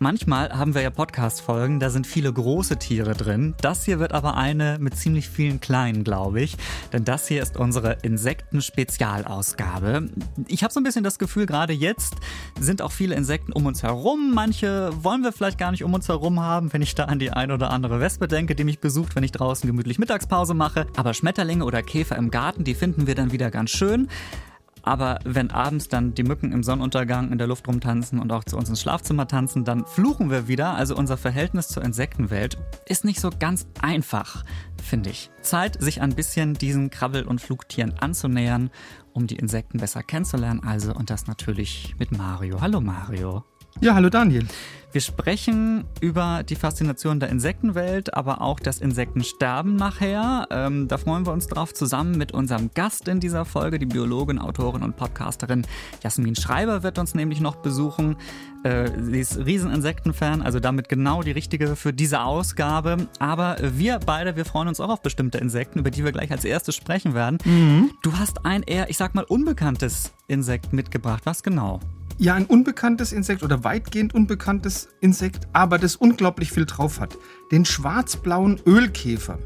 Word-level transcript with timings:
Manchmal 0.00 0.50
haben 0.50 0.74
wir 0.74 0.82
ja 0.82 0.90
Podcast-Folgen, 0.90 1.78
da 1.78 1.88
sind 1.88 2.08
viele 2.08 2.32
große 2.32 2.80
Tiere 2.80 3.14
drin. 3.14 3.54
Das 3.60 3.84
hier 3.84 4.00
wird 4.00 4.12
aber 4.12 4.36
eine 4.36 4.78
mit 4.80 4.96
ziemlich 4.96 5.28
vielen 5.28 5.60
kleinen, 5.60 6.02
glaube 6.02 6.40
ich. 6.40 6.56
Denn 6.92 7.04
das 7.04 7.28
hier 7.28 7.40
ist 7.40 7.56
unsere 7.56 7.98
Insekten-Spezialausgabe. 8.02 10.08
Ich 10.48 10.64
habe 10.64 10.74
so 10.74 10.80
ein 10.80 10.82
bisschen 10.82 11.04
das 11.04 11.20
Gefühl, 11.20 11.46
gerade 11.46 11.72
jetzt 11.72 12.16
sind 12.58 12.82
auch 12.82 12.90
viele 12.90 13.14
Insekten 13.14 13.52
um 13.52 13.66
uns 13.66 13.84
herum. 13.84 14.32
Manche 14.34 14.90
wollen 15.02 15.22
wir 15.22 15.32
vielleicht 15.32 15.58
gar 15.58 15.70
nicht 15.70 15.84
um 15.84 15.94
uns 15.94 16.08
herum 16.08 16.40
haben, 16.40 16.72
wenn 16.72 16.82
ich 16.82 16.96
da 16.96 17.04
an 17.04 17.20
die 17.20 17.30
ein 17.30 17.52
oder 17.52 17.70
andere 17.70 18.00
Wespe 18.00 18.26
denke, 18.26 18.56
die 18.56 18.64
mich 18.64 18.80
besucht, 18.80 19.14
wenn 19.14 19.22
ich 19.22 19.30
draußen 19.30 19.64
gemütlich 19.64 20.00
Mittagspause 20.00 20.54
mache. 20.54 20.88
Aber 20.96 21.14
Schmetterlinge 21.14 21.64
oder 21.64 21.84
Käfer 21.84 22.16
im 22.16 22.32
Garten, 22.32 22.64
die 22.64 22.74
finden 22.74 23.06
wir 23.06 23.14
dann 23.14 23.30
wieder 23.30 23.52
ganz 23.52 23.70
schön. 23.70 24.08
Aber 24.84 25.18
wenn 25.24 25.50
abends 25.50 25.88
dann 25.88 26.14
die 26.14 26.22
Mücken 26.22 26.52
im 26.52 26.62
Sonnenuntergang 26.62 27.32
in 27.32 27.38
der 27.38 27.46
Luft 27.46 27.66
rumtanzen 27.66 28.18
und 28.18 28.30
auch 28.32 28.44
zu 28.44 28.56
uns 28.56 28.68
ins 28.68 28.82
Schlafzimmer 28.82 29.26
tanzen, 29.26 29.64
dann 29.64 29.86
fluchen 29.86 30.30
wir 30.30 30.46
wieder. 30.46 30.74
Also 30.74 30.94
unser 30.94 31.16
Verhältnis 31.16 31.68
zur 31.68 31.82
Insektenwelt 31.82 32.58
ist 32.86 33.04
nicht 33.04 33.20
so 33.20 33.30
ganz 33.30 33.66
einfach, 33.80 34.44
finde 34.82 35.10
ich. 35.10 35.30
Zeit, 35.40 35.82
sich 35.82 36.02
ein 36.02 36.14
bisschen 36.14 36.54
diesen 36.54 36.90
Krabbel- 36.90 37.26
und 37.26 37.40
Flugtieren 37.40 37.94
anzunähern, 37.98 38.70
um 39.14 39.26
die 39.26 39.36
Insekten 39.36 39.78
besser 39.78 40.02
kennenzulernen. 40.02 40.62
Also 40.64 40.94
und 40.94 41.08
das 41.08 41.26
natürlich 41.26 41.94
mit 41.98 42.12
Mario. 42.12 42.60
Hallo 42.60 42.80
Mario. 42.80 43.44
Ja, 43.80 43.94
hallo 43.94 44.08
Daniel. 44.08 44.46
Wir 44.92 45.00
sprechen 45.00 45.84
über 46.00 46.44
die 46.48 46.54
Faszination 46.54 47.18
der 47.18 47.28
Insektenwelt, 47.28 48.14
aber 48.14 48.40
auch 48.40 48.60
das 48.60 48.78
Insektensterben 48.78 49.74
nachher. 49.74 50.46
Ähm, 50.50 50.86
da 50.86 50.98
freuen 50.98 51.26
wir 51.26 51.32
uns 51.32 51.48
drauf, 51.48 51.74
zusammen 51.74 52.16
mit 52.16 52.30
unserem 52.30 52.70
Gast 52.74 53.08
in 53.08 53.18
dieser 53.18 53.44
Folge, 53.44 53.80
die 53.80 53.86
Biologin, 53.86 54.38
Autorin 54.38 54.84
und 54.84 54.96
Podcasterin 54.96 55.66
Jasmin 56.04 56.36
Schreiber 56.36 56.84
wird 56.84 57.00
uns 57.00 57.16
nämlich 57.16 57.40
noch 57.40 57.56
besuchen. 57.56 58.14
Äh, 58.62 58.88
sie 59.02 59.18
ist 59.18 59.36
Rieseninsektenfan, 59.36 60.42
also 60.42 60.60
damit 60.60 60.88
genau 60.88 61.24
die 61.24 61.32
richtige 61.32 61.74
für 61.74 61.92
diese 61.92 62.20
Ausgabe. 62.20 63.08
Aber 63.18 63.56
wir 63.60 63.98
beide, 63.98 64.36
wir 64.36 64.44
freuen 64.44 64.68
uns 64.68 64.78
auch 64.78 64.90
auf 64.90 65.02
bestimmte 65.02 65.38
Insekten, 65.38 65.80
über 65.80 65.90
die 65.90 66.04
wir 66.04 66.12
gleich 66.12 66.30
als 66.30 66.44
erstes 66.44 66.76
sprechen 66.76 67.14
werden. 67.14 67.38
Mhm. 67.44 67.90
Du 68.02 68.12
hast 68.16 68.46
ein 68.46 68.62
eher, 68.62 68.88
ich 68.90 68.96
sag 68.96 69.16
mal, 69.16 69.24
unbekanntes 69.24 70.12
Insekt 70.28 70.72
mitgebracht. 70.72 71.22
Was 71.26 71.42
genau? 71.42 71.80
Ja, 72.16 72.34
ein 72.34 72.46
unbekanntes 72.46 73.12
Insekt 73.12 73.42
oder 73.42 73.64
weitgehend 73.64 74.14
unbekanntes 74.14 74.88
Insekt, 75.00 75.48
aber 75.52 75.78
das 75.78 75.96
unglaublich 75.96 76.52
viel 76.52 76.64
drauf 76.64 77.00
hat. 77.00 77.16
Den 77.50 77.64
schwarzblauen 77.64 78.60
Ölkäfer. 78.66 79.38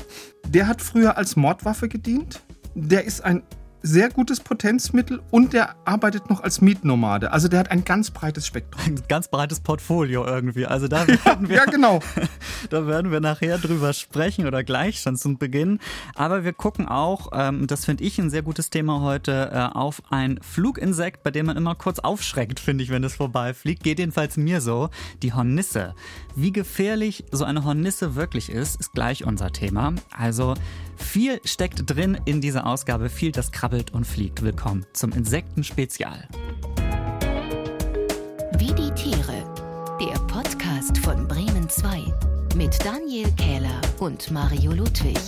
Der 0.46 0.66
hat 0.66 0.82
früher 0.82 1.16
als 1.16 1.34
Mordwaffe 1.36 1.88
gedient. 1.88 2.42
Der 2.74 3.04
ist 3.04 3.24
ein 3.24 3.42
sehr 3.82 4.10
gutes 4.10 4.40
Potenzmittel 4.40 5.20
und 5.30 5.52
der 5.52 5.76
arbeitet 5.84 6.30
noch 6.30 6.42
als 6.42 6.60
Mietnomade. 6.60 7.32
Also 7.32 7.48
der 7.48 7.60
hat 7.60 7.70
ein 7.70 7.84
ganz 7.84 8.10
breites 8.10 8.46
Spektrum. 8.46 8.82
Ein 8.84 9.02
ganz 9.08 9.28
breites 9.28 9.60
Portfolio 9.60 10.26
irgendwie. 10.26 10.66
Also 10.66 10.88
da 10.88 11.06
werden 11.24 11.48
wir, 11.48 11.56
ja, 11.56 11.64
genau. 11.64 12.00
da 12.70 12.86
werden 12.86 13.10
wir 13.10 13.20
nachher 13.20 13.58
drüber 13.58 13.92
sprechen 13.92 14.46
oder 14.46 14.64
gleich 14.64 15.00
schon 15.00 15.16
zum 15.16 15.38
Beginn. 15.38 15.78
Aber 16.14 16.44
wir 16.44 16.52
gucken 16.52 16.88
auch, 16.88 17.30
ähm, 17.32 17.66
das 17.66 17.84
finde 17.84 18.04
ich 18.04 18.18
ein 18.18 18.30
sehr 18.30 18.42
gutes 18.42 18.70
Thema 18.70 19.00
heute, 19.00 19.50
äh, 19.52 19.76
auf 19.76 20.02
ein 20.10 20.40
Fluginsekt, 20.42 21.22
bei 21.22 21.30
dem 21.30 21.46
man 21.46 21.56
immer 21.56 21.74
kurz 21.74 21.98
aufschreckt, 21.98 22.60
finde 22.60 22.84
ich, 22.84 22.90
wenn 22.90 23.04
es 23.04 23.14
vorbeifliegt. 23.14 23.82
Geht 23.82 23.98
jedenfalls 23.98 24.36
mir 24.36 24.60
so. 24.60 24.90
Die 25.22 25.32
Hornisse. 25.32 25.94
Wie 26.34 26.52
gefährlich 26.52 27.24
so 27.30 27.44
eine 27.44 27.64
Hornisse 27.64 28.14
wirklich 28.14 28.50
ist, 28.50 28.80
ist 28.80 28.92
gleich 28.92 29.24
unser 29.24 29.52
Thema. 29.52 29.94
Also 30.16 30.54
viel 30.98 31.40
steckt 31.44 31.82
drin 31.86 32.18
in 32.24 32.40
dieser 32.40 32.66
Ausgabe, 32.66 33.08
viel 33.08 33.32
das 33.32 33.52
krabbelt 33.52 33.92
und 33.92 34.06
fliegt. 34.06 34.42
Willkommen 34.42 34.84
zum 34.92 35.12
Insekten-Spezial. 35.12 36.28
Wie 38.58 38.74
die 38.74 38.92
Tiere. 38.94 39.44
Der 40.00 40.18
Podcast 40.26 40.98
von 40.98 41.26
Bremen 41.26 41.68
2 41.68 42.04
mit 42.56 42.78
Daniel 42.84 43.30
Kähler 43.32 43.80
und 43.98 44.30
Mario 44.30 44.72
Ludwig. 44.72 45.18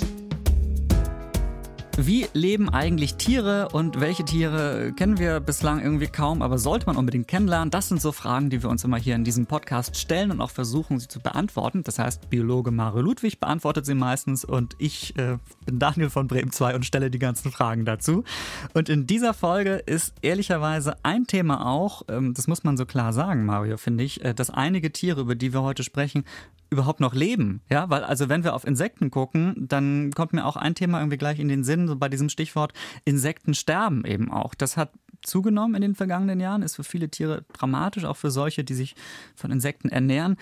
Wie 1.96 2.26
leben 2.32 2.68
eigentlich 2.70 3.16
Tiere 3.16 3.68
und 3.72 4.00
welche 4.00 4.24
Tiere 4.24 4.92
kennen 4.96 5.18
wir 5.18 5.40
bislang 5.40 5.82
irgendwie 5.82 6.06
kaum, 6.06 6.40
aber 6.40 6.56
sollte 6.56 6.86
man 6.86 6.96
unbedingt 6.96 7.28
kennenlernen? 7.28 7.70
Das 7.70 7.88
sind 7.88 8.00
so 8.00 8.12
Fragen, 8.12 8.48
die 8.48 8.62
wir 8.62 8.70
uns 8.70 8.84
immer 8.84 8.96
hier 8.96 9.16
in 9.16 9.24
diesem 9.24 9.46
Podcast 9.46 9.96
stellen 9.96 10.30
und 10.30 10.40
auch 10.40 10.50
versuchen, 10.50 10.98
sie 10.98 11.08
zu 11.08 11.20
beantworten. 11.20 11.82
Das 11.82 11.98
heißt, 11.98 12.30
Biologe 12.30 12.70
Mario 12.70 13.02
Ludwig 13.02 13.40
beantwortet 13.40 13.86
sie 13.86 13.94
meistens 13.94 14.44
und 14.44 14.76
ich 14.78 15.16
äh, 15.18 15.38
bin 15.66 15.78
Daniel 15.78 16.10
von 16.10 16.26
Bremen 16.26 16.52
2 16.52 16.74
und 16.74 16.86
stelle 16.86 17.10
die 17.10 17.18
ganzen 17.18 17.50
Fragen 17.50 17.84
dazu. 17.84 18.24
Und 18.72 18.88
in 18.88 19.06
dieser 19.06 19.34
Folge 19.34 19.74
ist 19.74 20.14
ehrlicherweise 20.22 20.96
ein 21.02 21.26
Thema 21.26 21.66
auch, 21.66 22.02
ähm, 22.08 22.34
das 22.34 22.46
muss 22.46 22.64
man 22.64 22.76
so 22.76 22.86
klar 22.86 23.12
sagen, 23.12 23.44
Mario, 23.44 23.76
finde 23.76 24.04
ich, 24.04 24.24
äh, 24.24 24.32
dass 24.32 24.48
einige 24.48 24.92
Tiere, 24.92 25.20
über 25.20 25.34
die 25.34 25.52
wir 25.52 25.62
heute 25.62 25.82
sprechen, 25.82 26.24
überhaupt 26.70 27.00
noch 27.00 27.14
leben. 27.14 27.62
Ja, 27.68 27.90
weil 27.90 28.04
also 28.04 28.28
wenn 28.28 28.44
wir 28.44 28.54
auf 28.54 28.66
Insekten 28.66 29.10
gucken, 29.10 29.54
dann 29.68 30.12
kommt 30.12 30.32
mir 30.32 30.46
auch 30.46 30.56
ein 30.56 30.74
Thema 30.74 30.98
irgendwie 30.98 31.18
gleich 31.18 31.38
in 31.38 31.48
den 31.48 31.64
Sinn, 31.64 31.88
so 31.88 31.96
bei 31.96 32.08
diesem 32.08 32.28
Stichwort 32.28 32.72
Insekten 33.04 33.54
sterben 33.54 34.04
eben 34.04 34.30
auch. 34.30 34.54
Das 34.54 34.76
hat 34.76 34.92
zugenommen 35.22 35.74
in 35.74 35.82
den 35.82 35.94
vergangenen 35.94 36.40
Jahren, 36.40 36.62
ist 36.62 36.76
für 36.76 36.84
viele 36.84 37.10
Tiere 37.10 37.44
dramatisch, 37.52 38.04
auch 38.04 38.16
für 38.16 38.30
solche, 38.30 38.64
die 38.64 38.74
sich 38.74 38.94
von 39.34 39.50
Insekten 39.50 39.88
ernähren. 39.88 40.36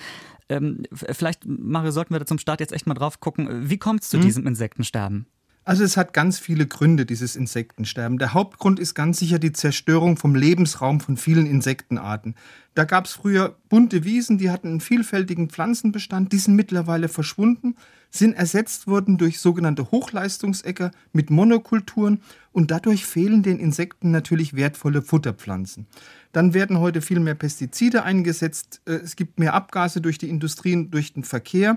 Ähm, 0.49 0.83
vielleicht, 0.93 1.47
Mario, 1.47 1.91
sollten 1.91 2.15
wir 2.15 2.21
da 2.21 2.27
zum 2.27 2.39
Start 2.39 2.61
jetzt 2.61 2.73
echt 2.73 2.87
mal 2.87 2.95
drauf 2.95 3.21
gucken. 3.21 3.69
Wie 3.69 3.79
kommt 3.79 4.03
es 4.03 4.11
zu 4.11 4.19
hm. 4.19 4.25
diesem 4.25 4.47
Insektensterben? 4.47 5.27
Also 5.69 5.85
es 5.85 5.99
hat 5.99 6.15
ganz 6.15 6.39
viele 6.39 6.67
Gründe, 6.67 7.05
dieses 7.05 7.37
Insektensterben. 7.37 8.17
Der 8.17 8.33
Hauptgrund 8.33 8.81
ist 8.81 8.95
ganz 8.95 9.19
sicher 9.19 9.39
die 9.39 9.53
Zerstörung 9.53 10.17
vom 10.17 10.35
Lebensraum 10.35 10.99
von 10.99 11.19
vielen 11.19 11.45
Insektenarten. 11.45 12.37
Da 12.75 12.85
gab 12.85 13.05
es 13.05 13.13
früher 13.13 13.55
bunte 13.69 14.03
Wiesen, 14.03 14.39
die 14.39 14.49
hatten 14.51 14.69
einen 14.69 14.81
vielfältigen 14.81 15.51
Pflanzenbestand, 15.51 16.33
die 16.33 16.39
sind 16.39 16.57
mittlerweile 16.57 17.09
verschwunden, 17.09 17.77
sind 18.09 18.33
ersetzt 18.33 18.87
worden 18.87 19.19
durch 19.19 19.41
sogenannte 19.41 19.91
Hochleistungsäcker 19.91 20.91
mit 21.13 21.29
Monokulturen 21.29 22.23
und 22.53 22.71
dadurch 22.71 23.05
fehlen 23.05 23.43
den 23.43 23.59
Insekten 23.59 24.11
natürlich 24.11 24.57
wertvolle 24.57 25.03
Futterpflanzen. 25.03 25.87
Dann 26.33 26.55
werden 26.55 26.79
heute 26.79 27.03
viel 27.03 27.21
mehr 27.21 27.35
Pestizide 27.35 28.05
eingesetzt, 28.05 28.81
äh, 28.87 28.93
es 28.93 29.17
gibt 29.17 29.39
mehr 29.39 29.53
Abgase 29.53 30.01
durch 30.01 30.17
die 30.17 30.31
Industrien, 30.31 30.91
durch 30.91 31.13
den 31.13 31.25
Verkehr. 31.25 31.77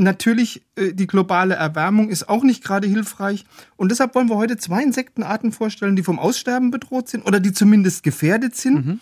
Natürlich, 0.00 0.62
äh, 0.76 0.94
die 0.94 1.08
globale 1.08 1.56
Erwärmung 1.56 2.08
ist 2.08 2.28
auch 2.28 2.44
nicht 2.44 2.62
gerade 2.62 2.86
hilfreich. 2.86 3.44
Und 3.76 3.90
deshalb 3.90 4.14
wollen 4.14 4.28
wir 4.28 4.36
heute 4.36 4.56
zwei 4.56 4.80
Insektenarten 4.80 5.50
vorstellen, 5.50 5.96
die 5.96 6.04
vom 6.04 6.20
Aussterben 6.20 6.70
bedroht 6.70 7.08
sind 7.08 7.26
oder 7.26 7.40
die 7.40 7.52
zumindest 7.52 8.04
gefährdet 8.04 8.54
sind. 8.54 8.86
Mhm. 8.86 9.00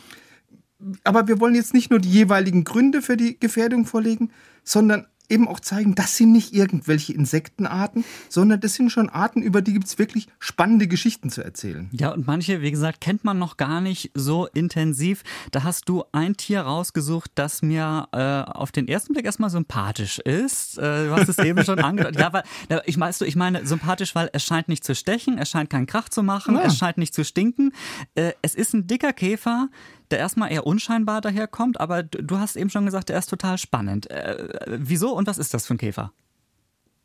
Aber 1.05 1.29
wir 1.29 1.39
wollen 1.39 1.55
jetzt 1.55 1.75
nicht 1.75 1.91
nur 1.91 1.99
die 1.99 2.11
jeweiligen 2.11 2.65
Gründe 2.65 3.03
für 3.03 3.19
die 3.19 3.39
Gefährdung 3.39 3.85
vorlegen, 3.85 4.31
sondern 4.65 5.07
eben 5.29 5.49
auch 5.49 5.61
zeigen, 5.61 5.95
das 5.95 6.17
sind 6.17 6.33
nicht 6.33 6.53
irgendwelche 6.55 7.13
Insektenarten, 7.13 8.05
sondern 8.29 8.61
das 8.61 8.75
sind 8.75 8.91
schon 8.91 9.09
Arten, 9.09 9.43
über 9.43 9.63
die 9.63 9.73
gibt 9.73 9.87
es 9.87 9.99
wirklich 9.99 10.29
spannende 10.39 10.87
Geschichten 10.87 11.31
zu 11.31 11.43
erzählen. 11.43 11.89
Ja, 11.93 12.13
und 12.13 12.27
manche, 12.27 12.63
wie 12.63 12.71
gesagt, 12.71 13.01
kennt 13.01 13.25
man 13.25 13.39
noch 13.39 13.57
gar 13.57 13.81
nicht 13.81 14.11
so 14.15 14.47
intensiv. 14.47 15.23
Da 15.51 15.63
hast 15.63 15.89
du 15.89 16.05
ein 16.13 16.37
Tier 16.37 16.63
rausgesucht, 16.63 17.31
das 17.35 17.63
mir 17.63 18.09
äh, 18.13 18.51
auf 18.51 18.73
den 18.73 18.89
ersten 18.89 19.13
Blick 19.13 19.27
erstmal 19.27 19.51
sympathisch 19.51 20.19
ist. 20.19 20.79
Äh, 20.79 21.07
du 21.07 21.11
hast 21.13 21.29
es 21.29 21.39
eben 21.39 21.65
schon 21.65 21.79
angedeutet. 21.81 22.21
Ja, 22.21 22.33
weil, 22.33 22.45
ich, 22.87 22.99
weißt 22.99 23.21
du, 23.21 23.25
ich 23.25 23.37
meine 23.37 23.67
sympathisch, 23.67 24.15
weil 24.15 24.31
es 24.33 24.45
scheint 24.45 24.69
nicht 24.69 24.85
zu 24.85 24.95
stechen, 24.95 25.39
es 25.39 25.51
scheint 25.51 25.71
keinen 25.71 25.87
Krach 25.87 26.09
zu 26.09 26.23
machen, 26.23 26.55
ja. 26.55 26.63
es 26.63 26.77
scheint 26.77 26.99
nicht 26.99 27.15
zu 27.15 27.25
stinken. 27.25 27.73
Äh, 28.15 28.33
es 28.43 28.55
ist 28.55 28.75
ein 28.75 28.87
dicker 28.87 29.13
Käfer, 29.13 29.69
der 30.11 30.19
erstmal 30.19 30.53
eher 30.53 30.67
unscheinbar 30.67 31.21
daherkommt, 31.21 31.81
aber 31.81 32.03
du 32.03 32.39
hast 32.39 32.57
eben 32.57 32.71
schon 32.71 32.85
gesagt, 32.85 33.09
der 33.09 33.19
ist 33.19 33.31
total 33.31 33.59
spannend. 33.59 34.11
Äh, 34.11 34.67
wieso 34.67 35.17
und 35.17 35.27
was 35.27 35.39
ist 35.39 35.55
das 35.55 35.67
für 35.67 35.75
ein 35.75 35.79
Käfer? 35.79 36.13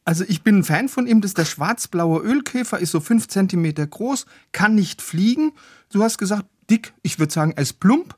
Also 0.04 0.24
ich 0.28 0.42
bin 0.44 0.60
ein 0.60 0.64
Fan 0.64 0.90
von 0.90 1.06
ihm, 1.06 1.22
das 1.22 1.32
ist 1.32 1.38
der 1.38 1.46
schwarzblaue 1.46 2.22
Ölkäfer, 2.22 2.80
ist 2.80 2.92
so 2.92 3.00
fünf 3.00 3.28
Zentimeter 3.28 3.86
groß, 3.86 4.26
kann 4.52 4.74
nicht 4.76 5.02
fliegen. 5.02 5.52
Du 5.92 6.04
hast 6.04 6.18
gesagt, 6.18 6.46
dick, 6.70 6.94
ich 7.04 7.20
würde 7.20 7.34
sagen, 7.34 7.54
er 7.56 7.64
ist 7.64 7.80
plump. 7.80 8.16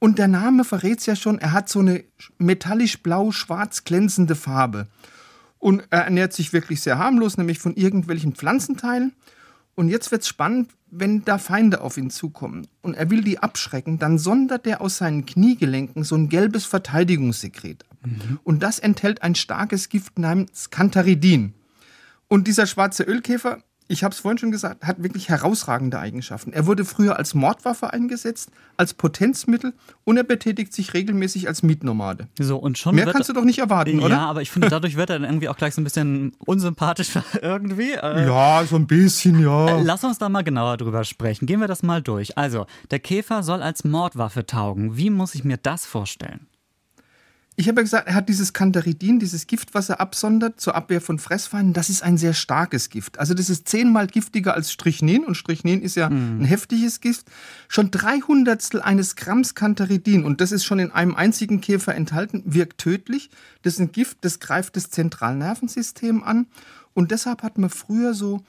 Und 0.00 0.18
der 0.18 0.28
Name 0.28 0.64
verrät 0.64 1.00
es 1.00 1.06
ja 1.06 1.14
schon, 1.14 1.38
er 1.38 1.52
hat 1.52 1.68
so 1.68 1.80
eine 1.80 2.02
metallisch 2.38 3.02
blau-schwarz 3.02 3.84
glänzende 3.84 4.34
Farbe. 4.34 4.88
Und 5.58 5.84
er 5.90 6.04
ernährt 6.04 6.32
sich 6.32 6.54
wirklich 6.54 6.80
sehr 6.80 6.98
harmlos, 6.98 7.36
nämlich 7.36 7.58
von 7.58 7.74
irgendwelchen 7.74 8.34
Pflanzenteilen. 8.34 9.12
Und 9.74 9.88
jetzt 9.88 10.10
wird 10.10 10.22
es 10.22 10.28
spannend, 10.28 10.70
wenn 10.90 11.24
da 11.24 11.38
Feinde 11.38 11.80
auf 11.80 11.96
ihn 11.96 12.10
zukommen 12.10 12.66
und 12.82 12.94
er 12.94 13.10
will 13.10 13.22
die 13.22 13.38
abschrecken, 13.38 13.98
dann 13.98 14.18
sondert 14.18 14.66
er 14.66 14.80
aus 14.80 14.98
seinen 14.98 15.26
Kniegelenken 15.26 16.04
so 16.04 16.16
ein 16.16 16.28
gelbes 16.28 16.64
Verteidigungssekret 16.66 17.84
ab. 17.90 17.98
Mhm. 18.04 18.38
Und 18.44 18.62
das 18.62 18.78
enthält 18.78 19.22
ein 19.22 19.34
starkes 19.34 19.88
Gift 19.88 20.18
namens 20.18 20.70
Cantaridin. 20.70 21.54
Und 22.28 22.46
dieser 22.46 22.66
schwarze 22.66 23.02
Ölkäfer 23.02 23.62
ich 23.90 24.04
habe 24.04 24.14
es 24.14 24.20
vorhin 24.20 24.38
schon 24.38 24.52
gesagt, 24.52 24.84
hat 24.84 25.02
wirklich 25.02 25.28
herausragende 25.28 25.98
Eigenschaften. 25.98 26.52
Er 26.52 26.66
wurde 26.66 26.84
früher 26.84 27.16
als 27.18 27.34
Mordwaffe 27.34 27.92
eingesetzt, 27.92 28.50
als 28.76 28.94
Potenzmittel 28.94 29.74
und 30.04 30.16
er 30.16 30.22
betätigt 30.22 30.72
sich 30.72 30.94
regelmäßig 30.94 31.48
als 31.48 31.64
Mietnomade. 31.64 32.28
So, 32.38 32.56
und 32.56 32.78
schon 32.78 32.94
Mehr 32.94 33.06
kannst 33.06 33.28
du 33.28 33.32
doch 33.32 33.44
nicht 33.44 33.58
erwarten, 33.58 33.98
ja, 33.98 34.06
oder? 34.06 34.14
Ja, 34.14 34.26
aber 34.26 34.42
ich 34.42 34.50
finde, 34.52 34.68
dadurch 34.68 34.96
wird 34.96 35.10
er 35.10 35.18
dann 35.18 35.28
irgendwie 35.28 35.48
auch 35.48 35.56
gleich 35.56 35.74
so 35.74 35.80
ein 35.80 35.84
bisschen 35.84 36.32
unsympathischer 36.38 37.24
irgendwie. 37.42 37.92
Äh, 37.92 38.26
ja, 38.26 38.64
so 38.64 38.76
ein 38.76 38.86
bisschen, 38.86 39.40
ja. 39.40 39.78
Äh, 39.78 39.82
lass 39.82 40.04
uns 40.04 40.18
da 40.18 40.28
mal 40.28 40.42
genauer 40.42 40.76
drüber 40.76 41.02
sprechen. 41.02 41.46
Gehen 41.46 41.60
wir 41.60 41.68
das 41.68 41.82
mal 41.82 42.00
durch. 42.00 42.38
Also, 42.38 42.66
der 42.92 43.00
Käfer 43.00 43.42
soll 43.42 43.60
als 43.60 43.82
Mordwaffe 43.82 44.46
taugen. 44.46 44.96
Wie 44.96 45.10
muss 45.10 45.34
ich 45.34 45.42
mir 45.42 45.56
das 45.56 45.84
vorstellen? 45.84 46.46
Ich 47.60 47.68
habe 47.68 47.80
ja 47.80 47.82
gesagt, 47.82 48.08
er 48.08 48.14
hat 48.14 48.30
dieses 48.30 48.54
Cantaridin, 48.54 49.18
dieses 49.18 49.46
Gift, 49.46 49.74
was 49.74 49.90
er 49.90 50.00
absondert 50.00 50.58
zur 50.58 50.74
Abwehr 50.74 51.02
von 51.02 51.18
Fressfeinden. 51.18 51.74
Das 51.74 51.90
ist 51.90 52.02
ein 52.02 52.16
sehr 52.16 52.32
starkes 52.32 52.88
Gift. 52.88 53.18
Also 53.18 53.34
das 53.34 53.50
ist 53.50 53.68
zehnmal 53.68 54.06
giftiger 54.06 54.54
als 54.54 54.72
Strychnin 54.72 55.26
und 55.26 55.34
Strychnin 55.34 55.82
ist 55.82 55.94
ja 55.94 56.08
mhm. 56.08 56.40
ein 56.40 56.44
heftiges 56.46 57.02
Gift. 57.02 57.26
Schon 57.68 57.90
drei 57.90 58.20
Hundertstel 58.20 58.80
eines 58.80 59.14
Gramms 59.14 59.54
Cantaridin 59.54 60.24
und 60.24 60.40
das 60.40 60.52
ist 60.52 60.64
schon 60.64 60.78
in 60.78 60.90
einem 60.90 61.14
einzigen 61.14 61.60
Käfer 61.60 61.94
enthalten, 61.94 62.42
wirkt 62.46 62.78
tödlich. 62.78 63.28
Das 63.60 63.74
ist 63.74 63.80
ein 63.80 63.92
Gift, 63.92 64.16
das 64.22 64.40
greift 64.40 64.76
das 64.76 64.88
Zentralnervensystem 64.88 66.22
an 66.22 66.46
und 66.94 67.10
deshalb 67.10 67.42
hat 67.42 67.58
man 67.58 67.68
früher 67.68 68.14
so 68.14 68.42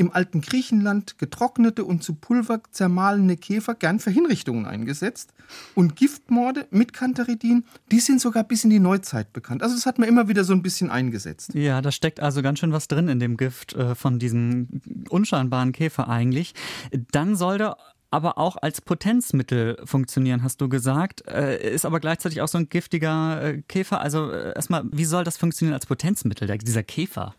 im 0.00 0.10
alten 0.10 0.40
Griechenland 0.40 1.18
getrocknete 1.18 1.84
und 1.84 2.02
zu 2.02 2.14
Pulver 2.14 2.62
zermahlene 2.70 3.36
Käfer 3.36 3.74
gern 3.74 4.00
für 4.00 4.10
Hinrichtungen 4.10 4.64
eingesetzt. 4.64 5.34
Und 5.74 5.94
Giftmorde 5.94 6.66
mit 6.70 6.94
Cantaridin, 6.94 7.64
die 7.92 8.00
sind 8.00 8.18
sogar 8.18 8.44
bis 8.44 8.64
in 8.64 8.70
die 8.70 8.78
Neuzeit 8.78 9.34
bekannt. 9.34 9.62
Also 9.62 9.74
das 9.74 9.84
hat 9.84 9.98
man 9.98 10.08
immer 10.08 10.26
wieder 10.28 10.44
so 10.44 10.54
ein 10.54 10.62
bisschen 10.62 10.90
eingesetzt. 10.90 11.52
Ja, 11.52 11.82
da 11.82 11.92
steckt 11.92 12.18
also 12.18 12.40
ganz 12.40 12.60
schön 12.60 12.72
was 12.72 12.88
drin 12.88 13.08
in 13.08 13.20
dem 13.20 13.36
Gift 13.36 13.74
äh, 13.74 13.94
von 13.94 14.18
diesem 14.18 14.80
unscheinbaren 15.10 15.72
Käfer 15.72 16.08
eigentlich. 16.08 16.54
Dann 17.12 17.36
soll 17.36 17.58
der 17.58 17.76
aber 18.10 18.38
auch 18.38 18.56
als 18.56 18.80
Potenzmittel 18.80 19.76
funktionieren, 19.84 20.42
hast 20.42 20.62
du 20.62 20.70
gesagt. 20.70 21.28
Äh, 21.28 21.74
ist 21.74 21.84
aber 21.84 22.00
gleichzeitig 22.00 22.40
auch 22.40 22.48
so 22.48 22.56
ein 22.56 22.70
giftiger 22.70 23.42
äh, 23.42 23.62
Käfer. 23.68 24.00
Also 24.00 24.32
erstmal, 24.32 24.84
wie 24.90 25.04
soll 25.04 25.24
das 25.24 25.36
funktionieren 25.36 25.74
als 25.74 25.84
Potenzmittel, 25.84 26.48
dieser 26.58 26.82
Käfer? 26.82 27.34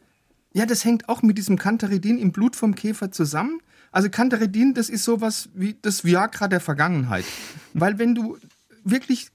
Ja, 0.54 0.66
das 0.66 0.84
hängt 0.84 1.08
auch 1.08 1.22
mit 1.22 1.38
diesem 1.38 1.58
Cantaridin 1.58 2.18
im 2.18 2.32
Blut 2.32 2.56
vom 2.56 2.76
Käfer 2.76 3.12
zusammen. 3.12 3.62
Also 3.92 4.10
Cantaridin, 4.10 4.74
das 4.74 4.90
ist 4.90 5.04
sowas 5.04 5.50
wie 5.54 5.76
das 5.82 6.04
Viagra 6.04 6.48
der 6.48 6.60
Vergangenheit. 6.60 7.26
Weil 7.74 8.00
wenn 8.00 8.16
du 8.16 8.38
wirklich 8.84 9.30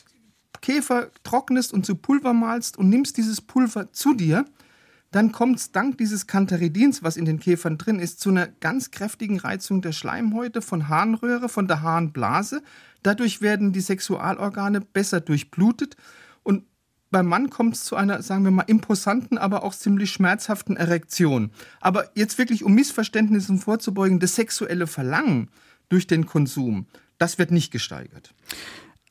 Käfer 0.60 1.10
trocknest 1.22 1.72
und 1.72 1.86
zu 1.86 1.94
Pulver 1.94 2.32
malst 2.32 2.76
und 2.76 2.88
nimmst 2.88 3.16
dieses 3.16 3.40
Pulver 3.40 3.92
zu 3.92 4.14
dir, 4.14 4.44
dann 5.12 5.32
kommt 5.32 5.58
es 5.58 5.72
dank 5.72 5.98
dieses 5.98 6.26
Cantaridins, 6.26 7.02
was 7.02 7.16
in 7.16 7.24
den 7.24 7.38
Käfern 7.38 7.78
drin 7.78 8.00
ist, 8.00 8.20
zu 8.20 8.30
einer 8.30 8.48
ganz 8.48 8.90
kräftigen 8.90 9.38
Reizung 9.38 9.80
der 9.80 9.92
Schleimhäute, 9.92 10.60
von 10.60 10.88
Harnröhre, 10.88 11.48
von 11.48 11.68
der 11.68 11.82
Harnblase. 11.82 12.62
Dadurch 13.02 13.40
werden 13.40 13.72
die 13.72 13.80
Sexualorgane 13.80 14.80
besser 14.80 15.20
durchblutet 15.20 15.96
beim 17.16 17.28
Mann 17.28 17.48
kommt 17.48 17.76
es 17.76 17.84
zu 17.84 17.96
einer, 17.96 18.20
sagen 18.20 18.44
wir 18.44 18.50
mal, 18.50 18.64
imposanten, 18.64 19.38
aber 19.38 19.64
auch 19.64 19.74
ziemlich 19.74 20.10
schmerzhaften 20.10 20.76
Erektion. 20.76 21.50
Aber 21.80 22.10
jetzt 22.14 22.36
wirklich, 22.36 22.62
um 22.62 22.74
Missverständnissen 22.74 23.58
vorzubeugen, 23.58 24.20
das 24.20 24.34
sexuelle 24.34 24.86
Verlangen 24.86 25.48
durch 25.88 26.06
den 26.06 26.26
Konsum, 26.26 26.86
das 27.16 27.38
wird 27.38 27.52
nicht 27.52 27.70
gesteigert. 27.70 28.34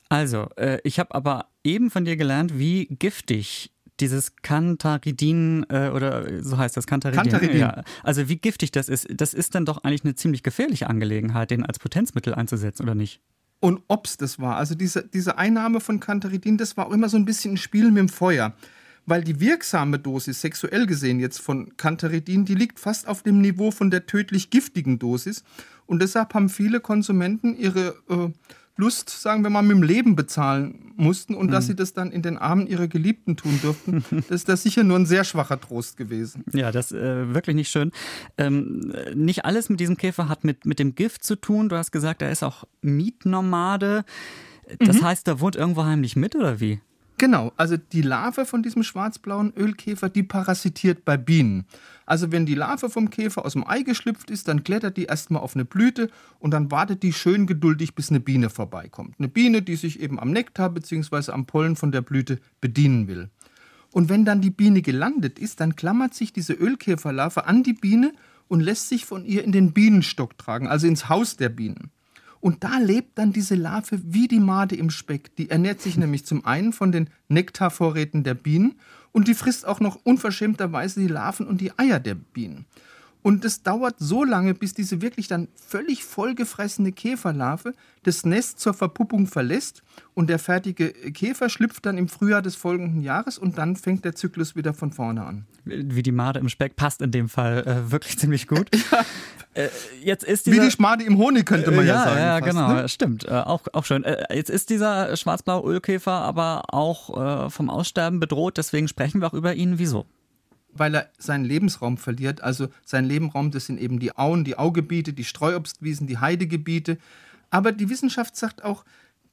Also, 0.08 0.50
äh, 0.54 0.78
ich 0.84 1.00
habe 1.00 1.16
aber 1.16 1.46
eben 1.64 1.90
von 1.90 2.04
dir 2.04 2.16
gelernt, 2.16 2.56
wie 2.56 2.86
giftig 2.86 3.72
dieses 3.98 4.36
Cantaridin 4.36 5.66
äh, 5.68 5.88
oder 5.88 6.44
so 6.44 6.58
heißt 6.58 6.76
das 6.76 6.86
Cantaridin. 6.86 7.24
Cantaridin. 7.24 7.58
Ja. 7.58 7.82
Also 8.04 8.28
wie 8.28 8.36
giftig 8.36 8.70
das 8.70 8.88
ist, 8.88 9.08
das 9.10 9.34
ist 9.34 9.56
dann 9.56 9.64
doch 9.64 9.82
eigentlich 9.82 10.04
eine 10.04 10.14
ziemlich 10.14 10.44
gefährliche 10.44 10.88
Angelegenheit, 10.88 11.50
den 11.50 11.66
als 11.66 11.80
Potenzmittel 11.80 12.34
einzusetzen, 12.34 12.84
oder 12.84 12.94
nicht? 12.94 13.20
Und 13.60 13.82
ob 13.88 14.06
es 14.06 14.16
das 14.16 14.38
war. 14.38 14.56
Also 14.56 14.74
diese, 14.74 15.06
diese 15.06 15.38
Einnahme 15.38 15.80
von 15.80 16.00
Cantaridin, 16.00 16.58
das 16.58 16.76
war 16.76 16.86
auch 16.86 16.92
immer 16.92 17.08
so 17.08 17.16
ein 17.16 17.24
bisschen 17.24 17.54
ein 17.54 17.56
Spiel 17.56 17.90
mit 17.90 17.98
dem 17.98 18.08
Feuer. 18.08 18.54
Weil 19.08 19.22
die 19.22 19.38
wirksame 19.38 20.00
Dosis, 20.00 20.40
sexuell 20.40 20.86
gesehen 20.86 21.20
jetzt 21.20 21.38
von 21.38 21.76
Cantaridin, 21.76 22.44
die 22.44 22.56
liegt 22.56 22.80
fast 22.80 23.06
auf 23.06 23.22
dem 23.22 23.40
Niveau 23.40 23.70
von 23.70 23.90
der 23.90 24.06
tödlich 24.06 24.50
giftigen 24.50 24.98
Dosis. 24.98 25.44
Und 25.86 26.02
deshalb 26.02 26.34
haben 26.34 26.48
viele 26.48 26.80
Konsumenten 26.80 27.56
ihre 27.56 27.94
äh, 28.08 28.30
Lust, 28.76 29.08
sagen 29.08 29.42
wir 29.42 29.50
mal, 29.50 29.62
mit 29.62 29.76
dem 29.76 29.82
Leben 29.82 30.16
bezahlen 30.16 30.92
mussten 30.96 31.34
und 31.34 31.46
mhm. 31.46 31.50
dass 31.52 31.66
sie 31.66 31.74
das 31.74 31.94
dann 31.94 32.10
in 32.12 32.22
den 32.22 32.36
Armen 32.36 32.66
ihrer 32.66 32.88
Geliebten 32.88 33.36
tun 33.36 33.58
durften, 33.62 34.04
das 34.10 34.30
ist 34.30 34.48
das 34.48 34.62
sicher 34.62 34.84
nur 34.84 34.98
ein 34.98 35.06
sehr 35.06 35.24
schwacher 35.24 35.60
Trost 35.60 35.96
gewesen. 35.96 36.44
Ja, 36.52 36.70
das 36.70 36.92
ist 36.92 36.98
äh, 36.98 37.34
wirklich 37.34 37.56
nicht 37.56 37.70
schön. 37.70 37.92
Ähm, 38.36 38.92
nicht 39.14 39.44
alles 39.44 39.68
mit 39.68 39.80
diesem 39.80 39.96
Käfer 39.96 40.28
hat 40.28 40.44
mit, 40.44 40.66
mit 40.66 40.78
dem 40.78 40.94
Gift 40.94 41.24
zu 41.24 41.36
tun. 41.36 41.68
Du 41.68 41.76
hast 41.76 41.90
gesagt, 41.90 42.22
er 42.22 42.30
ist 42.30 42.42
auch 42.42 42.64
Mietnomade. 42.82 44.04
Das 44.78 45.00
mhm. 45.00 45.04
heißt, 45.04 45.28
er 45.28 45.40
wohnt 45.40 45.56
irgendwo 45.56 45.84
heimlich 45.84 46.16
mit 46.16 46.34
oder 46.34 46.60
wie? 46.60 46.80
Genau, 47.18 47.52
also 47.56 47.78
die 47.78 48.02
Larve 48.02 48.44
von 48.44 48.62
diesem 48.62 48.82
schwarzblauen 48.82 49.54
Ölkäfer, 49.56 50.10
die 50.10 50.22
parasitiert 50.22 51.06
bei 51.06 51.16
Bienen. 51.16 51.64
Also 52.04 52.30
wenn 52.30 52.44
die 52.44 52.54
Larve 52.54 52.90
vom 52.90 53.08
Käfer 53.08 53.46
aus 53.46 53.54
dem 53.54 53.66
Ei 53.66 53.82
geschlüpft 53.82 54.30
ist, 54.30 54.48
dann 54.48 54.64
klettert 54.64 54.98
die 54.98 55.04
erstmal 55.04 55.40
auf 55.40 55.54
eine 55.54 55.64
Blüte 55.64 56.10
und 56.40 56.50
dann 56.50 56.70
wartet 56.70 57.02
die 57.02 57.14
schön 57.14 57.46
geduldig, 57.46 57.94
bis 57.94 58.10
eine 58.10 58.20
Biene 58.20 58.50
vorbeikommt. 58.50 59.14
Eine 59.18 59.28
Biene, 59.28 59.62
die 59.62 59.76
sich 59.76 60.00
eben 60.00 60.20
am 60.20 60.30
Nektar 60.30 60.68
bzw. 60.68 61.32
am 61.32 61.46
Pollen 61.46 61.76
von 61.76 61.90
der 61.90 62.02
Blüte 62.02 62.38
bedienen 62.60 63.08
will. 63.08 63.30
Und 63.92 64.10
wenn 64.10 64.26
dann 64.26 64.42
die 64.42 64.50
Biene 64.50 64.82
gelandet 64.82 65.38
ist, 65.38 65.60
dann 65.60 65.74
klammert 65.74 66.12
sich 66.12 66.34
diese 66.34 66.52
Ölkäferlarve 66.52 67.46
an 67.46 67.62
die 67.62 67.72
Biene 67.72 68.12
und 68.46 68.60
lässt 68.60 68.90
sich 68.90 69.06
von 69.06 69.24
ihr 69.24 69.42
in 69.42 69.52
den 69.52 69.72
Bienenstock 69.72 70.36
tragen, 70.36 70.68
also 70.68 70.86
ins 70.86 71.08
Haus 71.08 71.38
der 71.38 71.48
Bienen. 71.48 71.90
Und 72.40 72.64
da 72.64 72.78
lebt 72.78 73.18
dann 73.18 73.32
diese 73.32 73.54
Larve 73.54 74.00
wie 74.04 74.28
die 74.28 74.40
Made 74.40 74.76
im 74.76 74.90
Speck. 74.90 75.34
Die 75.36 75.50
ernährt 75.50 75.80
sich 75.80 75.96
nämlich 75.96 76.24
zum 76.26 76.44
einen 76.44 76.72
von 76.72 76.92
den 76.92 77.10
Nektarvorräten 77.28 78.24
der 78.24 78.34
Bienen 78.34 78.76
und 79.12 79.28
die 79.28 79.34
frisst 79.34 79.66
auch 79.66 79.80
noch 79.80 79.98
unverschämterweise 80.04 81.00
die 81.00 81.08
Larven 81.08 81.46
und 81.46 81.60
die 81.60 81.76
Eier 81.78 82.00
der 82.00 82.14
Bienen. 82.14 82.66
Und 83.26 83.44
es 83.44 83.64
dauert 83.64 83.96
so 83.98 84.22
lange, 84.22 84.54
bis 84.54 84.72
diese 84.72 85.02
wirklich 85.02 85.26
dann 85.26 85.48
völlig 85.56 86.04
vollgefressene 86.04 86.92
Käferlarve 86.92 87.72
das 88.04 88.24
Nest 88.24 88.60
zur 88.60 88.72
Verpuppung 88.72 89.26
verlässt 89.26 89.82
und 90.14 90.30
der 90.30 90.38
fertige 90.38 90.90
Käfer 90.92 91.48
schlüpft 91.48 91.84
dann 91.86 91.98
im 91.98 92.06
Frühjahr 92.06 92.40
des 92.40 92.54
folgenden 92.54 93.02
Jahres 93.02 93.36
und 93.36 93.58
dann 93.58 93.74
fängt 93.74 94.04
der 94.04 94.14
Zyklus 94.14 94.54
wieder 94.54 94.74
von 94.74 94.92
vorne 94.92 95.24
an. 95.24 95.44
Wie 95.64 96.04
die 96.04 96.12
Made 96.12 96.38
im 96.38 96.48
Speck 96.48 96.76
passt 96.76 97.02
in 97.02 97.10
dem 97.10 97.28
Fall 97.28 97.66
äh, 97.66 97.90
wirklich 97.90 98.16
ziemlich 98.16 98.46
gut. 98.46 98.68
ja. 98.92 99.04
Äh, 99.54 99.70
jetzt 100.04 100.22
ist 100.22 100.46
dieser, 100.46 100.62
Wie 100.62 100.66
die 100.66 100.70
Schmade 100.70 101.02
im 101.02 101.18
Honig 101.18 101.46
könnte 101.46 101.72
man 101.72 101.84
äh, 101.84 101.88
ja, 101.88 101.94
ja, 101.94 102.04
sagen. 102.04 102.20
Ja, 102.20 102.38
fast, 102.38 102.50
genau, 102.50 102.72
ne? 102.74 102.88
stimmt. 102.88 103.24
Äh, 103.24 103.30
auch, 103.32 103.62
auch 103.72 103.84
schön. 103.84 104.04
Äh, 104.04 104.36
jetzt 104.36 104.50
ist 104.50 104.70
dieser 104.70 105.16
schwarzblaue 105.16 105.68
Ölkäfer 105.68 106.12
aber 106.12 106.62
auch 106.68 107.50
vom 107.50 107.70
Aussterben 107.70 108.20
bedroht, 108.20 108.56
deswegen 108.56 108.86
sprechen 108.86 109.20
wir 109.20 109.26
auch 109.26 109.34
über 109.34 109.54
ihn. 109.54 109.80
Wieso? 109.80 110.06
Weil 110.78 110.94
er 110.94 111.10
seinen 111.18 111.44
Lebensraum 111.44 111.96
verliert. 111.96 112.42
Also 112.42 112.68
sein 112.84 113.04
Lebensraum, 113.04 113.50
das 113.50 113.66
sind 113.66 113.80
eben 113.80 113.98
die 113.98 114.16
Auen, 114.16 114.44
die 114.44 114.58
Augebiete, 114.58 115.12
die 115.12 115.24
Streuobstwiesen, 115.24 116.06
die 116.06 116.18
Heidegebiete. 116.18 116.98
Aber 117.50 117.72
die 117.72 117.88
Wissenschaft 117.88 118.36
sagt 118.36 118.64
auch, 118.64 118.84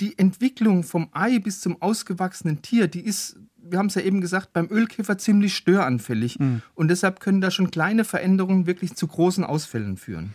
die 0.01 0.17
Entwicklung 0.17 0.83
vom 0.83 1.09
Ei 1.11 1.39
bis 1.39 1.61
zum 1.61 1.81
ausgewachsenen 1.81 2.61
Tier, 2.61 2.87
die 2.87 3.01
ist, 3.01 3.37
wir 3.57 3.77
haben 3.77 3.87
es 3.87 3.95
ja 3.95 4.01
eben 4.01 4.21
gesagt, 4.21 4.53
beim 4.53 4.67
Ölkäfer 4.69 5.17
ziemlich 5.17 5.55
störanfällig. 5.55 6.39
Mhm. 6.39 6.61
Und 6.75 6.87
deshalb 6.89 7.19
können 7.19 7.41
da 7.41 7.51
schon 7.51 7.71
kleine 7.71 8.03
Veränderungen 8.03 8.65
wirklich 8.65 8.95
zu 8.95 9.07
großen 9.07 9.43
Ausfällen 9.43 9.97
führen. 9.97 10.33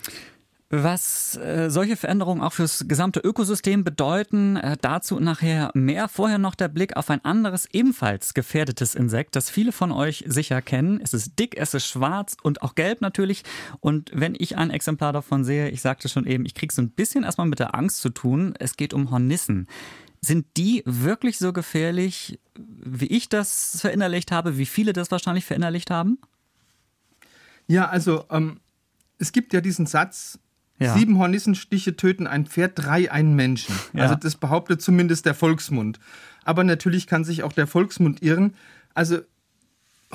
Was 0.71 1.35
äh, 1.37 1.71
solche 1.71 1.97
Veränderungen 1.97 2.43
auch 2.43 2.53
fürs 2.53 2.85
gesamte 2.87 3.21
Ökosystem 3.21 3.85
bedeuten, 3.85 4.57
äh, 4.57 4.77
dazu 4.79 5.19
nachher 5.19 5.71
mehr. 5.73 6.09
Vorher 6.09 6.37
noch 6.37 6.55
der 6.55 6.69
Blick 6.69 6.95
auf 6.95 7.09
ein 7.09 7.25
anderes, 7.25 7.67
ebenfalls 7.73 8.35
gefährdetes 8.35 8.95
Insekt, 8.95 9.35
das 9.35 9.49
viele 9.49 9.73
von 9.73 9.93
euch 9.93 10.25
sicher 10.27 10.61
kennen. 10.61 11.01
Es 11.03 11.15
ist 11.15 11.39
dick, 11.39 11.57
es 11.57 11.73
ist 11.73 11.87
schwarz 11.87 12.37
und 12.43 12.61
auch 12.61 12.75
gelb 12.75 13.01
natürlich. 13.01 13.45
Und 13.81 14.11
wenn 14.13 14.37
ich 14.39 14.59
ein 14.59 14.69
Exemplar 14.69 15.15
davon 15.15 15.43
sehe, 15.43 15.71
ich 15.71 15.81
sagte 15.81 16.11
schon 16.11 16.27
eben, 16.27 16.45
ich 16.45 16.55
kriege 16.55 16.75
so 16.75 16.83
ein 16.83 16.91
bisschen 16.91 17.25
erstmal 17.25 17.47
mit 17.47 17.61
der 17.61 17.75
Angst 17.75 18.03
zu 18.03 18.11
tun. 18.11 18.55
Es 18.59 18.77
geht 18.77 18.93
um 18.93 19.11
Hornissen. 19.11 19.69
Sind 20.21 20.45
die 20.59 20.83
wirklich 20.85 21.39
so 21.39 21.55
gefährlich, 21.55 22.41
wie 22.59 23.07
ich 23.07 23.31
das 23.31 23.81
verinnerlicht 23.81 24.33
habe, 24.33 24.59
wie 24.59 24.67
viele 24.67 24.93
das 24.93 25.11
wahrscheinlich 25.11 25.47
verinnerlicht 25.47 25.91
haben? 25.91 26.19
Ja, 27.69 27.89
also 27.89 28.27
ähm, 28.29 28.61
es 29.17 29.33
gibt 29.33 29.55
ja 29.55 29.63
diesen 29.63 29.87
Satz, 29.87 30.39
ja. 30.79 30.97
Sieben 30.97 31.19
Hornissenstiche 31.19 31.97
töten 31.97 32.27
ein 32.27 32.47
Pferd, 32.47 32.73
drei 32.77 33.11
einen 33.11 33.35
Menschen. 33.35 33.75
Ja. 33.93 34.05
Also 34.05 34.15
das 34.15 34.37
behauptet 34.37 34.81
zumindest 34.81 35.27
der 35.27 35.35
Volksmund. 35.35 35.99
Aber 36.45 36.65
natürlich 36.65 37.07
kann 37.07 37.25
sich 37.25 37.43
auch 37.43 37.53
der 37.53 37.67
Volksmund 37.67 38.23
irren. 38.23 38.55
Also 38.95 39.19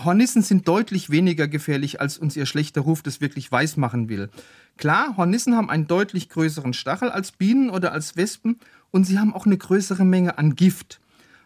Hornissen 0.04 0.42
sind 0.42 0.68
deutlich 0.68 1.10
weniger 1.10 1.48
gefährlich, 1.48 2.02
als 2.02 2.18
uns 2.18 2.36
ihr 2.36 2.46
schlechter 2.46 2.82
Ruf 2.82 3.04
das 3.04 3.22
wirklich 3.22 3.52
weismachen 3.52 4.10
will. 4.10 4.30
Klar, 4.78 5.18
Hornissen 5.18 5.56
haben 5.56 5.70
einen 5.70 5.88
deutlich 5.88 6.30
größeren 6.30 6.74
Stachel 6.74 7.10
als 7.10 7.32
Bienen 7.32 7.70
oder 7.70 7.92
als 7.92 8.16
Wespen 8.16 8.60
und 8.90 9.06
sie 9.06 9.20
haben 9.20 9.34
auch 9.34 9.46
eine 9.46 9.58
größere 9.58 10.06
Menge 10.06 10.38
an 10.38 10.56
Gift. 10.56 11.00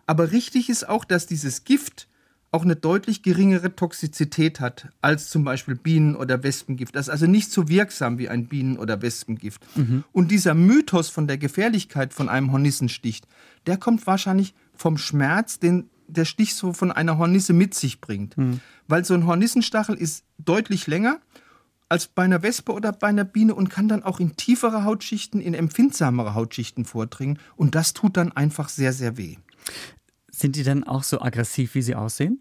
Aber 0.05 0.31
richtig 0.31 0.69
ist 0.69 0.87
auch, 0.87 1.03
dass 1.03 1.25
dieses 1.25 1.65
Gift 1.65 2.06
auch 2.51 2.63
eine 2.63 2.75
deutlich 2.75 3.23
geringere 3.23 3.75
Toxizität 3.75 4.59
hat 4.59 4.89
als 5.01 5.29
zum 5.29 5.43
Beispiel 5.43 5.75
Bienen- 5.75 6.15
oder 6.15 6.43
Wespengift. 6.43 6.95
Das 6.95 7.07
ist 7.07 7.11
also 7.11 7.27
nicht 7.27 7.51
so 7.51 7.67
wirksam 7.67 8.17
wie 8.17 8.29
ein 8.29 8.47
Bienen- 8.47 8.77
oder 8.77 9.01
Wespengift. 9.01 9.61
Mhm. 9.75 10.03
Und 10.13 10.31
dieser 10.31 10.53
Mythos 10.53 11.09
von 11.09 11.27
der 11.27 11.37
Gefährlichkeit 11.37 12.13
von 12.13 12.29
einem 12.29 12.51
Hornissenstich, 12.51 13.21
der 13.65 13.77
kommt 13.77 14.07
wahrscheinlich 14.07 14.53
vom 14.73 14.97
Schmerz, 14.97 15.59
den 15.59 15.89
der 16.07 16.23
Stich 16.23 16.55
so 16.55 16.71
von 16.71 16.91
einer 16.91 17.17
Hornisse 17.17 17.51
mit 17.51 17.73
sich 17.73 17.99
bringt. 17.99 18.37
Mhm. 18.37 18.61
Weil 18.87 19.03
so 19.03 19.13
ein 19.13 19.27
Hornissenstachel 19.27 19.95
ist 19.95 20.23
deutlich 20.37 20.87
länger 20.87 21.19
als 21.89 22.07
bei 22.07 22.23
einer 22.23 22.43
Wespe 22.43 22.73
oder 22.73 22.91
bei 22.91 23.07
einer 23.07 23.23
Biene 23.23 23.55
und 23.55 23.69
kann 23.69 23.87
dann 23.87 24.03
auch 24.03 24.19
in 24.19 24.35
tiefere 24.35 24.83
Hautschichten, 24.83 25.39
in 25.41 25.53
empfindsamere 25.53 26.33
Hautschichten 26.33 26.85
vordringen. 26.85 27.39
Und 27.55 27.75
das 27.75 27.93
tut 27.93 28.17
dann 28.17 28.31
einfach 28.31 28.69
sehr, 28.69 28.93
sehr 28.93 29.17
weh. 29.17 29.37
Sind 30.37 30.55
die 30.55 30.61
denn 30.61 30.83
auch 30.83 31.01
so 31.01 31.19
aggressiv, 31.19 31.73
wie 31.73 31.81
sie 31.81 31.95
aussehen? 31.95 32.39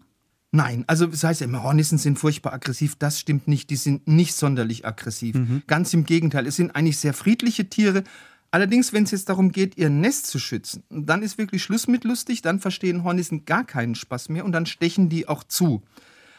Nein, 0.51 0.83
also 0.85 1.07
das 1.07 1.23
heißt 1.23 1.41
ja 1.41 1.47
immer, 1.47 1.63
Hornissen 1.63 1.97
sind 1.97 2.19
furchtbar 2.19 2.53
aggressiv. 2.53 2.95
Das 2.95 3.19
stimmt 3.19 3.47
nicht. 3.47 3.71
Die 3.71 3.75
sind 3.75 4.07
nicht 4.07 4.35
sonderlich 4.35 4.85
aggressiv. 4.85 5.35
Mhm. 5.35 5.63
Ganz 5.65 5.95
im 5.95 6.05
Gegenteil. 6.05 6.45
Es 6.45 6.57
sind 6.57 6.75
eigentlich 6.75 6.99
sehr 6.99 7.15
friedliche 7.15 7.71
Tiere. 7.71 8.03
Allerdings, 8.51 8.93
wenn 8.93 9.05
es 9.05 9.11
jetzt 9.11 9.29
darum 9.29 9.51
geht, 9.51 9.79
ihr 9.79 9.89
Nest 9.89 10.27
zu 10.27 10.37
schützen, 10.37 10.83
dann 10.91 11.23
ist 11.23 11.39
wirklich 11.39 11.63
Schluss 11.63 11.87
mit 11.87 12.03
lustig. 12.03 12.43
Dann 12.43 12.59
verstehen 12.59 13.03
Hornissen 13.03 13.45
gar 13.45 13.65
keinen 13.65 13.95
Spaß 13.95 14.29
mehr 14.29 14.45
und 14.45 14.51
dann 14.51 14.67
stechen 14.67 15.09
die 15.09 15.27
auch 15.27 15.43
zu. 15.43 15.81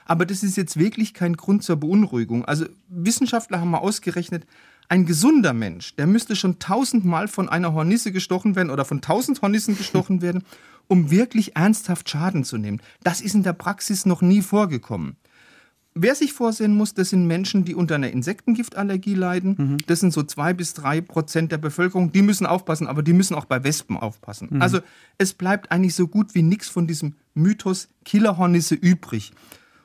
Aber 0.05 0.27
das 0.27 0.45
ist 0.45 0.57
jetzt 0.57 0.79
wirklich 0.79 1.13
kein 1.13 1.37
Grund 1.37 1.65
zur 1.65 1.75
Beunruhigung. 1.75 2.45
Also 2.45 2.67
Wissenschaftler 2.89 3.61
haben 3.61 3.71
mal 3.71 3.79
ausgerechnet, 3.79 4.47
ein 4.89 5.07
gesunder 5.07 5.53
Mensch, 5.53 5.97
der 5.97 6.07
müsste 6.07 6.35
schon 6.35 6.59
tausendmal 6.61 7.29
von 7.29 7.49
einer 7.49 7.75
Hornisse 7.75 8.11
gestochen 8.11 8.57
werden 8.57 8.71
oder 8.71 8.87
von 8.87 9.03
tausend 9.03 9.43
Hornissen 9.43 9.77
gestochen 9.77 10.23
werden, 10.23 10.45
um 10.89 11.11
wirklich 11.11 11.55
ernsthaft 11.57 12.09
Schaden 12.09 12.45
zu 12.45 12.59
nehmen. 12.59 12.81
Das 13.03 13.21
ist 13.21 13.35
in 13.35 13.43
der 13.43 13.53
Praxis 13.53 14.07
noch 14.07 14.23
nie 14.23 14.43
vorgekommen. 14.43 15.17
Wer 15.95 16.15
sich 16.15 16.33
vorsehen 16.33 16.77
muss, 16.77 16.95
das 16.95 17.11
sind 17.11 17.27
Menschen, 17.27 17.65
die 17.65 17.75
unter 17.75 17.97
einer 17.97 18.11
Insektengiftallergie 18.11 19.15
leiden. 19.15 19.57
Mhm. 19.59 19.77
Das 19.87 20.01
sind 20.01 20.13
so 20.13 20.23
zwei 20.23 20.53
bis 20.53 20.73
drei 20.73 21.01
Prozent 21.01 21.51
der 21.51 21.59
Bevölkerung. 21.59 22.13
Die 22.13 22.23
müssen 22.23 22.47
aufpassen, 22.47 22.87
aber 22.87 23.03
die 23.03 23.13
müssen 23.13 23.35
auch 23.35 23.47
bei 23.47 23.65
Wespen 23.65 23.97
aufpassen. 23.97 24.49
Mhm. 24.51 24.63
Also 24.63 24.79
es 25.19 25.35
bleibt 25.35 25.73
eigentlich 25.73 25.97
so 25.97 26.07
gut 26.07 26.35
wie 26.35 26.43
nichts 26.43 26.69
von 26.69 26.87
diesem 26.87 27.15
Mythos 27.35 27.89
Killerhornisse 28.05 28.77
übrig. 28.77 29.33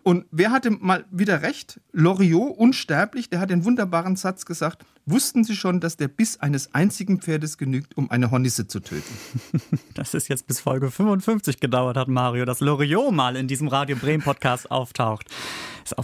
Und 0.04 0.26
wer 0.32 0.52
hatte 0.52 0.70
mal 0.70 1.06
wieder 1.12 1.42
recht? 1.42 1.80
Loriot, 1.94 2.58
unsterblich, 2.58 3.30
der 3.30 3.40
hat 3.40 3.50
den 3.50 3.64
wunderbaren 3.64 4.18
Satz 4.18 4.46
gesagt, 4.46 4.86
wussten 5.06 5.46
Sie 5.46 5.56
schon, 5.56 5.80
dass 5.80 5.96
der 5.96 6.10
Biss 6.10 6.40
eines 6.42 6.74
einzigen 6.74 7.22
Pferdes 7.22 7.58
genügt, 7.58 7.98
um 7.98 8.12
eine 8.12 8.30
Hornisse 8.30 8.68
zu 8.68 8.82
töten? 8.82 9.14
Das 9.94 10.14
ist 10.14 10.28
jetzt 10.28 10.48
bis 10.48 10.60
Folge 10.60 10.92
55 10.92 11.60
gedauert 11.60 11.98
hat, 11.98 12.08
Mario, 12.08 12.46
dass 12.46 12.60
Loriot 12.60 13.14
mal 13.14 13.36
in 13.36 13.48
diesem 13.48 13.68
Radio 13.68 13.96
Bremen 13.96 14.24
Podcast 14.24 14.70
auftaucht. 14.72 15.28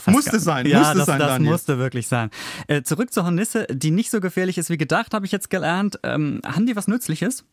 musste 0.05 0.39
sein, 0.39 0.65
ja, 0.65 0.79
musste 0.79 0.97
das, 0.97 1.05
sein, 1.07 1.19
das 1.19 1.27
Daniel. 1.29 1.51
musste 1.51 1.77
wirklich 1.79 2.07
sein. 2.07 2.29
Äh, 2.67 2.83
zurück 2.83 3.11
zur 3.11 3.25
Hornisse, 3.25 3.65
die 3.71 3.91
nicht 3.91 4.11
so 4.11 4.21
gefährlich 4.21 4.57
ist 4.57 4.69
wie 4.69 4.77
gedacht, 4.77 5.13
habe 5.13 5.25
ich 5.25 5.31
jetzt 5.31 5.49
gelernt. 5.49 5.99
Ähm, 6.03 6.41
haben 6.45 6.65
die 6.65 6.75
was 6.75 6.87
Nützliches? 6.87 7.43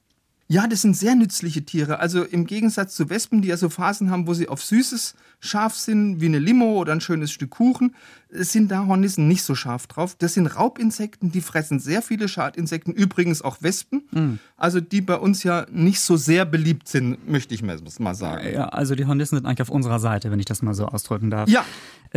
Ja, 0.48 0.68
das 0.68 0.82
sind 0.82 0.96
sehr 0.96 1.16
nützliche 1.16 1.64
Tiere. 1.64 1.98
Also 1.98 2.22
im 2.22 2.46
Gegensatz 2.46 2.94
zu 2.94 3.10
Wespen, 3.10 3.42
die 3.42 3.48
ja 3.48 3.56
so 3.56 3.68
Phasen 3.68 4.10
haben, 4.10 4.28
wo 4.28 4.34
sie 4.34 4.48
auf 4.48 4.62
Süßes 4.62 5.14
scharf 5.40 5.74
sind, 5.74 6.20
wie 6.20 6.26
eine 6.26 6.38
Limo 6.38 6.78
oder 6.78 6.92
ein 6.92 7.00
schönes 7.00 7.32
Stück 7.32 7.50
Kuchen, 7.50 7.94
sind 8.30 8.70
da 8.70 8.86
Hornissen 8.86 9.26
nicht 9.26 9.42
so 9.42 9.54
scharf 9.56 9.88
drauf. 9.88 10.14
Das 10.16 10.34
sind 10.34 10.46
Raubinsekten, 10.46 11.32
die 11.32 11.40
fressen 11.40 11.80
sehr 11.80 12.00
viele 12.00 12.28
Schadinsekten, 12.28 12.92
übrigens 12.92 13.42
auch 13.42 13.58
Wespen. 13.60 14.02
Mhm. 14.12 14.38
Also 14.56 14.80
die 14.80 15.00
bei 15.00 15.16
uns 15.16 15.42
ja 15.42 15.66
nicht 15.72 16.00
so 16.00 16.16
sehr 16.16 16.44
beliebt 16.44 16.86
sind, 16.88 17.28
möchte 17.28 17.52
ich 17.54 17.62
mal 17.62 18.14
sagen. 18.14 18.48
Ja, 18.52 18.68
also 18.68 18.94
die 18.94 19.06
Hornissen 19.06 19.36
sind 19.36 19.46
eigentlich 19.46 19.62
auf 19.62 19.70
unserer 19.70 19.98
Seite, 19.98 20.30
wenn 20.30 20.38
ich 20.38 20.46
das 20.46 20.62
mal 20.62 20.74
so 20.74 20.86
ausdrücken 20.86 21.30
darf. 21.30 21.48
Ja. 21.48 21.64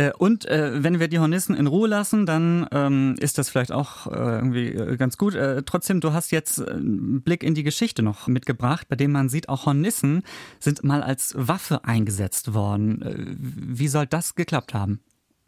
Äh, 0.00 0.12
und 0.16 0.46
äh, 0.46 0.82
wenn 0.82 0.98
wir 0.98 1.08
die 1.08 1.18
Hornissen 1.18 1.54
in 1.54 1.66
Ruhe 1.66 1.88
lassen, 1.88 2.24
dann 2.24 2.66
ähm, 2.72 3.16
ist 3.18 3.36
das 3.36 3.50
vielleicht 3.50 3.72
auch 3.72 4.06
äh, 4.06 4.10
irgendwie 4.10 4.68
äh, 4.68 4.96
ganz 4.96 5.18
gut. 5.18 5.34
Äh, 5.34 5.62
trotzdem, 5.64 6.00
du 6.00 6.14
hast 6.14 6.30
jetzt 6.30 6.66
einen 6.66 7.20
Blick 7.20 7.42
in 7.42 7.54
die 7.54 7.62
Geschichte 7.62 8.02
noch 8.02 8.26
mitgebracht, 8.26 8.88
bei 8.88 8.96
dem 8.96 9.12
man 9.12 9.28
sieht, 9.28 9.50
auch 9.50 9.66
Hornissen 9.66 10.22
sind 10.58 10.82
mal 10.84 11.02
als 11.02 11.34
Waffe 11.36 11.84
eingesetzt 11.84 12.54
worden. 12.54 13.02
Äh, 13.02 13.36
wie 13.38 13.88
soll 13.88 14.06
das 14.06 14.34
geklappt 14.36 14.72
haben? 14.72 15.00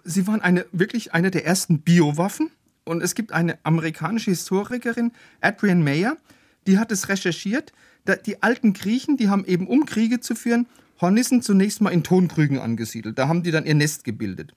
Sie 0.05 0.27
waren 0.27 0.43
eine, 0.43 0.67
wirklich 0.73 1.15
eine 1.15 1.31
der 1.31 1.47
ersten 1.47 1.81
Biowaffen. 1.81 2.51
Und 2.85 3.03
es 3.03 3.15
gibt 3.15 3.33
eine 3.33 3.59
amerikanische 3.63 4.33
Historikerin, 4.33 5.13
Adrienne 5.41 5.85
Mayer, 5.85 6.17
die 6.67 6.79
hat 6.79 6.91
es 6.91 7.09
recherchiert. 7.09 7.73
Die 8.27 8.43
alten 8.43 8.73
Griechen, 8.73 9.17
die 9.17 9.29
haben 9.29 9.45
eben, 9.45 9.69
um 9.69 9.87
Kriege 9.87 10.19
zu 10.19 10.35
führen, 10.35 10.67
Hornissen 11.03 11.43
zunächst 11.43 11.81
mal 11.81 11.91
in 11.91 12.03
Tonkrügen 12.03 12.59
angesiedelt. 12.59 13.19
Da 13.19 13.29
haben 13.29 13.43
die 13.43 13.51
dann 13.51 13.67
ihr 13.67 13.75
Nest 13.75 14.05
gebildet. 14.05 14.55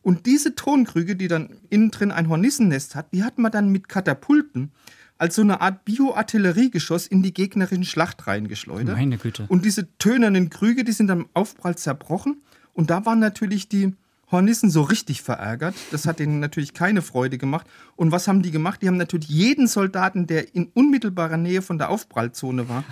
Und 0.00 0.26
diese 0.26 0.54
Tonkrüge, 0.54 1.16
die 1.16 1.28
dann 1.28 1.50
innen 1.68 1.90
drin 1.90 2.12
ein 2.12 2.28
Hornissennest 2.28 2.94
hat, 2.94 3.12
die 3.12 3.24
hat 3.24 3.38
man 3.38 3.52
dann 3.52 3.68
mit 3.70 3.88
Katapulten 3.88 4.72
als 5.18 5.34
so 5.34 5.42
eine 5.42 5.60
Art 5.60 5.84
Bioartilleriegeschoss 5.84 7.06
in 7.08 7.22
die 7.22 7.34
gegnerischen 7.34 7.84
Schlachtreihen 7.84 8.48
geschleudert. 8.48 8.96
Meine 8.96 9.18
Güte. 9.18 9.46
Und 9.48 9.64
diese 9.64 9.96
tönernen 9.98 10.48
Krüge, 10.48 10.84
die 10.84 10.92
sind 10.92 11.08
dann 11.08 11.22
im 11.22 11.28
Aufprall 11.34 11.76
zerbrochen. 11.76 12.40
Und 12.72 12.90
da 12.90 13.04
waren 13.04 13.18
natürlich 13.18 13.68
die 13.68 13.94
Hornissen 14.30 14.70
so 14.70 14.82
richtig 14.82 15.22
verärgert. 15.22 15.74
Das 15.90 16.06
hat 16.06 16.20
ihnen 16.20 16.38
natürlich 16.38 16.74
keine 16.74 17.02
Freude 17.02 17.38
gemacht. 17.38 17.66
Und 17.96 18.12
was 18.12 18.28
haben 18.28 18.42
die 18.42 18.50
gemacht? 18.50 18.82
Die 18.82 18.88
haben 18.88 18.96
natürlich 18.96 19.28
jeden 19.28 19.66
Soldaten, 19.66 20.26
der 20.26 20.54
in 20.54 20.66
unmittelbarer 20.66 21.38
Nähe 21.38 21.62
von 21.62 21.78
der 21.78 21.90
Aufprallzone 21.90 22.68
war, 22.68 22.84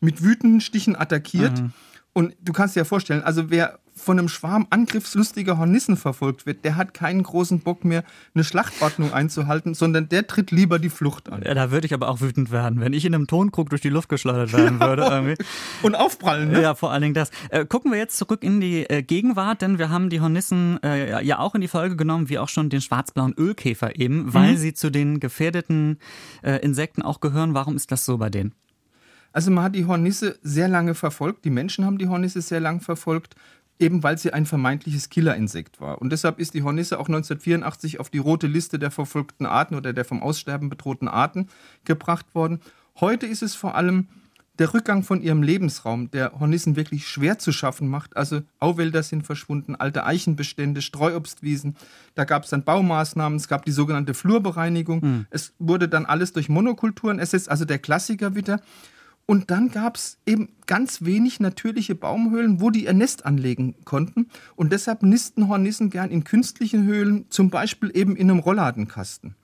mit 0.00 0.22
wütenden 0.22 0.60
Stichen 0.60 0.96
attackiert. 0.96 1.60
Mhm. 1.60 1.72
Und 2.14 2.34
du 2.40 2.52
kannst 2.52 2.76
dir 2.76 2.80
ja 2.80 2.84
vorstellen, 2.84 3.22
also 3.22 3.50
wer 3.50 3.80
von 3.96 4.18
einem 4.18 4.28
Schwarm 4.28 4.66
angriffslustiger 4.70 5.58
Hornissen 5.58 5.96
verfolgt 5.96 6.46
wird, 6.46 6.64
der 6.64 6.76
hat 6.76 6.94
keinen 6.94 7.22
großen 7.22 7.60
Bock 7.60 7.84
mehr, 7.84 8.04
eine 8.34 8.44
Schlachtordnung 8.44 9.12
einzuhalten, 9.12 9.74
sondern 9.74 10.08
der 10.08 10.26
tritt 10.26 10.50
lieber 10.50 10.78
die 10.78 10.90
Flucht 10.90 11.30
an. 11.30 11.42
Ja, 11.44 11.54
da 11.54 11.70
würde 11.70 11.86
ich 11.86 11.94
aber 11.94 12.08
auch 12.08 12.20
wütend 12.20 12.50
werden, 12.50 12.80
wenn 12.80 12.92
ich 12.92 13.04
in 13.04 13.14
einem 13.14 13.26
Tonkrug 13.26 13.70
durch 13.70 13.82
die 13.82 13.88
Luft 13.88 14.08
geschleudert 14.08 14.52
werden 14.52 14.80
würde. 14.80 15.02
Irgendwie. 15.10 15.44
Und 15.82 15.94
aufprallen, 15.96 16.50
ne? 16.50 16.62
Ja, 16.62 16.74
vor 16.74 16.92
allen 16.92 17.02
Dingen 17.02 17.14
das. 17.14 17.30
Äh, 17.50 17.66
gucken 17.66 17.90
wir 17.90 17.98
jetzt 17.98 18.16
zurück 18.16 18.44
in 18.44 18.60
die 18.60 18.88
äh, 18.88 19.02
Gegenwart, 19.02 19.62
denn 19.62 19.78
wir 19.78 19.90
haben 19.90 20.08
die 20.08 20.20
Hornissen 20.20 20.80
äh, 20.82 21.24
ja 21.24 21.40
auch 21.40 21.54
in 21.56 21.60
die 21.60 21.68
Folge 21.68 21.96
genommen, 21.96 22.28
wie 22.28 22.38
auch 22.38 22.48
schon 22.48 22.70
den 22.70 22.80
schwarzblauen 22.80 23.34
Ölkäfer 23.36 23.98
eben, 23.98 24.32
weil 24.34 24.52
mhm. 24.52 24.56
sie 24.56 24.74
zu 24.74 24.90
den 24.90 25.18
gefährdeten 25.18 25.98
äh, 26.42 26.58
Insekten 26.58 27.02
auch 27.02 27.20
gehören. 27.20 27.54
Warum 27.54 27.76
ist 27.76 27.90
das 27.90 28.04
so 28.04 28.18
bei 28.18 28.30
denen? 28.30 28.54
Also 29.34 29.50
man 29.50 29.64
hat 29.64 29.74
die 29.74 29.84
Hornisse 29.84 30.38
sehr 30.42 30.68
lange 30.68 30.94
verfolgt, 30.94 31.44
die 31.44 31.50
Menschen 31.50 31.84
haben 31.84 31.98
die 31.98 32.08
Hornisse 32.08 32.40
sehr 32.40 32.60
lange 32.60 32.80
verfolgt, 32.80 33.34
eben 33.80 34.04
weil 34.04 34.16
sie 34.16 34.32
ein 34.32 34.46
vermeintliches 34.46 35.10
Killerinsekt 35.10 35.80
war. 35.80 36.00
Und 36.00 36.10
deshalb 36.10 36.38
ist 36.38 36.54
die 36.54 36.62
Hornisse 36.62 37.00
auch 37.00 37.08
1984 37.08 37.98
auf 37.98 38.10
die 38.10 38.18
rote 38.18 38.46
Liste 38.46 38.78
der 38.78 38.92
verfolgten 38.92 39.44
Arten 39.44 39.74
oder 39.74 39.92
der 39.92 40.04
vom 40.04 40.22
Aussterben 40.22 40.68
bedrohten 40.68 41.08
Arten 41.08 41.48
gebracht 41.84 42.32
worden. 42.36 42.60
Heute 43.00 43.26
ist 43.26 43.42
es 43.42 43.56
vor 43.56 43.74
allem 43.74 44.06
der 44.60 44.72
Rückgang 44.72 45.02
von 45.02 45.20
ihrem 45.20 45.42
Lebensraum, 45.42 46.12
der 46.12 46.38
Hornissen 46.38 46.76
wirklich 46.76 47.08
schwer 47.08 47.40
zu 47.40 47.50
schaffen 47.50 47.88
macht. 47.88 48.16
Also 48.16 48.42
Auwälder 48.60 49.02
sind 49.02 49.26
verschwunden, 49.26 49.74
alte 49.74 50.06
Eichenbestände, 50.06 50.80
Streuobstwiesen. 50.80 51.74
Da 52.14 52.22
gab 52.22 52.44
es 52.44 52.50
dann 52.50 52.62
Baumaßnahmen, 52.62 53.36
es 53.36 53.48
gab 53.48 53.64
die 53.64 53.72
sogenannte 53.72 54.14
Flurbereinigung. 54.14 55.00
Mhm. 55.02 55.26
Es 55.30 55.54
wurde 55.58 55.88
dann 55.88 56.06
alles 56.06 56.32
durch 56.32 56.48
Monokulturen 56.48 57.18
ersetzt, 57.18 57.48
also 57.48 57.64
der 57.64 57.80
Klassiker 57.80 58.36
wieder. 58.36 58.60
Und 59.26 59.50
dann 59.50 59.70
gab 59.70 59.96
es 59.96 60.18
eben 60.26 60.50
ganz 60.66 61.02
wenig 61.02 61.40
natürliche 61.40 61.94
Baumhöhlen, 61.94 62.60
wo 62.60 62.70
die 62.70 62.84
ihr 62.84 62.92
Nest 62.92 63.24
anlegen 63.24 63.74
konnten. 63.84 64.28
Und 64.54 64.72
deshalb 64.72 65.02
nisten 65.02 65.48
Hornissen 65.48 65.88
gern 65.88 66.10
in 66.10 66.24
künstlichen 66.24 66.84
Höhlen, 66.84 67.26
zum 67.30 67.48
Beispiel 67.48 67.90
eben 67.94 68.16
in 68.16 68.30
einem 68.30 68.40
Rollladenkasten. 68.40 69.34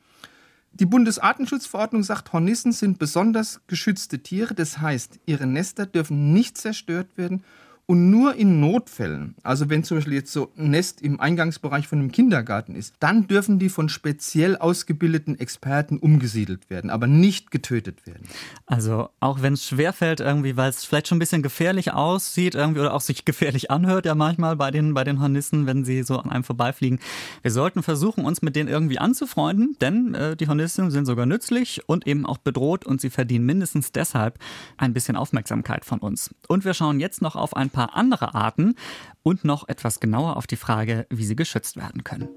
Die 0.73 0.87
Bundesartenschutzverordnung 0.87 2.03
sagt, 2.03 2.33
Hornissen 2.33 2.73
sind 2.73 2.99
besonders 2.99 3.61
geschützte 3.67 4.23
Tiere. 4.23 4.55
Das 4.55 4.81
heißt, 4.81 5.19
ihre 5.27 5.47
Nester 5.47 5.87
dürfen 5.87 6.33
nicht 6.33 6.59
zerstört 6.59 7.17
werden 7.17 7.43
und 7.91 8.09
nur 8.09 8.37
in 8.37 8.61
Notfällen, 8.61 9.35
also 9.43 9.69
wenn 9.69 9.83
zum 9.83 9.97
Beispiel 9.97 10.13
jetzt 10.13 10.33
so 10.33 10.53
ein 10.57 10.71
Nest 10.71 11.03
im 11.03 11.19
Eingangsbereich 11.19 11.89
von 11.89 11.99
einem 11.99 12.13
Kindergarten 12.13 12.77
ist, 12.77 12.95
dann 13.01 13.27
dürfen 13.27 13.59
die 13.59 13.69
von 13.69 13.89
speziell 13.89 14.57
ausgebildeten 14.57 15.41
Experten 15.41 15.99
umgesiedelt 15.99 16.71
werden, 16.71 16.89
aber 16.89 17.09
nicht 17.09 17.51
getötet 17.51 18.07
werden. 18.07 18.29
Also 18.65 19.09
auch 19.19 19.43
wenn 19.43 19.55
es 19.55 19.67
schwerfällt 19.67 20.21
irgendwie, 20.21 20.57
weil 20.57 20.71
es 20.71 20.85
vielleicht 20.85 21.09
schon 21.09 21.17
ein 21.17 21.19
bisschen 21.19 21.43
gefährlich 21.43 21.93
aussieht 21.93 22.55
irgendwie 22.55 22.79
oder 22.79 22.95
auch 22.95 23.01
sich 23.01 23.25
gefährlich 23.25 23.73
anhört 23.73 24.07
ja 24.07 24.15
manchmal 24.15 24.55
bei 24.55 24.71
den, 24.71 24.95
bei 24.95 25.03
den 25.03 25.21
Hornissen, 25.21 25.67
wenn 25.67 25.85
sie 25.85 26.05
so 26.05 26.17
an 26.17 26.31
einem 26.31 26.45
vorbeifliegen. 26.45 27.01
Wir 27.43 27.51
sollten 27.51 27.83
versuchen, 27.83 28.25
uns 28.25 28.41
mit 28.41 28.55
denen 28.55 28.69
irgendwie 28.69 29.01
anzufreunden, 29.01 29.77
denn 29.81 30.15
äh, 30.15 30.37
die 30.37 30.47
Hornissen 30.47 30.93
sind 30.93 31.07
sogar 31.07 31.27
nützlich 31.27 31.83
und 31.89 32.07
eben 32.07 32.25
auch 32.25 32.39
bedroht 32.39 32.87
und 32.87 33.01
sie 33.01 33.11
verdienen 33.11 33.47
mindestens 33.47 33.91
deshalb 33.91 34.39
ein 34.77 34.93
bisschen 34.93 35.17
Aufmerksamkeit 35.17 35.85
von 35.85 35.99
uns. 35.99 36.33
Und 36.47 36.65
wir 36.65 36.75
schauen 36.75 37.01
jetzt 37.01 37.21
noch 37.21 37.35
auf 37.35 37.57
ein 37.57 37.69
paar 37.69 37.80
paar 37.81 37.97
andere 37.97 38.35
Arten 38.35 38.75
und 39.23 39.45
noch 39.45 39.67
etwas 39.67 40.01
genauer 40.01 40.37
auf 40.37 40.47
die 40.47 40.57
Frage, 40.57 41.07
wie 41.09 41.25
sie 41.25 41.37
geschützt 41.37 41.77
werden 41.77 42.05
können. 42.05 42.29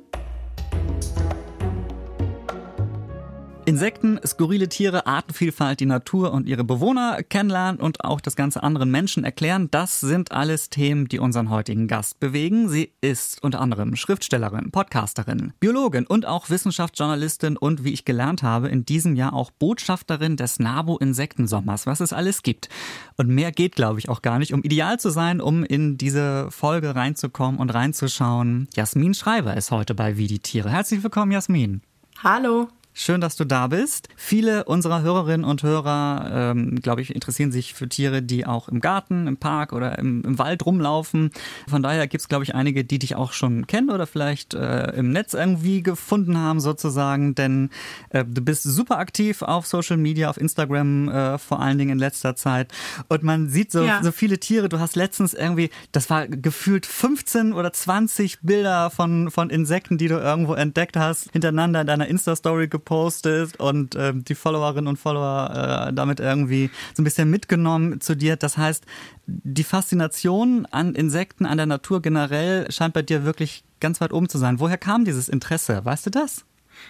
Insekten, 3.66 4.20
skurrile 4.26 4.68
Tiere, 4.68 5.08
Artenvielfalt, 5.08 5.80
die 5.80 5.86
Natur 5.86 6.34
und 6.34 6.48
ihre 6.48 6.66
Bewohner 6.66 7.24
kennenlernen 7.24 7.80
und 7.80 8.04
auch 8.04 8.20
das 8.20 8.36
ganze 8.36 8.62
anderen 8.62 8.92
Menschen 8.92 9.24
erklären, 9.24 9.70
das 9.72 10.02
sind 10.02 10.34
alles 10.34 10.70
Themen, 10.70 11.08
die 11.08 11.18
unseren 11.18 11.50
heutigen 11.50 11.88
Gast 11.88 12.20
bewegen. 12.20 12.68
Sie 12.68 12.92
ist 13.00 13.42
unter 13.42 13.62
anderem 13.62 13.96
Schriftstellerin, 13.96 14.72
Podcasterin, 14.72 15.54
Biologin 15.62 16.06
und 16.06 16.26
auch 16.26 16.50
Wissenschaftsjournalistin 16.50 17.56
und 17.56 17.86
wie 17.86 17.94
ich 17.94 18.04
gelernt 18.04 18.44
habe, 18.44 18.68
in 18.68 18.84
diesem 18.84 19.16
Jahr 19.16 19.32
auch 19.32 19.50
Botschafterin 19.50 20.36
des 20.36 20.60
NABU 20.60 20.98
Insektensommers, 20.98 21.86
was 21.86 22.02
es 22.02 22.12
alles 22.12 22.44
gibt. 22.44 22.68
Und 23.16 23.30
mehr 23.30 23.54
geht, 23.54 23.78
glaube 23.78 23.98
ich, 23.98 24.10
auch 24.10 24.22
gar 24.22 24.40
nicht, 24.40 24.54
um 24.54 24.62
ideal 24.64 25.00
zu 25.00 25.10
sein, 25.10 25.40
um 25.40 25.64
in 25.64 25.98
diese 25.98 26.52
Folge 26.52 26.96
reinzukommen 26.96 27.62
und 27.62 27.70
reinzuschauen. 27.70 28.68
Jasmin 28.76 29.14
Schreiber 29.14 29.56
ist 29.56 29.72
heute 29.72 29.96
bei 29.96 30.18
Wie 30.18 30.28
die 30.28 30.40
Tiere. 30.40 30.70
Herzlich 30.70 31.02
willkommen, 31.02 31.32
Jasmin. 31.32 31.82
Hallo. 32.22 32.68
Schön, 32.96 33.22
dass 33.22 33.36
du 33.36 33.44
da 33.44 33.68
bist. 33.68 34.08
Viele 34.16 34.66
unserer 34.66 35.02
Hörerinnen 35.02 35.46
und 35.46 35.64
Hörer, 35.64 36.52
ähm, 36.52 36.76
glaube 36.76 37.02
ich, 37.02 37.16
interessieren 37.16 37.52
sich 37.52 37.74
für 37.74 37.90
Tiere, 37.90 38.22
die 38.22 38.46
auch 38.46 38.70
im 38.70 38.82
Garten, 38.82 39.26
im 39.26 39.38
Park 39.38 39.74
oder 39.74 39.98
im, 39.98 40.22
im 40.24 40.38
Wald 40.38 40.64
rumlaufen. 40.64 41.32
Von 41.68 41.82
daher 41.82 42.08
gibt 42.08 42.22
es, 42.22 42.28
glaube 42.28 42.44
ich, 42.44 42.54
einige, 42.54 42.86
die 42.86 43.00
dich 43.00 43.16
auch 43.16 43.34
schon 43.34 43.66
kennen 43.66 43.90
oder 43.90 44.06
vielleicht 44.06 44.54
äh, 44.54 44.92
im 44.92 45.12
Netz 45.12 45.34
irgendwie 45.34 45.82
gefunden 45.82 46.38
haben, 46.38 46.60
sozusagen. 46.60 47.34
Denn 47.34 47.72
äh, 48.12 48.24
du 48.26 48.42
bist 48.42 48.62
super 48.62 49.00
aktiv 49.00 49.42
auf 49.42 49.66
Social 49.66 49.98
Media, 49.98 50.30
auf 50.30 50.38
Instagram 50.38 51.10
äh, 51.10 51.38
vor 51.40 51.62
allen 51.62 51.80
Dingen 51.80 51.94
in 51.94 52.00
letzter 52.00 52.36
Zeit. 52.36 52.72
Und 53.10 53.24
man 53.24 53.50
sieht 53.50 53.72
so, 53.72 53.84
ja. 53.84 54.04
so 54.04 54.12
viele 54.12 54.40
Tiere. 54.40 54.70
Du 54.70 54.80
hast 54.80 54.96
letztens 54.96 55.34
irgendwie, 55.34 55.72
das 55.94 56.12
war 56.12 56.28
gefühlt 56.28 56.86
15 56.86 57.54
oder 57.54 57.74
20 57.74 58.42
Bilder 58.42 58.92
von, 58.92 59.32
von 59.32 59.50
Insekten, 59.50 59.98
die 59.98 60.10
du 60.10 60.20
irgendwo 60.20 60.54
entdeckt 60.54 60.96
hast, 60.96 61.32
hintereinander 61.32 61.82
in 61.82 61.88
deiner 61.88 62.08
Insta-Story 62.08 62.68
gepostet 62.68 62.83
gepostet 62.84 63.60
und 63.60 63.96
äh, 63.96 64.14
die 64.14 64.36
Followerinnen 64.36 64.88
und 64.88 64.98
Follower 64.98 65.88
äh, 65.90 65.94
damit 65.94 66.20
irgendwie 66.20 66.70
so 66.94 67.02
ein 67.02 67.06
bisschen 67.06 67.30
mitgenommen 67.30 68.02
zu 68.02 68.16
dir. 68.16 68.36
Das 68.36 68.58
heißt, 68.58 68.86
die 69.26 69.64
Faszination 69.64 70.68
an 70.70 70.96
Insekten, 70.96 71.46
an 71.46 71.58
der 71.58 71.66
Natur 71.66 72.02
generell 72.02 72.70
scheint 72.72 72.94
bei 72.94 73.02
dir 73.02 73.24
wirklich 73.24 73.64
ganz 73.80 74.02
weit 74.02 74.12
oben 74.12 74.28
zu 74.28 74.38
sein. 74.38 74.60
Woher 74.60 74.78
kam 74.78 75.06
dieses 75.06 75.30
Interesse? 75.30 75.84
Weißt 75.84 76.06
du 76.06 76.10
das? 76.10 76.44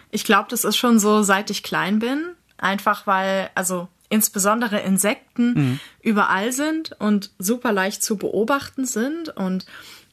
Ich 0.10 0.24
glaube, 0.24 0.48
das 0.50 0.64
ist 0.64 0.78
schon 0.78 0.98
so, 0.98 1.22
seit 1.22 1.50
ich 1.52 1.62
klein 1.62 2.00
bin. 2.00 2.24
Einfach 2.58 3.06
weil, 3.06 3.50
also 3.56 3.88
insbesondere 4.10 4.80
Insekten 4.80 5.54
mhm. 5.54 5.80
überall 6.02 6.52
sind 6.52 6.96
und 7.00 7.32
super 7.38 7.72
leicht 7.72 8.04
zu 8.04 8.18
beobachten 8.18 8.86
sind 8.86 9.30
und 9.30 9.66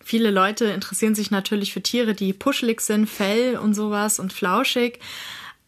Viele 0.02 0.30
Leute 0.30 0.64
interessieren 0.64 1.14
sich 1.14 1.30
natürlich 1.30 1.72
für 1.72 1.82
Tiere, 1.82 2.14
die 2.14 2.32
puschelig 2.32 2.80
sind, 2.80 3.06
Fell 3.08 3.56
und 3.56 3.74
sowas 3.74 4.18
und 4.18 4.32
flauschig 4.32 4.98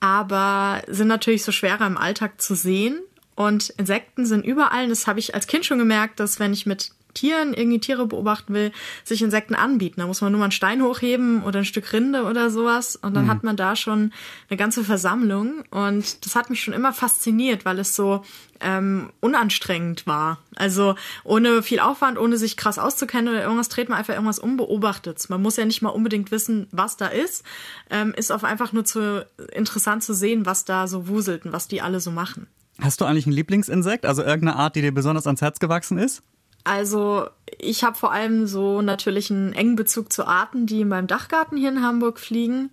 aber 0.02 0.82
sind 0.88 1.06
natürlich 1.06 1.44
so 1.44 1.52
schwerer 1.52 1.86
im 1.86 1.96
Alltag 1.96 2.40
zu 2.40 2.56
sehen. 2.56 3.00
Und 3.36 3.70
Insekten 3.78 4.26
sind 4.26 4.44
überall. 4.44 4.88
Das 4.88 5.06
habe 5.06 5.20
ich 5.20 5.36
als 5.36 5.46
Kind 5.46 5.64
schon 5.64 5.78
gemerkt, 5.78 6.18
dass 6.18 6.40
wenn 6.40 6.52
ich 6.52 6.66
mit 6.66 6.90
Tieren 7.14 7.54
irgendwie 7.54 7.80
Tiere 7.80 8.06
beobachten 8.06 8.54
will, 8.54 8.72
sich 9.04 9.22
Insekten 9.22 9.54
anbieten. 9.54 10.00
Da 10.00 10.06
muss 10.06 10.20
man 10.20 10.32
nur 10.32 10.38
mal 10.38 10.46
einen 10.46 10.52
Stein 10.52 10.82
hochheben 10.82 11.42
oder 11.42 11.60
ein 11.60 11.64
Stück 11.64 11.92
Rinde 11.92 12.24
oder 12.24 12.50
sowas 12.50 12.96
und 12.96 13.14
dann 13.14 13.24
mhm. 13.24 13.30
hat 13.30 13.44
man 13.44 13.56
da 13.56 13.76
schon 13.76 14.12
eine 14.48 14.56
ganze 14.56 14.84
Versammlung 14.84 15.64
und 15.70 16.24
das 16.24 16.36
hat 16.36 16.50
mich 16.50 16.62
schon 16.62 16.74
immer 16.74 16.92
fasziniert, 16.92 17.64
weil 17.64 17.78
es 17.78 17.94
so 17.96 18.22
ähm, 18.62 19.10
unanstrengend 19.20 20.06
war. 20.06 20.38
Also 20.54 20.94
ohne 21.24 21.62
viel 21.62 21.80
Aufwand, 21.80 22.18
ohne 22.18 22.36
sich 22.36 22.56
krass 22.56 22.78
auszukennen 22.78 23.28
oder 23.28 23.42
irgendwas, 23.42 23.68
dreht 23.68 23.88
man 23.88 23.98
einfach 23.98 24.14
irgendwas 24.14 24.38
unbeobachtet. 24.38 25.28
Man 25.28 25.42
muss 25.42 25.56
ja 25.56 25.64
nicht 25.64 25.82
mal 25.82 25.90
unbedingt 25.90 26.30
wissen, 26.30 26.68
was 26.70 26.96
da 26.96 27.08
ist. 27.08 27.44
Ähm, 27.90 28.14
ist 28.16 28.30
auch 28.30 28.42
einfach 28.42 28.72
nur 28.72 28.84
zu 28.84 29.26
interessant 29.52 30.02
zu 30.02 30.14
sehen, 30.14 30.46
was 30.46 30.64
da 30.64 30.86
so 30.86 31.08
wuselt 31.08 31.44
und 31.44 31.52
was 31.52 31.68
die 31.68 31.82
alle 31.82 32.00
so 32.00 32.10
machen. 32.10 32.46
Hast 32.80 33.00
du 33.00 33.04
eigentlich 33.04 33.26
ein 33.26 33.32
Lieblingsinsekt, 33.32 34.06
also 34.06 34.22
irgendeine 34.22 34.56
Art, 34.56 34.76
die 34.76 34.80
dir 34.80 34.92
besonders 34.92 35.26
ans 35.26 35.42
Herz 35.42 35.58
gewachsen 35.58 35.98
ist? 35.98 36.22
Also 36.64 37.28
ich 37.58 37.84
habe 37.84 37.96
vor 37.96 38.12
allem 38.12 38.46
so 38.46 38.82
natürlich 38.82 39.30
einen 39.30 39.52
engen 39.52 39.76
Bezug 39.76 40.12
zu 40.12 40.26
Arten, 40.26 40.66
die 40.66 40.80
in 40.82 40.88
meinem 40.88 41.06
Dachgarten 41.06 41.56
hier 41.56 41.70
in 41.70 41.82
Hamburg 41.82 42.18
fliegen. 42.18 42.70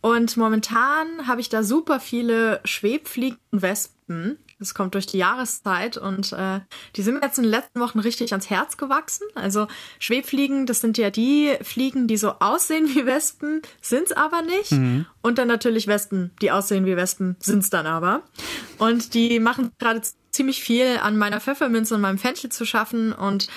Und 0.00 0.36
momentan 0.36 1.26
habe 1.26 1.40
ich 1.40 1.48
da 1.48 1.62
super 1.62 2.00
viele 2.00 2.60
Schwebfliegen 2.64 3.38
und 3.50 3.62
Wespen. 3.62 4.38
Das 4.60 4.74
kommt 4.74 4.94
durch 4.94 5.06
die 5.06 5.18
Jahreszeit 5.18 5.96
und 5.96 6.32
äh, 6.32 6.60
die 6.96 7.02
sind 7.02 7.14
mir 7.14 7.22
jetzt 7.22 7.38
in 7.38 7.44
den 7.44 7.50
letzten 7.50 7.78
Wochen 7.78 8.00
richtig 8.00 8.32
ans 8.32 8.50
Herz 8.50 8.76
gewachsen. 8.76 9.24
Also 9.36 9.68
Schwebfliegen, 10.00 10.66
das 10.66 10.80
sind 10.80 10.98
ja 10.98 11.10
die 11.10 11.56
Fliegen, 11.62 12.08
die 12.08 12.16
so 12.16 12.32
aussehen 12.40 12.88
wie 12.88 13.06
Wespen, 13.06 13.62
sind's 13.80 14.10
aber 14.10 14.42
nicht. 14.42 14.72
Mhm. 14.72 15.06
Und 15.22 15.38
dann 15.38 15.46
natürlich 15.46 15.86
Wespen, 15.86 16.32
die 16.42 16.50
aussehen 16.50 16.86
wie 16.86 16.96
Wespen, 16.96 17.36
sind's 17.38 17.70
dann 17.70 17.86
aber. 17.86 18.22
Und 18.78 19.14
die 19.14 19.38
machen 19.38 19.70
gerade 19.78 20.02
ziemlich 20.30 20.62
viel 20.62 20.98
an 21.02 21.16
meiner 21.16 21.40
Pfefferminze 21.40 21.94
und 21.94 22.00
meinem 22.00 22.18
Fenchel 22.18 22.50
zu 22.50 22.64
schaffen 22.64 23.12
und 23.12 23.48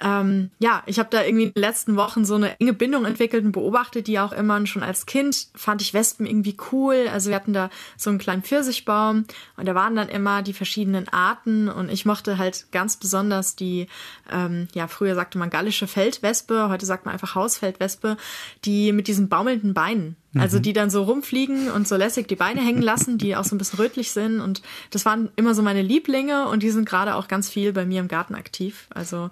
ähm, 0.00 0.50
ja, 0.58 0.82
ich 0.86 0.98
habe 0.98 1.08
da 1.10 1.24
irgendwie 1.24 1.44
in 1.44 1.52
den 1.52 1.62
letzten 1.62 1.96
Wochen 1.96 2.24
so 2.24 2.34
eine 2.34 2.58
enge 2.60 2.74
Bindung 2.74 3.04
entwickelt 3.04 3.44
und 3.44 3.52
beobachtet 3.52 4.06
die 4.06 4.18
auch 4.18 4.32
immer. 4.32 4.56
Und 4.56 4.68
schon 4.68 4.82
als 4.82 5.06
Kind 5.06 5.48
fand 5.54 5.80
ich 5.80 5.94
Wespen 5.94 6.26
irgendwie 6.26 6.56
cool. 6.70 7.08
Also 7.12 7.30
wir 7.30 7.36
hatten 7.36 7.52
da 7.52 7.70
so 7.96 8.10
einen 8.10 8.18
kleinen 8.18 8.42
Pfirsichbaum 8.42 9.24
und 9.56 9.66
da 9.66 9.74
waren 9.74 9.96
dann 9.96 10.08
immer 10.08 10.42
die 10.42 10.52
verschiedenen 10.52 11.08
Arten. 11.08 11.68
Und 11.68 11.90
ich 11.90 12.04
mochte 12.04 12.38
halt 12.38 12.66
ganz 12.72 12.96
besonders 12.96 13.56
die, 13.56 13.86
ähm, 14.30 14.68
ja, 14.74 14.86
früher 14.88 15.14
sagte 15.14 15.38
man 15.38 15.50
gallische 15.50 15.86
Feldwespe, 15.86 16.68
heute 16.68 16.86
sagt 16.86 17.06
man 17.06 17.14
einfach 17.14 17.34
Hausfeldwespe, 17.34 18.16
die 18.64 18.92
mit 18.92 19.08
diesen 19.08 19.28
baumelnden 19.28 19.72
Beinen. 19.72 20.16
Also 20.40 20.58
mhm. 20.58 20.62
die 20.62 20.72
dann 20.72 20.90
so 20.90 21.02
rumfliegen 21.02 21.70
und 21.70 21.88
so 21.88 21.96
lässig 21.96 22.28
die 22.28 22.36
Beine 22.36 22.60
hängen 22.60 22.82
lassen, 22.82 23.18
die 23.18 23.36
auch 23.36 23.44
so 23.44 23.54
ein 23.54 23.58
bisschen 23.58 23.78
rötlich 23.78 24.12
sind. 24.12 24.40
Und 24.40 24.62
das 24.90 25.04
waren 25.04 25.30
immer 25.36 25.54
so 25.54 25.62
meine 25.62 25.82
Lieblinge 25.82 26.48
und 26.48 26.62
die 26.62 26.70
sind 26.70 26.88
gerade 26.88 27.14
auch 27.14 27.28
ganz 27.28 27.48
viel 27.48 27.72
bei 27.72 27.84
mir 27.84 28.00
im 28.00 28.08
Garten 28.08 28.34
aktiv. 28.34 28.86
Also 28.90 29.30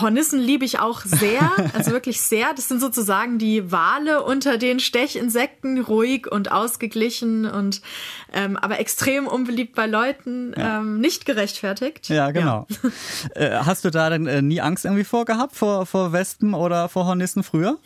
Hornissen 0.00 0.40
liebe 0.40 0.64
ich 0.64 0.78
auch 0.78 1.02
sehr, 1.02 1.50
also 1.74 1.90
wirklich 1.90 2.20
sehr. 2.20 2.54
Das 2.54 2.68
sind 2.68 2.80
sozusagen 2.80 3.38
die 3.38 3.70
Wale 3.70 4.22
unter 4.22 4.56
den 4.56 4.80
Stechinsekten, 4.80 5.80
ruhig 5.80 6.30
und 6.30 6.50
ausgeglichen 6.50 7.44
und 7.44 7.82
ähm, 8.32 8.56
aber 8.56 8.80
extrem 8.80 9.26
unbeliebt 9.26 9.74
bei 9.74 9.86
Leuten, 9.86 10.54
ja. 10.56 10.78
ähm, 10.78 11.00
nicht 11.00 11.26
gerechtfertigt. 11.26 12.08
Ja, 12.08 12.30
genau. 12.30 12.66
Ja. 12.68 12.90
Äh, 13.34 13.50
hast 13.64 13.84
du 13.84 13.90
da 13.90 14.10
denn 14.10 14.26
äh, 14.26 14.42
nie 14.42 14.60
Angst 14.60 14.84
irgendwie 14.84 15.04
vorgehabt 15.04 15.54
vor, 15.54 15.86
vor 15.86 16.12
Wespen 16.12 16.54
oder 16.54 16.88
vor 16.88 17.06
Hornissen 17.06 17.42
früher? 17.42 17.78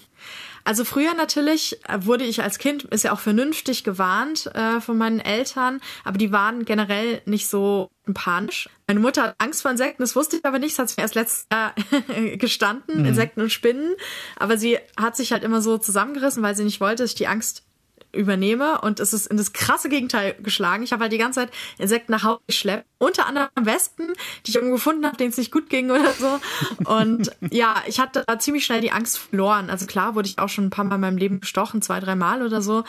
Also 0.65 0.85
früher 0.85 1.15
natürlich 1.15 1.79
äh, 1.89 1.99
wurde 2.05 2.25
ich 2.25 2.43
als 2.43 2.59
Kind, 2.59 2.85
ist 2.85 3.05
ja 3.05 3.13
auch 3.13 3.21
vernünftig 3.21 3.85
gewarnt 3.85 4.47
äh, 4.55 4.81
von 4.81 4.97
meinen 4.97 5.21
Eltern, 5.21 5.81
aber 6.05 6.19
die 6.19 6.33
waren 6.33 6.65
generell 6.65 7.23
nicht 7.25 7.49
so 7.49 7.91
panisch. 8.15 8.69
Meine 8.87 9.01
Mutter 9.01 9.23
hat 9.25 9.35
Angst 9.39 9.63
vor 9.63 9.71
Insekten, 9.71 10.03
das 10.03 10.17
wusste 10.17 10.37
ich 10.37 10.45
aber 10.45 10.59
nicht, 10.59 10.79
das 10.79 10.79
hat 10.79 10.89
sie 10.91 10.95
mir 10.99 11.03
erst 11.03 11.15
letztes 11.15 11.47
Jahr 11.53 11.75
gestanden, 12.37 13.01
mhm. 13.01 13.07
Insekten 13.07 13.41
und 13.41 13.53
Spinnen. 13.53 13.95
Aber 14.37 14.59
sie 14.59 14.79
hat 14.97 15.17
sich 15.17 15.33
halt 15.33 15.45
immer 15.45 15.63
so 15.63 15.79
zusammengerissen, 15.79 16.43
weil 16.43 16.57
sie 16.57 16.65
nicht 16.65 16.81
wollte, 16.81 17.03
dass 17.03 17.13
ich 17.13 17.17
die 17.17 17.29
Angst 17.29 17.65
übernehme 18.13 18.81
und 18.81 19.01
es 19.01 19.13
ist 19.13 19.27
in 19.27 19.37
das 19.37 19.53
krasse 19.53 19.89
Gegenteil 19.89 20.35
geschlagen. 20.43 20.83
Ich 20.83 20.93
habe 20.93 21.03
halt 21.03 21.13
die 21.13 21.19
ganze 21.19 21.41
Zeit 21.41 21.51
Insekten 21.79 22.13
nach 22.13 22.25
Hause 22.25 22.41
geschleppt, 22.47 22.87
unter 22.99 23.27
anderem 23.27 23.49
Wespen, 23.61 24.13
die 24.45 24.51
ich 24.51 24.55
irgendwo 24.57 24.75
gefunden 24.75 25.07
habe, 25.07 25.17
denen 25.17 25.31
es 25.31 25.39
nicht 25.39 25.53
gut 25.53 25.71
ging 25.71 25.91
oder 25.91 26.13
so. 26.13 26.39
Und 26.85 27.31
ja, 27.51 27.83
ich 27.87 28.01
hatte 28.01 28.25
da 28.27 28.39
ziemlich 28.39 28.65
schnell 28.65 28.81
die 28.81 28.93
Angst 28.93 29.19
verloren. 29.19 29.71
Also 29.71 29.87
klar 29.87 30.15
wurde 30.15 30.29
ich 30.29 30.39
auch 30.39 30.49
schon 30.49 30.67
ein 30.67 30.71
paar 30.71 30.85
Mal 30.85 30.97
in 30.97 31.01
meinem 31.01 31.19
Leben 31.19 31.41
gestochen, 31.41 31.83
zwei, 31.83 32.01
drei 32.01 32.15
Mal 32.15 32.43
oder 32.43 32.63
so, 32.63 32.85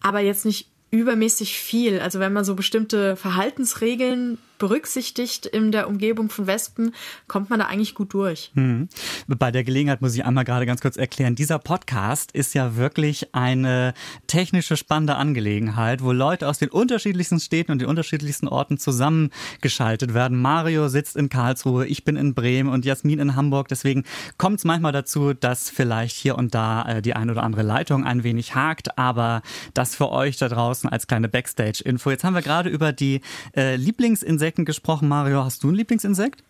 aber 0.00 0.20
jetzt 0.20 0.44
nicht 0.44 0.70
übermäßig 0.90 1.58
viel. 1.58 2.00
Also 2.00 2.20
wenn 2.20 2.32
man 2.32 2.44
so 2.44 2.54
bestimmte 2.54 3.16
Verhaltensregeln 3.16 4.38
berücksichtigt 4.64 5.44
in 5.44 5.72
der 5.72 5.88
Umgebung 5.88 6.30
von 6.30 6.46
Wespen, 6.46 6.94
kommt 7.28 7.50
man 7.50 7.58
da 7.58 7.66
eigentlich 7.66 7.94
gut 7.94 8.14
durch. 8.14 8.50
Hm. 8.54 8.88
Bei 9.26 9.50
der 9.50 9.62
Gelegenheit 9.62 10.00
muss 10.00 10.14
ich 10.14 10.24
einmal 10.24 10.44
gerade 10.44 10.64
ganz 10.64 10.80
kurz 10.80 10.96
erklären, 10.96 11.34
dieser 11.34 11.58
Podcast 11.58 12.32
ist 12.32 12.54
ja 12.54 12.76
wirklich 12.76 13.34
eine 13.34 13.92
technische 14.26 14.78
spannende 14.78 15.16
Angelegenheit, 15.16 16.02
wo 16.02 16.12
Leute 16.12 16.48
aus 16.48 16.58
den 16.58 16.70
unterschiedlichsten 16.70 17.40
Städten 17.40 17.72
und 17.72 17.80
den 17.80 17.88
unterschiedlichsten 17.88 18.48
Orten 18.48 18.78
zusammengeschaltet 18.78 20.14
werden. 20.14 20.40
Mario 20.40 20.88
sitzt 20.88 21.16
in 21.16 21.28
Karlsruhe, 21.28 21.86
ich 21.86 22.04
bin 22.04 22.16
in 22.16 22.32
Bremen 22.32 22.70
und 22.70 22.86
Jasmin 22.86 23.18
in 23.18 23.36
Hamburg. 23.36 23.68
Deswegen 23.68 24.04
kommt 24.38 24.60
es 24.60 24.64
manchmal 24.64 24.92
dazu, 24.92 25.34
dass 25.34 25.68
vielleicht 25.68 26.16
hier 26.16 26.38
und 26.38 26.54
da 26.54 26.88
äh, 26.88 27.02
die 27.02 27.14
ein 27.14 27.28
oder 27.28 27.42
andere 27.42 27.64
Leitung 27.64 28.04
ein 28.04 28.24
wenig 28.24 28.54
hakt, 28.54 28.96
aber 28.96 29.42
das 29.74 29.94
für 29.94 30.10
euch 30.10 30.38
da 30.38 30.48
draußen 30.48 30.88
als 30.88 31.06
kleine 31.06 31.28
Backstage-Info. 31.28 32.10
Jetzt 32.10 32.24
haben 32.24 32.34
wir 32.34 32.40
gerade 32.40 32.70
über 32.70 32.92
die 32.92 33.20
äh, 33.54 33.76
Lieblingsinseln 33.76 34.53
Insekten 34.54 34.64
gesprochen. 34.64 35.08
Mario, 35.08 35.44
hast 35.44 35.62
du 35.62 35.70
ein 35.70 35.74
Lieblingsinsekt? 35.74 36.42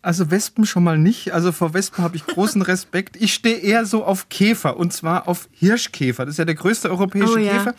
Also 0.00 0.30
Wespen 0.30 0.64
schon 0.64 0.84
mal 0.84 0.96
nicht. 0.96 1.32
Also 1.32 1.50
vor 1.50 1.74
Wespen 1.74 2.04
habe 2.04 2.16
ich 2.16 2.24
großen 2.24 2.62
Respekt. 2.72 3.16
Ich 3.16 3.34
stehe 3.34 3.56
eher 3.56 3.84
so 3.84 4.04
auf 4.04 4.28
Käfer 4.28 4.76
und 4.76 4.92
zwar 4.92 5.26
auf 5.26 5.48
Hirschkäfer. 5.52 6.24
Das 6.24 6.34
ist 6.34 6.38
ja 6.38 6.44
der 6.44 6.54
größte 6.54 6.88
europäische 6.88 7.34
oh, 7.34 7.38
ja. 7.38 7.52
Käfer. 7.52 7.74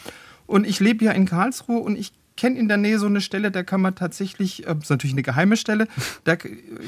Und 0.45 0.67
ich 0.67 0.79
lebe 0.79 1.05
ja 1.05 1.11
in 1.11 1.25
Karlsruhe 1.25 1.79
und 1.79 1.97
ich 1.97 2.11
kenne 2.35 2.57
in 2.57 2.67
der 2.67 2.77
Nähe 2.77 2.99
so 2.99 3.05
eine 3.05 3.19
Stelle, 3.19 3.51
da 3.51 3.63
kann 3.63 3.81
man 3.81 3.95
tatsächlich, 3.95 4.63
äh, 4.63 4.73
das 4.73 4.83
ist 4.83 4.89
natürlich 4.89 5.13
eine 5.13 5.23
geheime 5.23 5.57
Stelle, 5.57 5.87
da, 6.23 6.37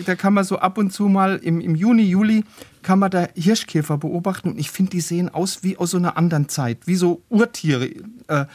da 0.06 0.16
kann 0.16 0.34
man 0.34 0.46
so 0.46 0.60
ab 0.60 0.78
und 0.78 0.92
zu 0.92 1.10
mal 1.10 1.38
im, 1.44 1.60
im 1.60 1.76
Juni, 1.76 2.04
Juli, 2.04 2.46
kann 2.84 3.00
man 3.00 3.12
da 3.12 3.28
Hirschkäfer 3.36 3.98
beobachten 3.98 4.52
und 4.52 4.60
ich 4.60 4.72
finde, 4.72 4.92
die 4.92 5.02
sehen 5.02 5.28
aus 5.28 5.62
wie 5.62 5.76
aus 5.78 5.92
so 5.92 5.98
einer 5.98 6.16
anderen 6.16 6.48
Zeit, 6.48 6.88
wie 6.88 6.96
so 6.96 7.22
Urtiere. 7.30 7.90
Äh, 8.28 8.46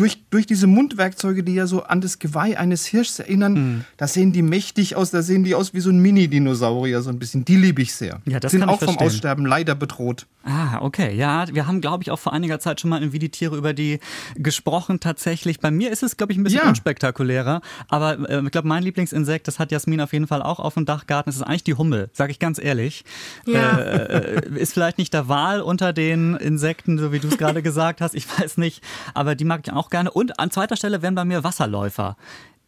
durch, 0.00 0.24
durch 0.30 0.46
diese 0.46 0.66
Mundwerkzeuge, 0.66 1.44
die 1.44 1.54
ja 1.54 1.66
so 1.66 1.82
an 1.82 2.00
das 2.00 2.18
Geweih 2.18 2.58
eines 2.58 2.86
Hirschs 2.86 3.18
erinnern, 3.18 3.52
mhm. 3.52 3.84
da 3.98 4.08
sehen 4.08 4.32
die 4.32 4.40
mächtig 4.40 4.96
aus, 4.96 5.10
da 5.10 5.20
sehen 5.20 5.44
die 5.44 5.54
aus 5.54 5.74
wie 5.74 5.80
so 5.80 5.90
ein 5.90 5.98
Mini-Dinosaurier, 5.98 7.02
so 7.02 7.10
ein 7.10 7.18
bisschen. 7.18 7.44
Die 7.44 7.56
liebe 7.56 7.82
ich 7.82 7.94
sehr. 7.94 8.22
Ja, 8.24 8.40
das 8.40 8.52
Sind 8.52 8.60
kann 8.60 8.70
auch 8.70 8.80
vom 8.80 8.96
Aussterben 8.96 9.44
leider 9.44 9.74
bedroht. 9.74 10.26
Ah, 10.42 10.78
okay. 10.80 11.14
Ja, 11.14 11.44
wir 11.52 11.66
haben, 11.66 11.82
glaube 11.82 12.02
ich, 12.02 12.10
auch 12.10 12.18
vor 12.18 12.32
einiger 12.32 12.58
Zeit 12.60 12.80
schon 12.80 12.88
mal 12.88 13.02
in 13.02 13.12
Wie 13.12 13.18
die 13.18 13.28
Tiere 13.28 13.56
über 13.56 13.74
die 13.74 14.00
gesprochen. 14.36 14.98
Tatsächlich. 14.98 15.60
Bei 15.60 15.70
mir 15.70 15.90
ist 15.90 16.02
es, 16.02 16.16
glaube 16.16 16.32
ich, 16.32 16.38
ein 16.38 16.44
bisschen 16.44 16.62
ja. 16.62 16.68
unspektakulärer. 16.68 17.60
Aber 17.88 18.30
äh, 18.30 18.42
ich 18.42 18.50
glaube, 18.50 18.66
mein 18.66 18.82
Lieblingsinsekt, 18.82 19.48
das 19.48 19.58
hat 19.58 19.70
Jasmin 19.70 20.00
auf 20.00 20.14
jeden 20.14 20.26
Fall 20.26 20.40
auch 20.40 20.58
auf 20.58 20.74
dem 20.74 20.86
Dachgarten, 20.86 21.28
das 21.28 21.36
ist 21.36 21.42
eigentlich 21.42 21.64
die 21.64 21.74
Hummel, 21.74 22.08
sage 22.14 22.32
ich 22.32 22.38
ganz 22.38 22.58
ehrlich. 22.58 23.04
Ja. 23.44 23.76
Äh, 23.76 24.38
äh, 24.38 24.58
ist 24.58 24.72
vielleicht 24.72 24.96
nicht 24.96 25.12
der 25.12 25.28
Wal 25.28 25.60
unter 25.60 25.92
den 25.92 26.36
Insekten, 26.36 26.96
so 26.96 27.12
wie 27.12 27.18
du 27.18 27.28
es 27.28 27.36
gerade 27.36 27.62
gesagt 27.70 28.00
hast. 28.00 28.14
Ich 28.14 28.26
weiß 28.40 28.56
nicht. 28.56 28.82
Aber 29.12 29.34
die 29.34 29.44
mag 29.44 29.60
ich 29.64 29.72
auch 29.74 29.89
auch 29.90 29.90
gerne. 29.90 30.10
Und 30.10 30.38
an 30.38 30.50
zweiter 30.50 30.76
Stelle 30.76 31.02
wären 31.02 31.14
bei 31.14 31.24
mir 31.24 31.44
Wasserläufer 31.44 32.16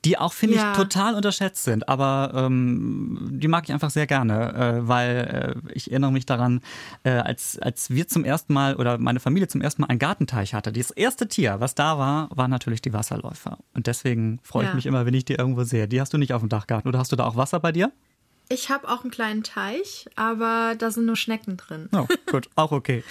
die 0.05 0.19
auch, 0.19 0.33
finde 0.33 0.57
ja. 0.57 0.73
ich, 0.73 0.77
total 0.77 1.15
unterschätzt 1.15 1.63
sind. 1.63 1.89
Aber 1.89 2.33
ähm, 2.35 3.29
die 3.35 3.49
mag 3.49 3.65
ich 3.65 3.73
einfach 3.73 3.91
sehr 3.91 4.07
gerne, 4.07 4.53
äh, 4.53 4.89
weil 4.89 5.55
äh, 5.65 5.73
ich 5.75 5.91
erinnere 5.91 6.11
mich 6.11 6.27
daran, 6.27 6.61
äh, 7.05 7.11
als, 7.11 7.59
als 7.61 7.91
wir 7.91 8.09
zum 8.09 8.25
ersten 8.25 8.53
Mal 8.53 8.75
oder 8.75 8.99
meine 8.99 9.21
Familie 9.21 9.49
zum 9.49 9.61
ersten 9.61 9.83
Mal 9.83 9.89
einen 9.89 10.01
Gartenteich 10.01 10.55
hatte. 10.55 10.73
Das 10.73 10.91
erste 10.91 11.29
Tier, 11.29 11.61
was 11.61 11.75
da 11.75 11.99
war, 11.99 12.29
waren 12.35 12.51
natürlich 12.51 12.83
die 12.83 12.93
Wasserläufer. 12.93 13.59
Und 13.75 13.87
deswegen 13.87 14.41
freue 14.43 14.65
ich 14.65 14.71
ja. 14.71 14.75
mich 14.75 14.87
immer, 14.87 15.07
wenn 15.07 15.15
ich 15.15 15.25
die 15.25 15.35
irgendwo 15.35 15.63
sehe. 15.63 15.87
Die 15.87 16.01
hast 16.01 16.13
du 16.13 16.19
nicht 16.19 16.33
auf 16.33 16.43
dem 16.43 16.49
Dachgarten 16.49 16.89
oder 16.89 16.99
hast 16.99 17.13
du 17.13 17.17
da 17.17 17.25
auch 17.25 17.37
Wasser 17.37 17.61
bei 17.61 17.71
dir? 17.71 17.93
Ich 18.53 18.69
habe 18.69 18.87
auch 18.87 19.01
einen 19.01 19.11
kleinen 19.11 19.43
Teich, 19.43 20.05
aber 20.15 20.75
da 20.77 20.91
sind 20.91 21.07
nur 21.07 21.17
Schnecken 21.17 21.57
drin. 21.57 21.89
Oh, 21.93 22.07
gut, 22.31 22.51
auch 22.55 22.71
okay. 22.71 23.03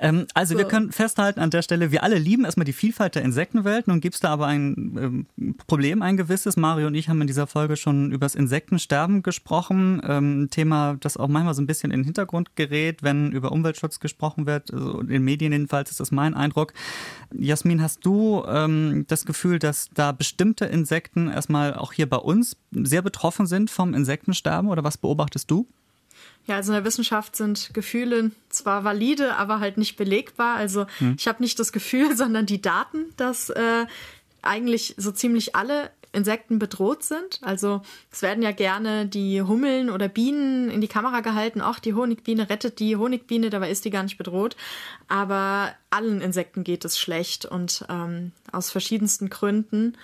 Ähm, 0.00 0.28
also 0.34 0.54
so. 0.54 0.58
wir 0.58 0.68
können 0.68 0.92
festhalten 0.92 1.40
an 1.40 1.50
der 1.50 1.62
Stelle, 1.62 1.90
wir 1.90 2.04
alle 2.04 2.16
lieben 2.16 2.44
erstmal 2.44 2.64
die 2.64 2.72
Vielfalt 2.72 3.16
der 3.16 3.22
Insektenwelt. 3.22 3.88
Nun 3.88 4.00
gibt 4.00 4.14
es 4.14 4.20
da 4.20 4.30
aber 4.30 4.46
ein 4.46 5.26
ähm, 5.36 5.56
Problem, 5.66 6.00
ein 6.00 6.16
gewisses. 6.16 6.56
Mario 6.56 6.86
und 6.86 6.94
ich 6.94 7.08
haben 7.08 7.20
in 7.20 7.26
dieser 7.26 7.48
Folge 7.48 7.76
schon 7.76 8.12
über 8.12 8.24
das 8.24 8.36
Insektensterben 8.36 9.24
gesprochen. 9.24 10.00
Ähm, 10.06 10.48
Thema, 10.50 10.96
das 11.00 11.16
auch 11.16 11.26
manchmal 11.26 11.54
so 11.54 11.62
ein 11.62 11.66
bisschen 11.66 11.90
in 11.90 12.00
den 12.00 12.04
Hintergrund 12.04 12.54
gerät, 12.54 13.02
wenn 13.02 13.32
über 13.32 13.50
Umweltschutz 13.50 13.98
gesprochen 13.98 14.46
wird. 14.46 14.72
Also 14.72 15.00
in 15.00 15.24
Medien 15.24 15.50
jedenfalls 15.50 15.90
ist 15.90 15.98
das 15.98 16.12
mein 16.12 16.34
Eindruck. 16.34 16.72
Jasmin, 17.36 17.82
hast 17.82 18.06
du 18.06 18.44
ähm, 18.46 19.06
das 19.08 19.24
Gefühl, 19.24 19.58
dass 19.58 19.90
da 19.92 20.12
bestimmte 20.12 20.66
Insekten 20.66 21.28
erstmal 21.28 21.74
auch 21.74 21.92
hier 21.92 22.08
bei 22.08 22.18
uns 22.18 22.56
sehr 22.70 23.02
betroffen 23.02 23.46
sind 23.46 23.70
vom 23.70 23.92
Insektensterben 23.92 24.70
oder 24.70 24.83
was 24.84 24.98
beobachtest 24.98 25.50
du? 25.50 25.66
Ja, 26.46 26.56
also 26.56 26.72
in 26.72 26.76
der 26.76 26.84
Wissenschaft 26.84 27.36
sind 27.36 27.70
Gefühle 27.72 28.30
zwar 28.50 28.84
valide, 28.84 29.36
aber 29.36 29.60
halt 29.60 29.78
nicht 29.78 29.96
belegbar. 29.96 30.56
Also 30.56 30.86
hm. 30.98 31.16
ich 31.18 31.26
habe 31.26 31.42
nicht 31.42 31.58
das 31.58 31.72
Gefühl, 31.72 32.16
sondern 32.16 32.46
die 32.46 32.62
Daten, 32.62 33.06
dass 33.16 33.50
äh, 33.50 33.86
eigentlich 34.42 34.94
so 34.98 35.10
ziemlich 35.10 35.56
alle 35.56 35.90
Insekten 36.12 36.58
bedroht 36.58 37.02
sind. 37.02 37.40
Also 37.42 37.82
es 38.10 38.22
werden 38.22 38.42
ja 38.42 38.52
gerne 38.52 39.06
die 39.06 39.42
Hummeln 39.42 39.90
oder 39.90 40.08
Bienen 40.08 40.70
in 40.70 40.80
die 40.80 40.88
Kamera 40.88 41.20
gehalten. 41.20 41.60
Auch 41.60 41.78
die 41.78 41.94
Honigbiene 41.94 42.48
rettet 42.48 42.78
die 42.78 42.96
Honigbiene, 42.96 43.50
dabei 43.50 43.70
ist 43.70 43.84
die 43.84 43.90
gar 43.90 44.04
nicht 44.04 44.16
bedroht. 44.16 44.56
Aber 45.08 45.72
allen 45.90 46.20
Insekten 46.20 46.62
geht 46.62 46.84
es 46.84 46.98
schlecht 46.98 47.46
und 47.46 47.84
ähm, 47.88 48.32
aus 48.52 48.70
verschiedensten 48.70 49.28
Gründen. 49.28 49.96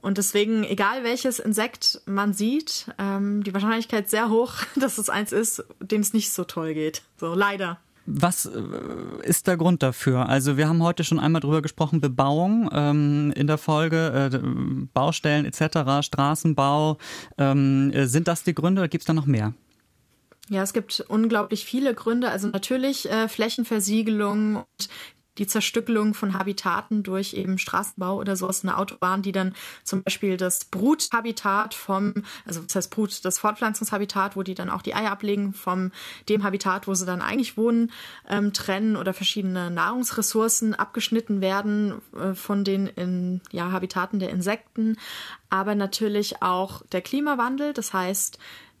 Und 0.00 0.18
deswegen, 0.18 0.64
egal 0.64 1.02
welches 1.02 1.38
Insekt 1.38 2.00
man 2.06 2.32
sieht, 2.32 2.86
ähm, 2.98 3.42
die 3.42 3.52
Wahrscheinlichkeit 3.52 4.08
sehr 4.08 4.30
hoch, 4.30 4.54
dass 4.76 4.98
es 4.98 5.10
eins 5.10 5.32
ist, 5.32 5.64
dem 5.80 6.00
es 6.00 6.12
nicht 6.12 6.32
so 6.32 6.44
toll 6.44 6.74
geht. 6.74 7.02
So, 7.16 7.34
leider. 7.34 7.78
Was 8.10 8.46
äh, 8.46 8.60
ist 9.24 9.48
der 9.48 9.58
Grund 9.58 9.82
dafür? 9.82 10.28
Also 10.28 10.56
wir 10.56 10.66
haben 10.66 10.82
heute 10.82 11.04
schon 11.04 11.20
einmal 11.20 11.42
drüber 11.42 11.60
gesprochen, 11.60 12.00
Bebauung 12.00 12.70
ähm, 12.72 13.32
in 13.36 13.46
der 13.46 13.58
Folge, 13.58 14.30
äh, 14.32 14.38
Baustellen 14.94 15.44
etc., 15.44 16.06
Straßenbau. 16.06 16.96
Ähm, 17.36 17.90
äh, 17.92 18.06
sind 18.06 18.26
das 18.28 18.44
die 18.44 18.54
Gründe 18.54 18.80
oder 18.80 18.88
gibt 18.88 19.02
es 19.02 19.06
da 19.06 19.12
noch 19.12 19.26
mehr? 19.26 19.52
Ja, 20.48 20.62
es 20.62 20.72
gibt 20.72 21.04
unglaublich 21.08 21.66
viele 21.66 21.92
Gründe. 21.92 22.30
Also 22.30 22.48
natürlich 22.48 23.10
äh, 23.10 23.28
Flächenversiegelung 23.28 24.56
und 24.56 24.88
die 25.38 25.46
Zerstückelung 25.46 26.14
von 26.14 26.34
Habitaten 26.34 27.02
durch 27.02 27.34
eben 27.34 27.58
Straßenbau 27.58 28.16
oder 28.16 28.36
sowas, 28.36 28.62
eine 28.62 28.76
Autobahn, 28.76 29.22
die 29.22 29.32
dann 29.32 29.54
zum 29.84 30.02
Beispiel 30.02 30.36
das 30.36 30.64
Bruthabitat 30.64 31.74
vom, 31.74 32.14
also 32.44 32.60
das 32.60 32.74
heißt 32.74 32.90
Brut, 32.90 33.24
das 33.24 33.38
Fortpflanzungshabitat, 33.38 34.36
wo 34.36 34.42
die 34.42 34.54
dann 34.54 34.70
auch 34.70 34.82
die 34.82 34.94
Eier 34.94 35.10
ablegen, 35.10 35.52
vom 35.52 35.92
dem 36.28 36.42
Habitat, 36.42 36.86
wo 36.86 36.94
sie 36.94 37.06
dann 37.06 37.22
eigentlich 37.22 37.56
wohnen, 37.56 37.92
ähm, 38.28 38.52
trennen 38.52 38.96
oder 38.96 39.14
verschiedene 39.14 39.70
Nahrungsressourcen 39.70 40.74
abgeschnitten 40.74 41.40
werden 41.40 42.00
äh, 42.16 42.34
von 42.34 42.64
den 42.64 42.86
in, 42.86 43.40
ja, 43.50 43.70
Habitaten 43.70 44.18
der 44.18 44.30
Insekten, 44.30 44.96
aber 45.50 45.74
natürlich 45.74 46.42
auch 46.42 46.82
der 46.92 47.00
Klimawandel, 47.00 47.72
das 47.72 47.92
heißt, 47.92 48.38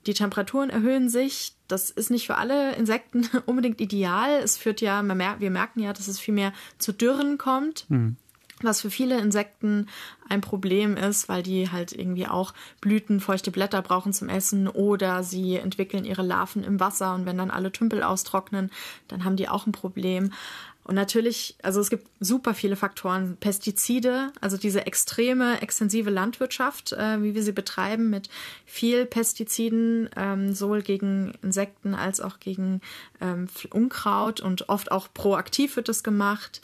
die 0.08 0.14
Temperaturen 0.14 0.70
erhöhen 0.70 1.08
sich. 1.08 1.52
Das 1.68 1.90
ist 1.90 2.10
nicht 2.10 2.26
für 2.26 2.36
alle 2.36 2.74
Insekten 2.74 3.28
unbedingt 3.46 3.80
ideal. 3.80 4.40
Es 4.42 4.56
führt 4.56 4.80
ja, 4.80 5.02
mer 5.02 5.36
wir 5.38 5.50
merken 5.50 5.80
ja, 5.80 5.92
dass 5.92 6.08
es 6.08 6.18
viel 6.18 6.34
mehr 6.34 6.52
zu 6.78 6.92
Dürren 6.92 7.38
kommt. 7.38 7.84
Mhm. 7.88 8.16
Was 8.60 8.80
für 8.80 8.90
viele 8.90 9.20
Insekten 9.20 9.86
ein 10.28 10.40
Problem 10.40 10.96
ist, 10.96 11.28
weil 11.28 11.44
die 11.44 11.70
halt 11.70 11.92
irgendwie 11.92 12.26
auch 12.26 12.54
Blüten, 12.80 13.20
feuchte 13.20 13.52
Blätter 13.52 13.82
brauchen 13.82 14.12
zum 14.12 14.28
Essen 14.28 14.66
oder 14.66 15.22
sie 15.22 15.54
entwickeln 15.54 16.04
ihre 16.04 16.22
Larven 16.22 16.64
im 16.64 16.80
Wasser 16.80 17.14
und 17.14 17.24
wenn 17.24 17.38
dann 17.38 17.52
alle 17.52 17.70
Tümpel 17.70 18.02
austrocknen, 18.02 18.72
dann 19.06 19.24
haben 19.24 19.36
die 19.36 19.48
auch 19.48 19.66
ein 19.66 19.72
Problem. 19.72 20.32
Und 20.88 20.94
natürlich, 20.94 21.54
also 21.62 21.82
es 21.82 21.90
gibt 21.90 22.08
super 22.18 22.54
viele 22.54 22.74
Faktoren. 22.74 23.36
Pestizide, 23.38 24.32
also 24.40 24.56
diese 24.56 24.86
extreme, 24.86 25.60
extensive 25.60 26.08
Landwirtschaft, 26.08 26.94
äh, 26.94 27.22
wie 27.22 27.34
wir 27.34 27.42
sie 27.42 27.52
betreiben, 27.52 28.08
mit 28.08 28.30
viel 28.64 29.04
Pestiziden, 29.04 30.08
ähm, 30.16 30.54
sowohl 30.54 30.80
gegen 30.80 31.34
Insekten 31.42 31.94
als 31.94 32.22
auch 32.22 32.40
gegen 32.40 32.80
ähm, 33.20 33.48
Unkraut 33.70 34.40
und 34.40 34.70
oft 34.70 34.90
auch 34.90 35.08
proaktiv 35.12 35.76
wird 35.76 35.90
das 35.90 36.02
gemacht. 36.02 36.62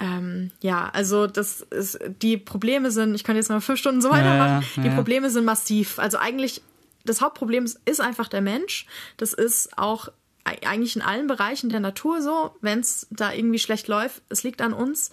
Ähm, 0.00 0.50
ja, 0.62 0.88
also 0.94 1.26
das 1.26 1.60
ist, 1.60 1.98
die 2.22 2.38
Probleme 2.38 2.90
sind, 2.90 3.14
ich 3.14 3.22
kann 3.22 3.36
jetzt 3.36 3.50
noch 3.50 3.62
fünf 3.62 3.80
Stunden 3.80 4.00
so 4.00 4.08
weitermachen, 4.08 4.62
ja, 4.62 4.76
ja, 4.76 4.82
ja. 4.82 4.88
die 4.88 4.96
Probleme 4.96 5.28
sind 5.28 5.44
massiv. 5.44 5.98
Also 5.98 6.16
eigentlich, 6.16 6.62
das 7.04 7.20
Hauptproblem 7.20 7.66
ist 7.84 8.00
einfach 8.00 8.28
der 8.28 8.40
Mensch. 8.40 8.86
Das 9.18 9.34
ist 9.34 9.76
auch 9.76 10.08
eigentlich 10.48 10.96
in 10.96 11.02
allen 11.02 11.26
Bereichen 11.26 11.70
der 11.70 11.80
Natur 11.80 12.22
so, 12.22 12.54
wenn 12.60 12.80
es 12.80 13.06
da 13.10 13.32
irgendwie 13.32 13.58
schlecht 13.58 13.88
läuft, 13.88 14.22
es 14.28 14.42
liegt 14.42 14.60
an 14.62 14.72
uns. 14.72 15.10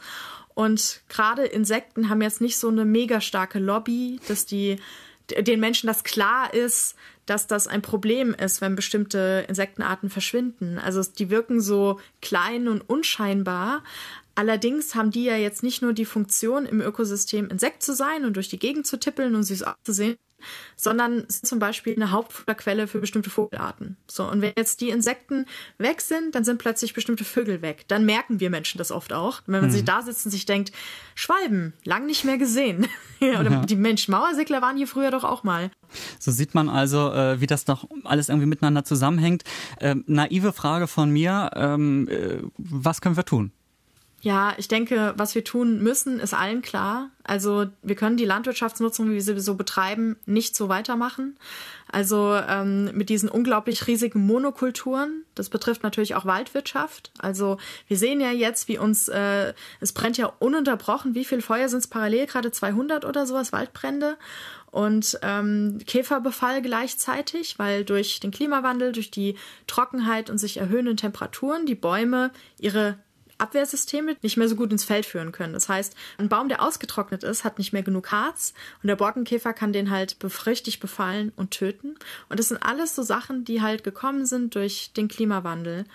Und 0.54 1.02
gerade 1.10 1.44
Insekten 1.44 2.10
haben 2.10 2.22
jetzt 2.22 2.42
nicht 2.42 2.58
so 2.58 2.70
eine 2.70 2.86
mega 2.86 3.22
starke 3.22 3.60
Lobby, 3.60 4.20
dass 4.28 4.46
die 4.46 4.78
den 5.30 5.60
Menschen 5.60 5.88
das 5.88 6.04
klar 6.04 6.54
ist, 6.54 6.96
dass 7.26 7.48
das 7.48 7.68
ein 7.68 7.82
Problem 7.82 8.34
ist, 8.34 8.62
wenn 8.62 8.76
bestimmte 8.76 9.46
Insektenarten 9.48 10.10
verschwinden. 10.10 10.78
Also 10.78 11.02
die 11.02 11.30
wirken 11.30 11.62
so 11.62 12.00
klein 12.22 12.68
und 12.68 12.82
unscheinbar. 12.82 13.84
Allerdings 14.36 14.96
haben 14.96 15.12
die 15.12 15.24
ja 15.24 15.36
jetzt 15.36 15.64
nicht 15.64 15.82
nur 15.82 15.94
die 15.94 16.06
Funktion, 16.06 16.66
im 16.66 16.82
Ökosystem 16.82 17.50
Insekt 17.50 17.82
zu 17.82 17.96
sein 17.96 18.26
und 18.26 18.36
durch 18.36 18.50
die 18.50 18.60
Gegend 18.60 18.86
zu 18.86 19.00
tippeln 19.00 19.34
und 19.34 19.44
süß 19.44 19.64
auszusehen, 19.64 20.18
sondern 20.76 21.26
sind 21.28 21.48
zum 21.48 21.60
Beispiel 21.60 21.96
eine 21.96 22.12
Hauptfutterquelle 22.12 22.88
für 22.88 23.00
bestimmte 23.00 23.30
Vogelarten. 23.30 23.98
So, 24.08 24.30
und 24.30 24.42
wenn 24.42 24.54
jetzt 24.58 24.82
die 24.82 24.90
Insekten 24.90 25.46
weg 25.78 26.02
sind, 26.02 26.36
dann 26.36 26.44
sind 26.44 26.58
plötzlich 26.58 26.94
bestimmte 26.94 27.24
Vögel 27.24 27.62
weg. 27.62 27.86
Dann 27.88 28.06
merken 28.06 28.40
wir 28.40 28.50
Menschen 28.50 28.78
das 28.78 28.92
oft 28.92 29.14
auch. 29.14 29.42
wenn 29.46 29.62
man 29.62 29.70
mhm. 29.70 29.74
sich 29.74 29.86
da 29.86 30.02
sitzt 30.02 30.26
und 30.26 30.32
sich 30.32 30.46
denkt, 30.46 30.72
Schwalben, 31.16 31.74
lang 31.84 32.06
nicht 32.06 32.26
mehr 32.26 32.38
gesehen. 32.38 32.88
Oder 33.22 33.52
ja. 33.52 33.66
die 33.66 33.76
Mensch, 33.76 34.08
Mauersegler 34.08 34.62
waren 34.62 34.78
hier 34.78 34.88
früher 34.88 35.12
doch 35.12 35.24
auch 35.24 35.44
mal. 35.44 35.72
So 36.20 36.32
sieht 36.32 36.54
man 36.54 36.70
also, 36.70 37.12
äh, 37.12 37.40
wie 37.40 37.48
das 37.48 37.66
doch 37.66 37.88
alles 38.04 38.30
irgendwie 38.30 38.48
miteinander 38.48 38.84
zusammenhängt. 38.84 39.44
Ähm, 39.80 40.04
naive 40.08 40.54
Frage 40.54 40.88
von 40.88 41.10
mir, 41.12 41.52
ähm, 41.56 42.08
äh, 42.10 42.40
was 42.58 43.02
können 43.02 43.18
wir 43.18 43.26
tun? 43.26 43.52
Ja, 44.22 44.56
ich 44.58 44.68
denke, 44.68 45.14
was 45.18 45.36
wir 45.36 45.44
tun 45.44 45.84
müssen, 45.84 46.20
ist 46.20 46.34
allen 46.34 46.64
klar. 46.64 47.12
Also 47.24 47.68
wir 47.84 47.96
können 47.96 48.18
die 48.18 48.26
Landwirtschaftsnutzung, 48.26 49.10
wie 49.10 49.14
wir 49.14 49.22
sie 49.22 49.40
so 49.40 49.54
betreiben, 49.54 50.16
nicht 50.26 50.56
so 50.56 50.68
weitermachen. 50.68 51.38
Also 51.92 52.34
ähm, 52.34 52.86
mit 52.96 53.10
diesen 53.10 53.30
unglaublich 53.30 53.86
riesigen 53.86 54.26
Monokulturen. 54.26 55.26
Das 55.36 55.50
betrifft 55.50 55.84
natürlich 55.84 56.16
auch 56.16 56.26
Waldwirtschaft. 56.26 57.12
Also 57.20 57.58
wir 57.88 57.98
sehen 57.98 58.20
ja 58.20 58.32
jetzt, 58.32 58.68
wie 58.68 58.80
uns, 58.80 59.08
äh, 59.10 59.54
es 59.80 59.94
brennt 59.94 60.18
ja 60.18 60.34
ununterbrochen. 60.40 61.14
Wie 61.14 61.26
viel 61.26 61.44
Feuer 61.44 61.70
sind 61.70 61.80
es 61.80 61.88
parallel? 61.88 62.26
Gerade 62.26 62.52
200 62.52 63.06
oder 63.06 63.28
sowas 63.28 63.54
Waldbrände 63.54 64.18
und 64.76 65.20
ähm, 65.22 65.78
Käferbefall 65.88 66.62
gleichzeitig, 66.62 67.58
weil 67.60 67.86
durch 67.86 68.20
den 68.20 68.32
Klimawandel, 68.32 68.92
durch 68.92 69.10
die 69.10 69.38
Trockenheit 69.68 70.30
und 70.30 70.38
sich 70.38 70.58
erhöhenden 70.58 70.98
Temperaturen 70.98 71.66
die 71.66 71.76
Bäume 71.76 72.32
ihre 72.60 72.98
Abwehrsysteme 73.38 74.16
nicht 74.22 74.38
mehr 74.38 74.48
so 74.48 74.56
gut 74.56 74.72
ins 74.72 74.84
Feld 74.84 75.06
führen 75.06 75.32
können. 75.32 75.54
Das 75.54 75.70
heißt, 75.70 75.96
ein 76.18 76.30
Baum, 76.30 76.50
der 76.50 76.62
ausgetrocknet 76.62 77.24
ist, 77.24 77.44
hat 77.44 77.58
nicht 77.58 77.74
mehr 77.74 77.84
genug 77.84 78.12
Harz 78.12 78.54
und 78.82 78.88
der 78.88 78.96
Borkenkäfer 78.96 79.54
kann 79.54 79.74
den 79.74 79.92
halt 79.92 80.18
richtig 80.46 80.80
befallen 80.80 81.32
und 81.36 81.52
töten. 81.52 81.96
Und 82.30 82.40
das 82.40 82.50
sind 82.50 82.64
alles 82.64 82.96
so 82.96 83.04
Sachen, 83.04 83.46
die 83.46 83.62
halt 83.62 83.84
gekommen 83.84 84.26
sind 84.26 84.56
durch 84.56 84.92
den 84.94 85.08
Klimawandel. 85.08 85.86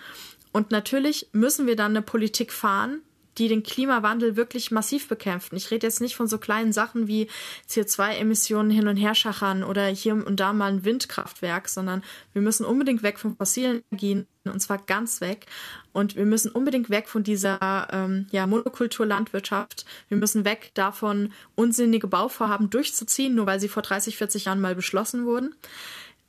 Und 0.51 0.71
natürlich 0.71 1.29
müssen 1.31 1.67
wir 1.67 1.75
dann 1.75 1.91
eine 1.91 2.01
Politik 2.01 2.51
fahren, 2.51 3.01
die 3.37 3.47
den 3.47 3.63
Klimawandel 3.63 4.35
wirklich 4.35 4.71
massiv 4.71 5.07
bekämpfen. 5.07 5.55
Ich 5.55 5.71
rede 5.71 5.87
jetzt 5.87 6.01
nicht 6.01 6.15
von 6.15 6.27
so 6.27 6.37
kleinen 6.37 6.73
Sachen 6.73 7.07
wie 7.07 7.27
CO2-Emissionen 7.69 8.69
hin 8.71 8.87
und 8.87 8.97
her 8.97 9.15
schachern 9.15 9.63
oder 9.63 9.85
hier 9.87 10.13
und 10.13 10.39
da 10.39 10.51
mal 10.53 10.71
ein 10.71 10.83
Windkraftwerk, 10.83 11.69
sondern 11.69 12.03
wir 12.33 12.41
müssen 12.41 12.65
unbedingt 12.65 13.03
weg 13.03 13.19
von 13.19 13.37
fossilen 13.37 13.81
Energien 13.91 14.27
und 14.45 14.59
zwar 14.59 14.79
ganz 14.79 15.21
weg. 15.21 15.45
Und 15.93 16.15
wir 16.15 16.25
müssen 16.25 16.51
unbedingt 16.51 16.89
weg 16.89 17.07
von 17.07 17.23
dieser 17.23 17.87
ähm, 17.91 18.27
ja, 18.31 18.47
Monokulturlandwirtschaft. 18.47 19.85
Wir 20.07 20.17
müssen 20.17 20.45
weg 20.45 20.71
davon, 20.73 21.33
unsinnige 21.55 22.07
Bauvorhaben 22.07 22.69
durchzuziehen, 22.69 23.35
nur 23.35 23.45
weil 23.45 23.59
sie 23.59 23.69
vor 23.69 23.83
30, 23.83 24.17
40 24.17 24.45
Jahren 24.45 24.61
mal 24.61 24.75
beschlossen 24.75 25.25
wurden 25.25 25.55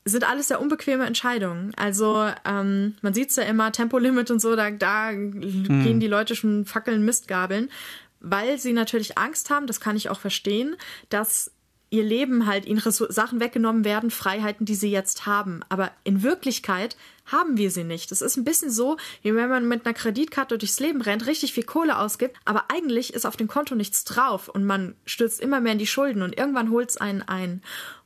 sind 0.05 0.29
alles 0.29 0.48
sehr 0.48 0.61
unbequeme 0.61 1.07
Entscheidungen. 1.07 1.72
Also 1.77 2.29
ähm, 2.44 2.96
man 3.03 3.14
sieht 3.14 3.31
es 3.31 3.37
ja 3.37 3.44
immer, 3.44 3.70
Tempolimit 3.70 4.33
und 4.33 4.40
so, 4.40 4.57
da, 4.57 4.70
da 4.70 5.12
mhm. 5.12 5.85
gehen 5.85 6.01
die 6.01 6.09
Leute 6.09 6.35
schon 6.35 6.64
Fackeln 6.64 7.05
Mistgabeln. 7.05 7.70
weil 8.18 8.59
sie 8.59 8.72
natürlich 8.72 9.16
Angst 9.16 9.51
haben, 9.51 9.66
das 9.66 9.81
kann 9.81 9.96
ich 9.96 10.09
auch 10.09 10.18
verstehen, 10.18 10.77
dass 11.09 11.53
ihr 11.92 12.02
Leben 12.02 12.46
halt 12.46 12.64
ihnen 12.64 12.81
Sachen 12.81 13.38
weggenommen 13.38 13.85
werden, 13.85 14.11
Freiheiten, 14.11 14.64
die 14.64 14.74
sie 14.74 14.90
jetzt 14.90 15.26
haben. 15.26 15.61
Aber 15.68 15.90
in 16.05 16.22
Wirklichkeit 16.22 16.96
haben 17.26 17.59
wir 17.59 17.70
sie 17.70 17.85
nicht. 17.85 18.11
Das 18.11 18.22
ist 18.22 18.38
ein 18.38 18.44
bisschen 18.44 18.70
so, 18.70 18.96
wie 19.20 19.35
wenn 19.35 19.50
man 19.50 19.68
mit 19.68 19.85
einer 19.85 19.92
Kreditkarte 19.92 20.57
durchs 20.57 20.81
Leben 20.81 21.02
rennt, 21.02 21.26
richtig 21.26 21.52
viel 21.52 21.64
Kohle 21.64 21.98
ausgibt, 21.98 22.37
aber 22.46 22.64
eigentlich 22.68 23.12
ist 23.12 23.26
auf 23.26 23.37
dem 23.37 23.46
Konto 23.46 23.74
nichts 23.74 24.05
drauf 24.05 24.48
und 24.48 24.64
man 24.64 24.94
stürzt 25.05 25.40
immer 25.40 25.61
mehr 25.61 25.72
in 25.72 25.78
die 25.78 25.87
Schulden 25.87 26.22
und 26.22 26.37
irgendwann 26.37 26.70
holt 26.70 26.88
es 26.88 26.96
einen 26.96 27.22
ein. 27.22 27.62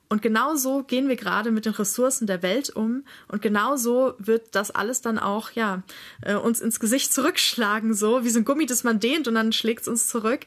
Und 0.08 0.22
genauso 0.22 0.82
gehen 0.82 1.08
wir 1.08 1.16
gerade 1.16 1.50
mit 1.50 1.64
den 1.64 1.72
Ressourcen 1.72 2.28
der 2.28 2.42
Welt 2.42 2.70
um. 2.70 3.04
Und 3.26 3.42
genauso 3.42 4.14
wird 4.18 4.54
das 4.54 4.70
alles 4.70 5.00
dann 5.00 5.18
auch, 5.18 5.50
ja, 5.50 5.82
äh, 6.22 6.34
uns 6.34 6.60
ins 6.60 6.78
Gesicht 6.78 7.12
zurückschlagen, 7.12 7.92
so 7.92 8.24
wie 8.24 8.30
so 8.30 8.38
ein 8.38 8.44
Gummi, 8.44 8.66
das 8.66 8.84
man 8.84 9.00
dehnt 9.00 9.26
und 9.26 9.34
dann 9.34 9.52
schlägt 9.52 9.82
es 9.82 9.88
uns 9.88 10.06
zurück. 10.06 10.46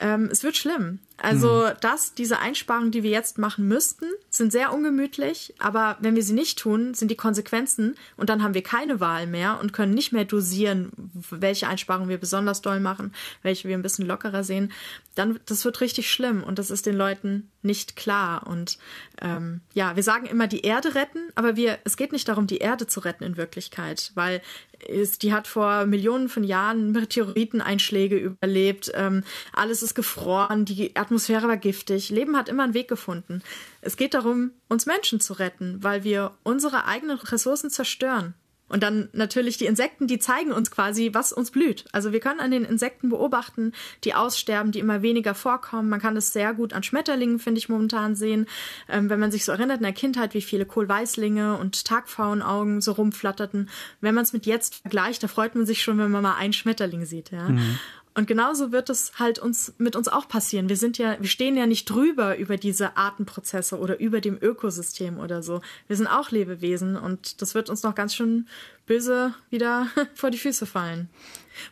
Ähm, 0.00 0.28
es 0.32 0.42
wird 0.42 0.56
schlimm. 0.56 0.98
Also 1.22 1.66
mhm. 1.66 1.72
das, 1.82 2.14
diese 2.14 2.38
Einsparungen, 2.38 2.90
die 2.90 3.02
wir 3.02 3.10
jetzt 3.10 3.36
machen 3.36 3.68
müssten, 3.68 4.06
sind 4.30 4.52
sehr 4.52 4.72
ungemütlich, 4.72 5.54
aber 5.58 5.98
wenn 6.00 6.16
wir 6.16 6.22
sie 6.22 6.32
nicht 6.32 6.58
tun, 6.58 6.94
sind 6.94 7.10
die 7.10 7.16
Konsequenzen 7.16 7.94
und 8.16 8.30
dann 8.30 8.42
haben 8.42 8.54
wir 8.54 8.62
keine 8.62 9.00
Wahl 9.00 9.26
mehr 9.26 9.60
und 9.60 9.74
können 9.74 9.92
nicht 9.92 10.12
mehr 10.12 10.24
dosieren, 10.24 10.90
welche 11.30 11.68
Einsparungen 11.68 12.08
wir 12.08 12.16
besonders 12.16 12.62
doll 12.62 12.80
machen, 12.80 13.12
welche 13.42 13.68
wir 13.68 13.76
ein 13.76 13.82
bisschen 13.82 14.06
lockerer 14.06 14.44
sehen. 14.44 14.72
Dann, 15.14 15.38
das 15.44 15.64
wird 15.66 15.82
richtig 15.82 16.10
schlimm 16.10 16.42
und 16.42 16.58
das 16.58 16.70
ist 16.70 16.86
den 16.86 16.96
Leuten 16.96 17.50
nicht 17.60 17.96
klar. 17.96 18.46
Und 18.46 18.78
ähm, 19.20 19.60
ja, 19.74 19.96
wir 19.96 20.02
sagen 20.02 20.24
immer 20.24 20.46
die 20.46 20.62
Erde 20.62 20.94
retten, 20.94 21.28
aber 21.34 21.54
wir, 21.54 21.78
es 21.84 21.98
geht 21.98 22.12
nicht 22.12 22.28
darum, 22.28 22.46
die 22.46 22.58
Erde 22.58 22.86
zu 22.86 23.00
retten 23.00 23.24
in 23.24 23.36
Wirklichkeit, 23.36 24.12
weil 24.14 24.40
ist, 24.82 25.22
die 25.22 25.32
hat 25.32 25.46
vor 25.46 25.86
Millionen 25.86 26.28
von 26.28 26.44
Jahren 26.44 26.92
Meteoriteneinschläge 26.92 28.16
überlebt, 28.16 28.90
ähm, 28.94 29.24
alles 29.52 29.82
ist 29.82 29.94
gefroren, 29.94 30.64
die 30.64 30.96
Atmosphäre 30.96 31.48
war 31.48 31.56
giftig. 31.56 32.10
Leben 32.10 32.36
hat 32.36 32.48
immer 32.48 32.64
einen 32.64 32.74
Weg 32.74 32.88
gefunden. 32.88 33.42
Es 33.80 33.96
geht 33.96 34.14
darum, 34.14 34.52
uns 34.68 34.86
Menschen 34.86 35.20
zu 35.20 35.34
retten, 35.34 35.82
weil 35.82 36.04
wir 36.04 36.32
unsere 36.42 36.84
eigenen 36.84 37.18
Ressourcen 37.18 37.70
zerstören. 37.70 38.34
Und 38.70 38.82
dann 38.82 39.08
natürlich 39.12 39.58
die 39.58 39.66
Insekten, 39.66 40.06
die 40.06 40.18
zeigen 40.18 40.52
uns 40.52 40.70
quasi, 40.70 41.10
was 41.12 41.32
uns 41.32 41.50
blüht. 41.50 41.84
Also 41.92 42.12
wir 42.12 42.20
können 42.20 42.40
an 42.40 42.52
den 42.52 42.64
Insekten 42.64 43.08
beobachten, 43.08 43.72
die 44.04 44.14
aussterben, 44.14 44.70
die 44.70 44.78
immer 44.78 45.02
weniger 45.02 45.34
vorkommen. 45.34 45.88
Man 45.88 46.00
kann 46.00 46.14
das 46.14 46.32
sehr 46.32 46.54
gut 46.54 46.72
an 46.72 46.84
Schmetterlingen, 46.84 47.40
finde 47.40 47.58
ich, 47.58 47.68
momentan 47.68 48.14
sehen. 48.14 48.46
Ähm, 48.88 49.10
wenn 49.10 49.18
man 49.18 49.32
sich 49.32 49.44
so 49.44 49.52
erinnert 49.52 49.78
in 49.78 49.82
der 49.82 49.92
Kindheit, 49.92 50.34
wie 50.34 50.42
viele 50.42 50.66
Kohlweißlinge 50.66 51.58
und 51.58 51.84
Tagpfauenaugen 51.84 52.80
so 52.80 52.92
rumflatterten. 52.92 53.68
Wenn 54.00 54.14
man 54.14 54.22
es 54.22 54.32
mit 54.32 54.46
jetzt 54.46 54.76
vergleicht, 54.76 55.22
da 55.22 55.28
freut 55.28 55.54
man 55.56 55.66
sich 55.66 55.82
schon, 55.82 55.98
wenn 55.98 56.10
man 56.10 56.22
mal 56.22 56.36
einen 56.36 56.52
Schmetterling 56.52 57.04
sieht. 57.04 57.32
Ja? 57.32 57.48
Mhm. 57.48 57.78
Und 58.20 58.26
genauso 58.26 58.70
wird 58.70 58.90
es 58.90 59.12
halt 59.18 59.38
uns 59.38 59.72
mit 59.78 59.96
uns 59.96 60.06
auch 60.06 60.28
passieren. 60.28 60.68
Wir 60.68 60.76
sind 60.76 60.98
ja, 60.98 61.16
wir 61.18 61.28
stehen 61.30 61.56
ja 61.56 61.64
nicht 61.64 61.86
drüber 61.86 62.36
über 62.36 62.58
diese 62.58 62.98
Artenprozesse 62.98 63.78
oder 63.78 63.98
über 63.98 64.20
dem 64.20 64.36
Ökosystem 64.38 65.18
oder 65.18 65.42
so. 65.42 65.62
Wir 65.86 65.96
sind 65.96 66.06
auch 66.06 66.30
Lebewesen 66.30 66.98
und 66.98 67.40
das 67.40 67.54
wird 67.54 67.70
uns 67.70 67.82
noch 67.82 67.94
ganz 67.94 68.14
schön 68.14 68.46
böse 68.84 69.32
wieder 69.48 69.86
vor 70.14 70.30
die 70.30 70.36
Füße 70.36 70.66
fallen. 70.66 71.08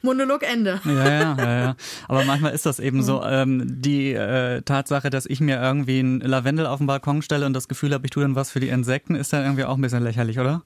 Monolog 0.01 0.43
Ende. 0.43 0.81
Ja, 0.87 1.05
ja, 1.05 1.37
ja, 1.37 1.61
ja. 1.61 1.77
Aber 2.09 2.25
manchmal 2.25 2.55
ist 2.55 2.65
das 2.65 2.81
eben 2.81 3.03
so. 3.03 3.23
Ähm, 3.23 3.83
die 3.83 4.15
äh, 4.15 4.63
Tatsache, 4.63 5.11
dass 5.11 5.27
ich 5.27 5.41
mir 5.41 5.61
irgendwie 5.61 6.01
ein 6.01 6.21
Lavendel 6.21 6.65
auf 6.65 6.79
den 6.79 6.87
Balkon 6.87 7.21
stelle 7.21 7.45
und 7.45 7.53
das 7.53 7.69
Gefühl 7.69 7.93
habe, 7.93 8.07
ich 8.07 8.11
tue 8.11 8.23
dann 8.23 8.37
was 8.37 8.51
für 8.51 8.61
die 8.61 8.69
Insekten, 8.69 9.17
ist 9.17 9.35
dann 9.35 9.43
irgendwie 9.43 9.65
auch 9.65 9.75
ein 9.75 9.83
bisschen 9.83 10.03
lächerlich, 10.03 10.39
oder? 10.39 10.63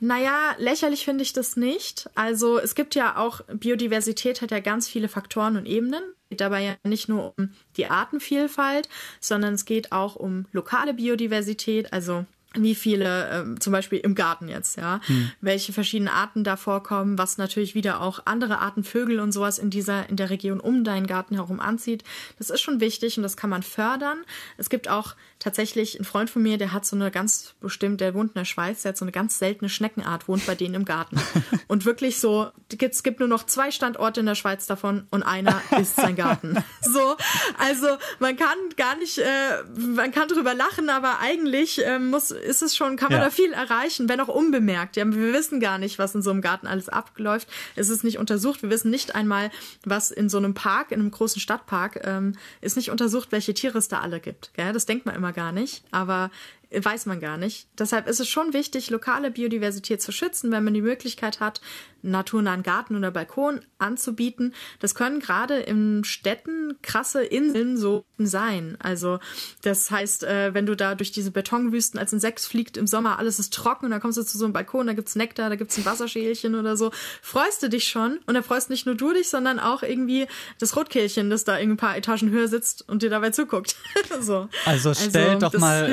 Naja, 0.00 0.54
lächerlich 0.58 1.04
finde 1.04 1.22
ich 1.22 1.32
das 1.32 1.56
nicht. 1.56 2.10
Also 2.14 2.58
es 2.58 2.74
gibt 2.74 2.94
ja 2.94 3.16
auch, 3.16 3.40
Biodiversität 3.52 4.42
hat 4.42 4.50
ja 4.50 4.60
ganz 4.60 4.88
viele 4.88 5.08
Faktoren 5.08 5.56
und 5.56 5.66
Ebenen. 5.66 6.02
Es 6.24 6.30
geht 6.30 6.40
dabei 6.40 6.62
ja 6.62 6.74
nicht 6.82 7.08
nur 7.08 7.34
um 7.36 7.50
die 7.76 7.86
Artenvielfalt, 7.86 8.88
sondern 9.20 9.54
es 9.54 9.64
geht 9.64 9.92
auch 9.92 10.16
um 10.16 10.46
lokale 10.52 10.94
Biodiversität, 10.94 11.92
also 11.92 12.24
wie 12.54 12.74
viele, 12.74 13.54
äh, 13.54 13.58
zum 13.58 13.72
Beispiel 13.72 13.98
im 13.98 14.14
Garten 14.14 14.48
jetzt, 14.48 14.76
ja, 14.76 15.00
hm. 15.06 15.30
welche 15.40 15.72
verschiedenen 15.72 16.12
Arten 16.12 16.44
da 16.44 16.56
vorkommen, 16.56 17.18
was 17.18 17.38
natürlich 17.38 17.74
wieder 17.74 18.00
auch 18.00 18.20
andere 18.26 18.58
Arten 18.58 18.84
Vögel 18.84 19.20
und 19.20 19.32
sowas 19.32 19.58
in 19.58 19.70
dieser, 19.70 20.08
in 20.08 20.16
der 20.16 20.30
Region 20.30 20.60
um 20.60 20.84
deinen 20.84 21.06
Garten 21.06 21.34
herum 21.34 21.60
anzieht. 21.60 22.04
Das 22.38 22.50
ist 22.50 22.60
schon 22.60 22.80
wichtig 22.80 23.16
und 23.16 23.22
das 23.22 23.36
kann 23.36 23.50
man 23.50 23.62
fördern. 23.62 24.18
Es 24.58 24.68
gibt 24.68 24.88
auch 24.88 25.14
tatsächlich 25.42 25.96
einen 25.96 26.04
Freund 26.04 26.30
von 26.30 26.42
mir, 26.42 26.56
der 26.56 26.72
hat 26.72 26.86
so 26.86 26.94
eine 26.94 27.10
ganz 27.10 27.54
bestimmt, 27.60 28.00
der 28.00 28.14
wohnt 28.14 28.30
in 28.30 28.40
der 28.40 28.44
Schweiz, 28.44 28.82
der 28.82 28.90
hat 28.90 28.96
so 28.96 29.04
eine 29.04 29.12
ganz 29.12 29.38
seltene 29.38 29.68
Schneckenart, 29.68 30.28
wohnt 30.28 30.46
bei 30.46 30.54
denen 30.54 30.74
im 30.74 30.84
Garten. 30.84 31.20
und 31.68 31.84
wirklich 31.84 32.20
so, 32.20 32.50
es 32.78 33.02
gibt 33.02 33.18
nur 33.18 33.28
noch 33.28 33.44
zwei 33.44 33.72
Standorte 33.72 34.20
in 34.20 34.26
der 34.26 34.36
Schweiz 34.36 34.66
davon 34.66 35.06
und 35.10 35.24
einer 35.24 35.60
ist 35.80 35.96
sein 35.96 36.14
Garten. 36.14 36.62
so, 36.80 37.16
also 37.58 37.88
man 38.20 38.36
kann 38.36 38.56
gar 38.76 38.96
nicht, 38.96 39.18
äh, 39.18 39.64
man 39.76 40.12
kann 40.12 40.28
drüber 40.28 40.54
lachen, 40.54 40.88
aber 40.90 41.18
eigentlich 41.18 41.84
äh, 41.84 41.98
muss 41.98 42.30
ist 42.30 42.62
es 42.62 42.76
schon, 42.76 42.96
kann 42.96 43.10
man 43.10 43.20
ja. 43.20 43.24
da 43.24 43.30
viel 43.30 43.52
erreichen, 43.52 44.08
wenn 44.08 44.20
auch 44.20 44.28
unbemerkt. 44.28 44.96
Ja, 44.96 45.04
wir 45.04 45.32
wissen 45.32 45.58
gar 45.58 45.78
nicht, 45.78 45.98
was 45.98 46.14
in 46.14 46.22
so 46.22 46.30
einem 46.30 46.40
Garten 46.40 46.68
alles 46.68 46.88
abläuft. 46.88 47.48
Es 47.74 47.88
ist 47.88 48.04
nicht 48.04 48.18
untersucht. 48.18 48.62
Wir 48.62 48.70
wissen 48.70 48.90
nicht 48.90 49.16
einmal, 49.16 49.50
was 49.84 50.12
in 50.12 50.28
so 50.28 50.38
einem 50.38 50.54
Park, 50.54 50.92
in 50.92 51.00
einem 51.00 51.10
großen 51.10 51.40
Stadtpark, 51.40 52.00
ähm, 52.04 52.36
ist 52.60 52.76
nicht 52.76 52.90
untersucht, 52.90 53.32
welche 53.32 53.54
Tiere 53.54 53.78
es 53.78 53.88
da 53.88 54.00
alle 54.00 54.20
gibt. 54.20 54.54
Gell? 54.54 54.72
Das 54.72 54.86
denkt 54.86 55.04
man 55.04 55.16
immer 55.16 55.31
gar 55.32 55.52
nicht. 55.52 55.84
Aber 55.90 56.30
weiß 56.74 57.06
man 57.06 57.20
gar 57.20 57.36
nicht. 57.36 57.66
Deshalb 57.78 58.08
ist 58.08 58.20
es 58.20 58.28
schon 58.28 58.52
wichtig, 58.52 58.90
lokale 58.90 59.30
Biodiversität 59.30 60.00
zu 60.00 60.12
schützen, 60.12 60.50
wenn 60.52 60.64
man 60.64 60.74
die 60.74 60.82
Möglichkeit 60.82 61.40
hat, 61.40 61.60
naturnahen 62.02 62.62
Garten 62.62 62.96
oder 62.96 63.10
Balkon 63.10 63.60
anzubieten. 63.78 64.54
Das 64.80 64.94
können 64.94 65.20
gerade 65.20 65.58
in 65.58 66.04
Städten 66.04 66.76
krasse 66.82 67.22
Inseln 67.22 67.76
so 67.76 68.04
sein. 68.18 68.76
Also 68.80 69.18
das 69.62 69.90
heißt, 69.90 70.24
äh, 70.24 70.54
wenn 70.54 70.66
du 70.66 70.76
da 70.76 70.94
durch 70.94 71.12
diese 71.12 71.30
Betonwüsten 71.30 71.98
als 71.98 72.12
Insekt 72.12 72.40
fliegt 72.40 72.76
im 72.76 72.86
Sommer, 72.86 73.18
alles 73.18 73.38
ist 73.38 73.52
trocken 73.52 73.86
und 73.86 73.90
dann 73.90 74.00
kommst 74.00 74.18
du 74.18 74.22
zu 74.22 74.38
so 74.38 74.44
einem 74.44 74.52
Balkon, 74.52 74.86
da 74.86 74.92
gibt's 74.92 75.16
Nektar, 75.16 75.48
da 75.48 75.56
gibt's 75.56 75.76
ein 75.78 75.84
Wasserschälchen 75.84 76.54
oder 76.54 76.76
so, 76.76 76.90
freust 77.20 77.62
du 77.62 77.68
dich 77.68 77.84
schon 77.84 78.18
und 78.26 78.34
da 78.34 78.42
freust 78.42 78.70
nicht 78.70 78.86
nur 78.86 78.94
du 78.94 79.12
dich, 79.12 79.28
sondern 79.28 79.58
auch 79.58 79.82
irgendwie 79.82 80.26
das 80.58 80.76
Rotkehlchen, 80.76 81.30
das 81.30 81.44
da 81.44 81.54
ein 81.54 81.76
paar 81.76 81.96
Etagen 81.96 82.30
höher 82.30 82.48
sitzt 82.48 82.88
und 82.88 83.02
dir 83.02 83.10
dabei 83.10 83.30
zuguckt. 83.30 83.76
so. 84.20 84.48
Also 84.64 84.94
stell 84.94 85.30
also, 85.30 85.50
doch 85.50 85.58
mal 85.58 85.90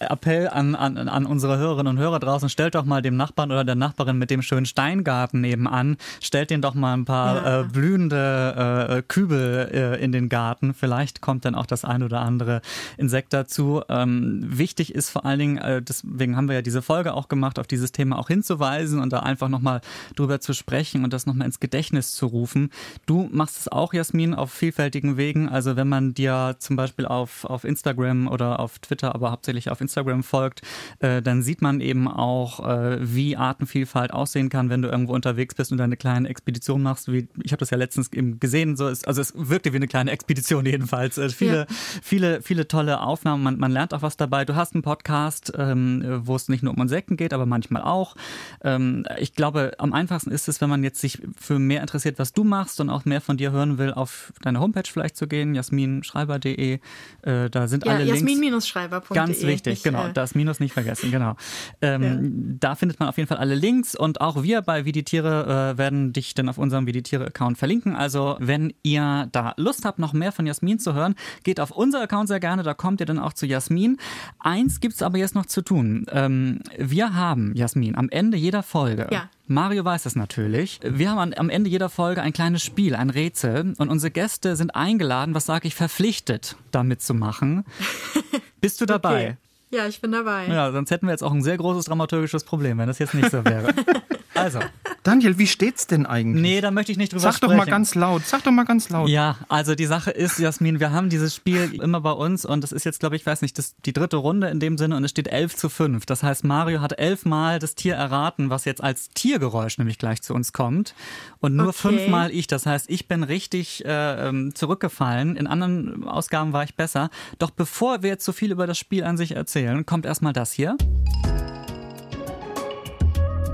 äh, 0.00 0.04
Appell 0.04 0.48
an, 0.48 0.74
an, 0.74 0.96
an 1.08 1.26
unsere 1.26 1.58
Hörerinnen 1.58 1.96
und 1.96 1.98
Hörer 1.98 2.20
draußen, 2.20 2.48
stellt 2.48 2.74
doch 2.74 2.84
mal 2.84 3.02
dem 3.02 3.16
Nachbarn 3.16 3.50
oder 3.50 3.64
der 3.64 3.74
Nachbarin 3.74 4.18
mit 4.18 4.30
dem 4.30 4.42
schönen 4.42 4.66
Steingarten 4.66 5.35
nebenan, 5.40 5.96
stellt 6.20 6.50
den 6.50 6.62
doch 6.62 6.74
mal 6.74 6.94
ein 6.94 7.04
paar 7.04 7.36
ja. 7.36 7.60
äh, 7.60 7.64
blühende 7.64 8.88
äh, 8.88 9.02
Kübel 9.02 9.70
äh, 9.72 10.02
in 10.02 10.12
den 10.12 10.28
Garten. 10.28 10.74
Vielleicht 10.74 11.20
kommt 11.20 11.44
dann 11.44 11.54
auch 11.54 11.66
das 11.66 11.84
ein 11.84 12.02
oder 12.02 12.20
andere 12.20 12.60
Insekt 12.96 13.32
dazu. 13.32 13.82
Ähm, 13.88 14.40
wichtig 14.46 14.94
ist 14.94 15.10
vor 15.10 15.24
allen 15.24 15.38
Dingen, 15.38 15.58
äh, 15.58 15.82
deswegen 15.82 16.36
haben 16.36 16.48
wir 16.48 16.56
ja 16.56 16.62
diese 16.62 16.82
Folge 16.82 17.14
auch 17.14 17.28
gemacht, 17.28 17.58
auf 17.58 17.66
dieses 17.66 17.92
Thema 17.92 18.18
auch 18.18 18.28
hinzuweisen 18.28 19.00
und 19.00 19.12
da 19.12 19.20
einfach 19.20 19.48
nochmal 19.48 19.80
drüber 20.14 20.40
zu 20.40 20.52
sprechen 20.52 21.04
und 21.04 21.12
das 21.12 21.26
nochmal 21.26 21.46
ins 21.46 21.60
Gedächtnis 21.60 22.12
zu 22.12 22.26
rufen. 22.26 22.70
Du 23.06 23.28
machst 23.32 23.58
es 23.58 23.68
auch, 23.68 23.92
Jasmin, 23.92 24.34
auf 24.34 24.52
vielfältigen 24.52 25.16
Wegen. 25.16 25.48
Also 25.48 25.76
wenn 25.76 25.88
man 25.88 26.14
dir 26.14 26.56
zum 26.58 26.76
Beispiel 26.76 27.06
auf, 27.06 27.44
auf 27.44 27.64
Instagram 27.64 28.28
oder 28.28 28.60
auf 28.60 28.78
Twitter, 28.78 29.14
aber 29.14 29.30
hauptsächlich 29.30 29.70
auf 29.70 29.80
Instagram 29.80 30.22
folgt, 30.22 30.62
äh, 31.00 31.22
dann 31.22 31.42
sieht 31.42 31.62
man 31.62 31.80
eben 31.80 32.08
auch, 32.08 32.66
äh, 32.66 32.98
wie 33.00 33.36
Artenvielfalt 33.36 34.12
aussehen 34.12 34.48
kann, 34.48 34.70
wenn 34.70 34.82
du 34.82 34.88
irgendwo 34.88 35.14
unterwegs 35.26 35.54
bist 35.54 35.72
und 35.72 35.80
eine 35.80 35.96
kleine 35.96 36.28
Expedition 36.28 36.82
machst. 36.82 37.12
Wie, 37.12 37.28
ich 37.42 37.52
habe 37.52 37.60
das 37.60 37.70
ja 37.70 37.76
letztens 37.76 38.12
eben 38.12 38.38
gesehen, 38.40 38.76
so 38.76 38.88
ist, 38.88 39.06
also 39.08 39.20
es 39.20 39.32
wirkte 39.36 39.72
wie 39.72 39.76
eine 39.76 39.88
kleine 39.88 40.10
Expedition 40.10 40.66
jedenfalls. 40.66 41.18
Äh, 41.18 41.30
viele, 41.30 41.58
ja. 41.58 41.66
viele, 42.02 42.42
viele 42.42 42.68
tolle 42.68 43.00
Aufnahmen. 43.00 43.42
Man, 43.42 43.58
man 43.58 43.72
lernt 43.72 43.94
auch 43.94 44.02
was 44.02 44.16
dabei. 44.16 44.44
Du 44.44 44.54
hast 44.54 44.74
einen 44.74 44.82
Podcast, 44.82 45.52
ähm, 45.56 46.20
wo 46.24 46.36
es 46.36 46.48
nicht 46.48 46.62
nur 46.62 46.74
um 46.74 46.80
Insekten 46.80 47.16
geht, 47.16 47.32
aber 47.32 47.46
manchmal 47.46 47.82
auch. 47.82 48.14
Ähm, 48.62 49.04
ich 49.18 49.34
glaube, 49.34 49.72
am 49.78 49.92
einfachsten 49.92 50.30
ist 50.30 50.48
es, 50.48 50.60
wenn 50.60 50.70
man 50.70 50.84
jetzt 50.84 51.00
sich 51.00 51.20
für 51.38 51.58
mehr 51.58 51.80
interessiert, 51.80 52.18
was 52.18 52.32
du 52.32 52.44
machst 52.44 52.80
und 52.80 52.90
auch 52.90 53.04
mehr 53.04 53.20
von 53.20 53.36
dir 53.36 53.52
hören 53.52 53.78
will, 53.78 53.92
auf 53.92 54.32
deine 54.42 54.60
Homepage 54.60 54.88
vielleicht 54.90 55.16
zu 55.16 55.26
gehen, 55.26 55.54
jasminschreiber.de. 55.54 56.78
Äh, 57.22 57.50
da 57.50 57.68
sind 57.68 57.84
ja, 57.84 57.92
alle 57.92 58.04
Links. 58.04 58.20
Jasmin-schreiber.de. 58.20 59.14
Ganz 59.14 59.42
wichtig, 59.42 59.82
genau. 59.82 60.08
Das 60.08 60.34
Minus 60.34 60.60
nicht 60.60 60.72
vergessen, 60.72 61.10
genau. 61.10 61.36
Ähm, 61.80 62.02
ja. 62.02 62.56
Da 62.60 62.74
findet 62.74 63.00
man 63.00 63.08
auf 63.08 63.16
jeden 63.16 63.28
Fall 63.28 63.38
alle 63.38 63.54
Links 63.54 63.94
und 63.94 64.20
auch 64.20 64.42
wir 64.42 64.62
bei 64.62 64.84
die 64.92 65.04
Tiere 65.16 65.72
äh, 65.72 65.78
werden 65.78 66.12
dich 66.12 66.34
dann 66.34 66.48
auf 66.48 66.58
unserem 66.58 66.86
Wie 66.86 66.92
die 66.92 67.02
Tiere-Account 67.02 67.56
verlinken. 67.56 67.96
Also, 67.96 68.36
wenn 68.38 68.74
ihr 68.82 69.28
da 69.32 69.54
Lust 69.56 69.84
habt, 69.84 69.98
noch 69.98 70.12
mehr 70.12 70.30
von 70.30 70.46
Jasmin 70.46 70.78
zu 70.78 70.92
hören, 70.92 71.14
geht 71.42 71.58
auf 71.58 71.70
unser 71.70 72.02
Account 72.02 72.28
sehr 72.28 72.40
gerne, 72.40 72.62
da 72.62 72.74
kommt 72.74 73.00
ihr 73.00 73.06
dann 73.06 73.18
auch 73.18 73.32
zu 73.32 73.46
Jasmin. 73.46 73.96
Eins 74.38 74.80
gibt 74.80 74.94
es 74.94 75.02
aber 75.02 75.18
jetzt 75.18 75.34
noch 75.34 75.46
zu 75.46 75.62
tun. 75.62 76.06
Ähm, 76.10 76.60
wir 76.76 77.14
haben, 77.14 77.54
Jasmin, 77.54 77.96
am 77.96 78.10
Ende 78.10 78.36
jeder 78.36 78.62
Folge 78.62 79.08
ja. 79.10 79.30
Mario 79.46 79.84
weiß 79.84 80.06
es 80.06 80.16
natürlich. 80.16 80.80
Wir 80.82 81.10
haben 81.10 81.32
am 81.34 81.48
Ende 81.48 81.70
jeder 81.70 81.88
Folge 81.88 82.20
ein 82.20 82.32
kleines 82.32 82.62
Spiel, 82.62 82.94
ein 82.94 83.10
Rätsel 83.10 83.74
und 83.78 83.88
unsere 83.88 84.10
Gäste 84.10 84.56
sind 84.56 84.74
eingeladen, 84.74 85.34
was 85.34 85.46
sage 85.46 85.68
ich, 85.68 85.74
verpflichtet, 85.74 86.56
damit 86.72 87.00
zu 87.00 87.14
machen. 87.14 87.64
Bist 88.60 88.80
du 88.80 88.86
dabei? 88.86 89.22
Okay. 89.22 89.36
Ja, 89.70 89.86
ich 89.86 90.00
bin 90.00 90.12
dabei. 90.12 90.46
Ja, 90.46 90.70
sonst 90.72 90.90
hätten 90.90 91.06
wir 91.06 91.12
jetzt 91.12 91.22
auch 91.22 91.32
ein 91.32 91.42
sehr 91.42 91.56
großes 91.56 91.86
dramaturgisches 91.86 92.44
Problem, 92.44 92.78
wenn 92.78 92.86
das 92.86 92.98
jetzt 92.98 93.14
nicht 93.14 93.30
so 93.30 93.44
wäre. 93.44 93.72
also, 94.36 94.60
Daniel, 95.02 95.38
wie 95.38 95.46
steht's 95.46 95.86
denn 95.86 96.06
eigentlich? 96.06 96.42
Nee, 96.42 96.60
da 96.60 96.70
möchte 96.70 96.92
ich 96.92 96.98
nicht 96.98 97.12
drüber 97.12 97.22
Sag 97.22 97.34
sprechen. 97.34 97.52
doch 97.52 97.56
mal 97.64 97.70
ganz 97.70 97.94
laut. 97.94 98.24
Sag 98.26 98.42
doch 98.44 98.50
mal 98.52 98.64
ganz 98.64 98.88
laut. 98.88 99.08
Ja, 99.08 99.36
also 99.48 99.74
die 99.74 99.86
Sache 99.86 100.10
ist, 100.10 100.38
Jasmin, 100.38 100.80
wir 100.80 100.90
haben 100.92 101.08
dieses 101.10 101.34
Spiel 101.34 101.80
immer 101.80 102.00
bei 102.00 102.10
uns 102.12 102.44
und 102.44 102.64
es 102.64 102.72
ist 102.72 102.84
jetzt, 102.84 103.00
glaube 103.00 103.16
ich, 103.16 103.24
weiß 103.24 103.42
nicht, 103.42 103.56
das, 103.58 103.74
die 103.84 103.92
dritte 103.92 104.16
Runde 104.16 104.48
in 104.48 104.60
dem 104.60 104.78
Sinne 104.78 104.96
und 104.96 105.04
es 105.04 105.10
steht 105.10 105.28
11 105.28 105.56
zu 105.56 105.68
5. 105.68 106.06
Das 106.06 106.22
heißt, 106.22 106.44
Mario 106.44 106.80
hat 106.80 106.98
elfmal 106.98 107.58
das 107.58 107.74
Tier 107.74 107.94
erraten, 107.94 108.50
was 108.50 108.64
jetzt 108.64 108.82
als 108.82 109.10
Tiergeräusch 109.10 109.78
nämlich 109.78 109.98
gleich 109.98 110.22
zu 110.22 110.34
uns 110.34 110.52
kommt 110.52 110.94
und 111.40 111.54
nur 111.56 111.68
Okay. 111.68 111.78
fünfmal 111.78 112.30
ich. 112.30 112.46
Das 112.46 112.66
heißt, 112.66 112.90
ich 112.90 113.08
bin 113.08 113.22
richtig 113.22 113.84
äh, 113.84 114.28
ähm, 114.28 114.54
zurückgefallen. 114.54 115.36
In 115.36 115.46
anderen 115.46 116.04
Ausgaben 116.06 116.52
war 116.52 116.64
ich 116.64 116.74
besser. 116.74 117.10
Doch 117.38 117.50
bevor 117.50 118.02
wir 118.02 118.10
jetzt 118.10 118.24
so 118.24 118.32
viel 118.32 118.50
über 118.52 118.66
das 118.66 118.78
Spiel 118.78 119.04
an 119.04 119.16
sich 119.16 119.32
erzählen, 119.36 119.86
kommt 119.86 120.06
erstmal 120.06 120.32
das 120.32 120.52
hier. 120.52 120.76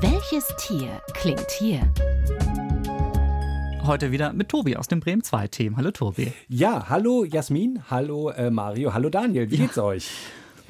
Welches 0.03 0.49
Tier 0.57 1.01
klingt 1.15 1.49
hier? 1.53 1.81
Heute 3.87 4.11
wieder 4.11 4.33
mit 4.33 4.49
Tobi 4.49 4.77
aus 4.77 4.89
dem 4.89 4.99
Bremen 4.99 5.23
2 5.23 5.47
Team. 5.47 5.77
Hallo 5.77 5.93
Tobi. 5.93 6.33
Ja, 6.49 6.89
hallo 6.89 7.23
Jasmin, 7.25 7.85
hallo 7.89 8.31
äh, 8.31 8.51
Mario, 8.51 8.93
hallo 8.95 9.11
Daniel, 9.11 9.49
wie 9.53 9.59
geht's 9.59 9.79
euch? 9.79 10.11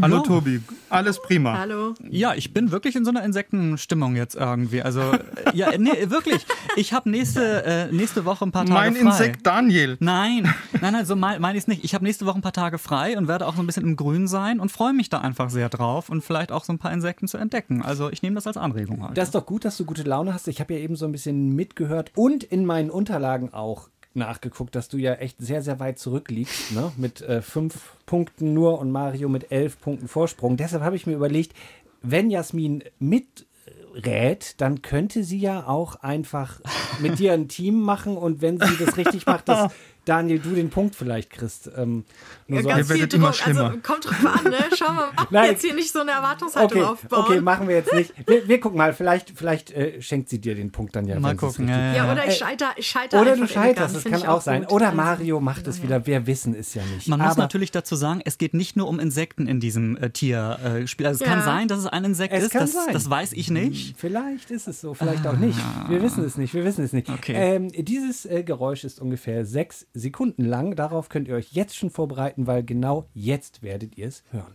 Hallo 0.01 0.17
Ja. 0.17 0.23
Tobi, 0.23 0.61
alles 0.89 1.21
prima. 1.21 1.59
Hallo. 1.59 1.95
Ja, 2.09 2.35
ich 2.35 2.53
bin 2.55 2.71
wirklich 2.71 2.97
in 2.97 3.05
so 3.05 3.11
einer 3.11 3.25
Insektenstimmung 3.25 4.17
jetzt 4.17 4.35
irgendwie. 4.35 4.83
Also, 4.83 5.01
äh, 5.01 5.19
ja, 5.55 5.77
nee, 5.79 6.11
wirklich. 6.11 6.47
Ich 6.77 6.93
habe 6.93 7.11
nächste, 7.11 7.65
äh, 7.65 7.93
nächste 7.93 8.25
Woche 8.25 8.45
ein 8.45 8.53
paar 8.53 8.65
Tage 8.65 8.73
Mein 8.75 8.95
frei. 8.95 9.01
Insekt 9.11 9.47
Daniel. 9.47 9.97
Nein, 10.01 10.53
nein, 10.81 10.93
nein, 10.93 11.07
so 11.07 11.17
meine 11.17 11.41
mein 11.41 11.55
ich 11.55 11.63
es 11.63 11.69
nicht. 11.69 11.85
Ich 11.85 11.95
habe 11.95 12.05
nächste 12.05 12.27
Woche 12.27 12.39
ein 12.39 12.43
paar 12.43 12.53
Tage 12.53 12.79
frei 12.79 13.17
und 13.17 13.29
werde 13.29 13.47
auch 13.47 13.55
so 13.55 13.63
ein 13.63 13.67
bisschen 13.67 13.85
im 13.85 13.97
Grün 13.97 14.27
sein 14.29 14.61
und 14.61 14.71
freue 14.73 14.93
mich 14.93 15.09
da 15.11 15.21
einfach 15.21 15.51
sehr 15.51 15.69
drauf 15.69 16.09
und 16.09 16.23
vielleicht 16.23 16.53
auch 16.53 16.65
so 16.65 16.73
ein 16.73 16.79
paar 16.79 16.93
Insekten 16.93 17.29
zu 17.29 17.37
entdecken. 17.37 17.83
Also 17.83 18.11
ich 18.11 18.23
nehme 18.23 18.35
das 18.35 18.47
als 18.47 18.57
Anregung 18.57 19.03
halt. 19.05 19.17
Das 19.19 19.29
ist 19.29 19.35
doch 19.35 19.47
gut, 19.47 19.65
dass 19.65 19.77
du 19.77 19.85
gute 19.85 20.03
Laune 20.03 20.33
hast. 20.35 20.49
Ich 20.49 20.61
habe 20.61 20.75
ja 20.75 20.81
eben 20.81 20.97
so 20.97 21.05
ein 21.07 21.13
bisschen 21.13 21.55
mitgehört 21.55 22.11
und 22.15 22.45
in 22.45 22.65
meinen 22.65 22.91
Unterlagen 22.91 23.53
auch 23.53 23.89
nachgeguckt, 24.17 24.75
dass 24.75 24.89
du 24.89 24.97
ja 24.97 25.15
echt 25.15 25.37
sehr, 25.39 25.63
sehr 25.63 25.81
weit 25.81 25.99
zurückliegst, 25.99 26.73
ne? 26.73 26.93
mit 26.97 27.21
äh, 27.23 27.43
fünf 27.43 27.97
Punkten 28.07 28.55
nur 28.55 28.79
und 28.79 28.91
Mario 28.91 29.29
mit 29.29 29.51
elf 29.51 29.81
Punkten 29.81 30.09
Vorsprung. 30.09 30.57
Deshalb 30.57 30.83
habe 30.83 30.97
ich 30.97 31.07
mir 31.07 31.15
überlegt, 31.15 31.55
wenn 32.03 32.31
Jasmin 32.31 32.85
miträt, 32.99 34.39
dann 34.57 34.83
könnte 34.83 35.25
sie 35.25 35.39
ja 35.39 35.67
auch 35.67 35.97
einfach 35.97 36.61
mit 37.01 37.19
dir 37.19 37.33
ein 37.33 37.49
Team 37.49 37.81
machen 37.81 38.17
und 38.17 38.43
wenn 38.43 38.59
sie 38.59 38.77
das 38.79 38.97
richtig 38.97 39.27
macht, 39.27 39.49
dass 39.49 39.73
Daniel, 40.05 40.39
du 40.41 40.51
den 40.51 40.71
Punkt 40.71 40.95
vielleicht 40.97 41.31
kriegst. 41.31 41.71
Ähm, 41.77 42.05
nur 42.49 42.63
so 42.63 42.69
Ganz 42.69 42.91
viel 42.91 43.07
Druck. 43.07 43.23
Also 43.23 43.33
schlimmer. 43.35 43.75
kommt 43.83 44.05
drauf 44.05 44.27
an, 44.45 44.51
ne? 44.51 44.57
Schauen 44.77 44.97
wir 44.97 45.13
mal. 45.15 45.27
Nein. 45.31 45.51
Jetzt 45.53 45.63
hier 45.65 45.75
nicht 45.75 45.93
so 45.93 46.01
eine 46.01 46.11
Erwartungshaltung 46.11 46.81
Okay, 46.83 46.91
aufbauen. 46.91 47.25
okay, 47.25 47.41
machen 47.41 47.69
wir 47.69 47.77
jetzt 47.77 47.93
nicht. 47.95 48.13
Wir, 48.27 48.49
wir 48.49 48.61
gucken 48.61 48.79
mal, 48.79 48.93
vielleicht, 48.95 49.31
vielleicht 49.37 49.71
äh, 49.71 50.03
schenkt 50.03 50.29
sie 50.29 50.41
dir 50.41 50.55
den 50.55 50.73
Punkt 50.73 50.97
dann 50.97 51.07
ja. 51.07 51.21
Mal 51.21 51.37
gucken. 51.37 51.69
Ja, 51.69 51.79
ja. 51.79 51.95
ja, 51.95 52.13
oder 52.13 52.25
ich 52.27 52.33
Äh, 52.35 52.45
scheiter, 52.45 52.71
ich 52.77 52.87
scheiter 52.89 53.21
Oder 53.21 53.37
du 53.37 53.47
scheiterst, 53.47 53.95
das 53.97 54.05
kann 54.05 54.25
auch 54.27 54.41
sein. 54.41 54.63
gut. 54.63 54.73
Oder 54.73 54.93
Mario 54.93 55.41
macht 55.41 55.67
es 55.69 55.83
wieder, 55.83 56.05
wir 56.07 56.27
wissen 56.27 56.55
es 56.55 56.75
ja 56.75 56.83
nicht. 56.95 57.07
Man 57.09 57.21
muss 57.21 57.33
Aber 57.33 57.43
natürlich 57.43 57.71
dazu 57.71 57.95
sagen, 57.95 58.21
es 58.25 58.39
geht 58.39 58.55
nicht 58.55 58.77
nur 58.77 58.89
um 58.89 58.99
Insekten 58.99 59.47
in 59.47 59.61
diesem 59.61 59.97
äh, 59.97 60.11
Tierspiel. 60.11 61.07
also 61.07 61.23
es 61.23 61.29
Ja. 61.29 61.35
kann 61.37 61.45
sein, 61.45 61.69
dass 61.69 61.79
es 61.79 61.87
ein 61.87 62.05
Insekt 62.05 62.35
Es 62.35 62.45
ist, 62.45 62.51
kann 62.51 62.63
das, 62.63 62.73
sein. 62.73 62.93
das 62.93 63.09
weiß 63.09 63.33
ich 63.35 63.51
nicht. 63.51 63.95
Vielleicht 63.99 64.51
ist 64.51 64.67
es 64.69 64.81
so, 64.81 64.95
vielleicht 64.95 65.27
auch 65.27 65.37
nicht. 65.37 65.59
Wir 65.89 66.03
wissen 66.03 66.25
es 66.25 66.37
nicht, 66.37 66.55
wir 66.55 66.65
wissen 66.65 66.85
es 66.85 66.93
nicht. 66.93 67.09
Okay. 67.09 67.35
Ähm, 67.37 67.69
dieses 67.73 68.27
äh, 68.27 68.43
Geräusch 68.43 68.85
ist 68.85 69.01
ungefähr 69.01 69.45
sechs 69.45 69.87
Sekunden 69.95 70.45
lang. 70.45 70.75
Darauf 70.77 71.09
könnt 71.09 71.29
ihr 71.29 71.35
euch 71.35 71.53
jetzt 71.53 71.77
schon 71.77 71.91
vorbereiten, 71.91 72.47
weil 72.47 72.63
genau 72.65 73.09
jetzt 73.15 73.63
werdet 73.63 73.97
ihr 73.99 74.09
es 74.09 74.23
hören. 74.31 74.55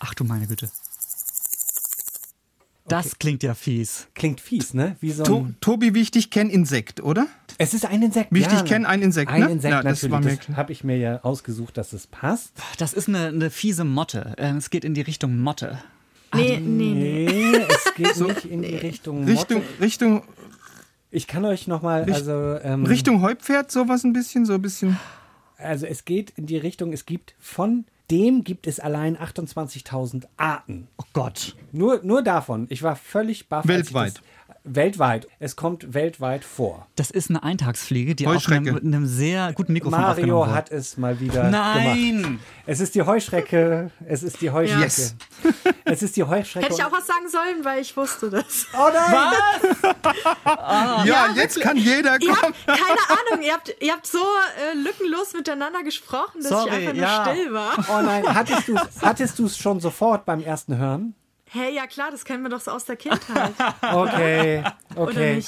Ach 0.00 0.14
du 0.14 0.24
meine 0.24 0.46
Güte. 0.46 0.70
Das 2.88 3.18
klingt 3.18 3.42
ja 3.42 3.54
fies. 3.54 4.08
Klingt 4.14 4.40
fies, 4.40 4.74
ne? 4.74 4.96
Wie 5.00 5.12
so 5.12 5.22
To 5.22 5.38
ein 5.38 5.56
Tobi, 5.60 5.94
wie 5.94 6.00
ich 6.00 6.10
dich 6.10 6.30
kenne, 6.30 6.50
Insekt, 6.50 7.00
oder? 7.02 7.26
es 7.58 7.74
ist 7.74 7.86
ein 7.86 8.02
Insekt. 8.02 8.28
Wie 8.32 8.40
ich 8.40 8.46
ja. 8.46 8.60
dich 8.60 8.64
kenne, 8.64 8.88
ein 8.88 9.00
Insekt, 9.02 9.30
Ein 9.30 9.40
ne? 9.40 9.50
Insekt, 9.50 9.72
Ja, 9.72 9.82
das 9.82 10.02
natürlich. 10.02 10.36
Das 10.38 10.44
klar. 10.46 10.56
habe 10.56 10.72
ich 10.72 10.82
mir 10.84 10.96
ja 10.98 11.20
ausgesucht, 11.22 11.76
dass 11.78 11.92
es 11.92 12.06
passt. 12.08 12.52
Das 12.78 12.92
ist 12.92 13.08
eine, 13.08 13.28
eine 13.28 13.50
fiese 13.50 13.84
Motte. 13.84 14.34
Ähm, 14.36 14.56
Es 14.56 14.68
geht 14.70 14.84
in 14.84 14.94
die 14.94 15.00
Richtung 15.00 15.38
Motte. 15.38 15.78
Nee, 16.34 16.58
nee, 16.58 16.92
nee. 16.92 17.26
Nee, 17.52 17.56
es 17.68 17.94
geht 17.94 18.16
nicht 18.26 18.44
in 18.46 18.62
die 18.62 18.74
Richtung 18.76 19.24
Richtung, 19.24 19.58
Motte. 19.58 19.80
Richtung, 19.80 20.22
Ich 21.12 21.26
kann 21.28 21.44
euch 21.44 21.68
nochmal, 21.68 22.02
Richt- 22.04 22.16
also, 22.16 22.58
ähm, 22.64 22.84
Richtung 22.86 23.22
Heupferd, 23.22 23.70
sowas 23.70 24.02
ein 24.02 24.12
bisschen, 24.12 24.46
so 24.46 24.54
ein 24.54 24.62
bisschen. 24.62 24.98
also 25.58 25.86
es 25.86 26.04
geht 26.04 26.30
in 26.36 26.46
die 26.46 26.56
Richtung, 26.56 26.92
es 26.92 27.06
gibt 27.06 27.34
von 27.38 27.84
dem 28.10 28.42
gibt 28.44 28.66
es 28.66 28.80
allein 28.80 29.16
28.000 29.16 30.24
Arten. 30.36 30.88
Oh 30.98 31.04
Gott. 31.12 31.54
Nur, 31.70 32.00
nur 32.02 32.22
davon. 32.22 32.66
Ich 32.68 32.82
war 32.82 32.96
völlig 32.96 33.48
baff. 33.48 33.64
als 33.64 33.70
ich 33.70 33.74
Weltweit. 33.94 34.14
Das, 34.16 34.22
weltweit. 34.64 35.26
Es 35.38 35.56
kommt 35.56 35.94
weltweit 35.94 36.44
vor. 36.44 36.86
Das 36.96 37.10
ist 37.10 37.30
eine 37.30 37.42
Eintagsfliege, 37.42 38.14
die 38.14 38.26
Heuschrecke. 38.26 38.70
einem, 38.70 38.74
mit 38.74 38.84
einem 38.84 39.06
sehr 39.06 39.52
guten 39.52 39.72
Mikrofon 39.72 39.98
aufgenommen 39.98 40.30
Mario 40.32 40.46
wurde. 40.46 40.54
hat 40.54 40.70
es 40.70 40.96
mal 40.96 41.20
wieder 41.20 41.50
Nein! 41.50 42.22
gemacht. 42.22 42.38
Es 42.66 42.80
ist 42.80 42.94
die 42.94 43.02
Heuschrecke. 43.02 43.90
Es 44.06 44.22
ist 44.22 44.40
die 44.40 44.50
Heuschrecke. 44.50 44.82
Yes. 44.82 45.16
Es 45.84 46.02
ist 46.02 46.16
die 46.16 46.24
Heuschrecke. 46.24 46.66
Hätte 46.66 46.76
ich 46.78 46.84
auch 46.84 46.92
was 46.92 47.06
sagen 47.06 47.28
sollen, 47.28 47.64
weil 47.64 47.82
ich 47.82 47.96
wusste 47.96 48.30
das. 48.30 48.66
oh 48.74 48.88
nein! 48.92 49.34
ja, 51.06 51.28
jetzt 51.34 51.60
kann 51.60 51.76
jeder 51.76 52.20
Ihr 52.20 52.32
kommen. 52.32 52.54
habt, 52.54 52.66
keine 52.66 53.30
Ahnung, 53.30 53.44
ihr 53.44 53.52
habt, 53.52 53.74
ihr 53.80 53.92
habt 53.92 54.06
so 54.06 54.18
äh, 54.18 54.76
lückenlos 54.76 55.32
miteinander 55.34 55.82
gesprochen, 55.82 56.40
dass 56.40 56.48
Sorry, 56.48 56.68
ich 56.68 56.74
einfach 56.76 56.92
nur 56.94 57.02
ja. 57.02 57.26
still 57.26 57.52
war. 57.52 57.72
Oh 57.88 58.02
nein, 58.02 58.22
hattest 58.34 58.68
du 58.68 58.76
hattest 59.02 59.38
du 59.38 59.46
es 59.46 59.56
schon 59.58 59.80
sofort 59.80 60.24
beim 60.24 60.40
ersten 60.40 60.76
Hören? 60.78 61.14
Hey, 61.54 61.74
ja 61.74 61.86
klar, 61.86 62.10
das 62.10 62.24
kennen 62.24 62.42
wir 62.42 62.48
doch 62.48 62.62
so 62.62 62.70
aus 62.70 62.86
der 62.86 62.96
Kindheit. 62.96 63.52
Okay, 63.82 64.64
okay. 64.96 65.44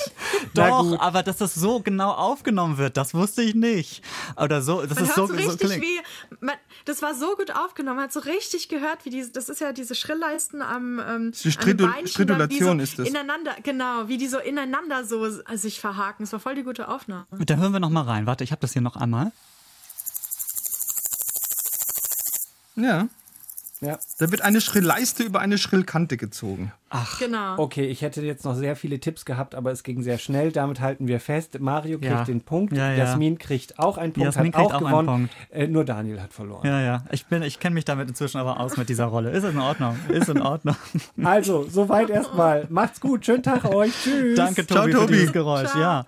Doch, 0.53 0.83
gut. 0.83 1.01
aber 1.01 1.23
dass 1.23 1.39
das 1.39 1.55
so 1.55 1.81
genau 1.81 2.11
aufgenommen 2.11 2.77
wird, 2.77 2.99
das 2.99 3.15
wusste 3.15 3.41
ich 3.41 3.55
nicht. 3.55 4.03
Oder 4.37 4.61
so, 4.61 4.85
dass 4.85 4.97
Man 4.97 5.05
es 5.05 5.17
hört 5.17 5.29
so, 5.29 5.35
so 5.35 5.39
so 5.43 5.49
richtig 5.51 5.69
klingt. 5.71 5.83
wie, 5.83 6.01
man, 6.45 6.57
das 6.85 7.01
war 7.01 7.15
so 7.15 7.35
gut 7.37 7.51
aufgenommen, 7.57 7.97
man 7.97 8.05
hat 8.05 8.13
so 8.13 8.21
richtig 8.21 8.69
gehört, 8.69 9.05
wie 9.07 9.11
diese, 9.11 9.31
das 9.31 9.49
ist 9.49 9.61
ja 9.63 9.73
diese 9.73 9.95
Schrillleisten 9.95 10.61
am, 10.61 10.99
ähm, 10.99 11.33
Die 11.33 11.49
an 11.49 11.53
Stridu- 11.55 11.75
den 11.79 11.87
Beinchen, 11.91 12.07
Stridulation 12.09 12.79
wie 12.81 12.85
so 12.87 12.93
ist 12.93 12.99
das. 12.99 13.09
Ineinander, 13.09 13.55
genau, 13.63 14.07
wie 14.09 14.19
die 14.19 14.29
so 14.29 14.39
ineinander 14.39 15.05
so 15.07 15.27
sich 15.55 15.81
verhaken. 15.81 16.25
Das 16.25 16.33
war 16.35 16.41
voll 16.41 16.55
die 16.55 16.65
gute 16.65 16.89
Aufnahme. 16.89 17.27
Da 17.31 17.57
hören 17.57 17.73
wir 17.73 17.81
noch 17.81 17.89
mal 17.91 18.03
rein. 18.03 18.27
Warte, 18.27 18.45
ich 18.45 18.51
habe 18.53 18.61
das 18.61 18.75
hier 18.75 18.83
noch 18.83 18.97
einmal. 18.97 19.33
Ja. 22.77 23.09
Ja. 23.81 23.99
Da 24.19 24.31
wird 24.31 24.43
eine 24.43 24.61
Schrilleiste 24.61 25.23
über 25.23 25.41
eine 25.41 25.59
Schrillkante 25.59 26.17
gezogen. 26.17 26.73
Genau. 27.19 27.59
Okay, 27.59 27.87
ich 27.87 28.03
hätte 28.03 28.23
jetzt 28.23 28.45
noch 28.45 28.55
sehr 28.55 28.77
viele 28.77 29.01
Tipps 29.01 29.25
gehabt, 29.25 29.55
aber 29.55 29.71
es 29.73 29.83
ging 29.83 30.03
sehr 30.03 30.19
schnell. 30.19 30.53
Damit 30.53 30.81
halten 30.81 31.07
wir 31.09 31.21
fest. 31.21 31.59
Mario 31.61 31.99
kriegt 31.99 32.13
Ja. 32.13 32.25
den 32.25 32.41
Punkt. 32.41 32.73
Ja, 32.77 32.91
ja. 32.93 32.99
Jasmin 32.99 33.39
kriegt 33.39 33.79
auch 33.79 33.99
einen 33.99 34.13
Punkt, 34.13 34.27
Jasmin 34.27 34.53
hat 34.55 34.61
auch 34.61 34.75
auch 34.75 34.79
gewonnen. 34.79 35.07
Punkt. 35.07 35.31
Äh, 35.51 35.67
nur 35.67 35.85
Daniel 35.85 36.21
hat 36.21 36.33
verloren. 36.33 36.67
Ja, 36.67 36.81
ja. 36.81 37.05
Ich 37.11 37.27
bin, 37.27 37.43
ich 37.43 37.59
kenne 37.61 37.75
mich 37.75 37.85
damit 37.85 38.09
inzwischen 38.09 38.39
aber 38.39 38.61
aus 38.61 38.77
mit 38.77 38.89
dieser 38.89 39.07
Rolle. 39.07 39.31
Ist 39.31 39.45
in 39.45 39.59
Ordnung. 39.59 39.97
Ist 40.09 40.29
in 40.29 40.41
Ordnung. 40.41 40.77
Also, 41.23 41.67
soweit 41.69 42.11
erstmal. 42.11 42.67
Macht's 42.71 43.01
gut. 43.01 43.25
Schönen 43.27 43.43
Tag 43.43 43.65
euch. 43.65 43.93
Tschüss. 44.03 44.37
Danke, 44.37 44.67
Ciao, 44.67 44.83
Tobi, 44.83 44.93
für 44.93 44.99
Tobi. 45.01 45.13
dieses 45.15 45.33
Geräusch. 45.33 45.71
Ciao. 45.71 45.81
Ja. 45.81 46.07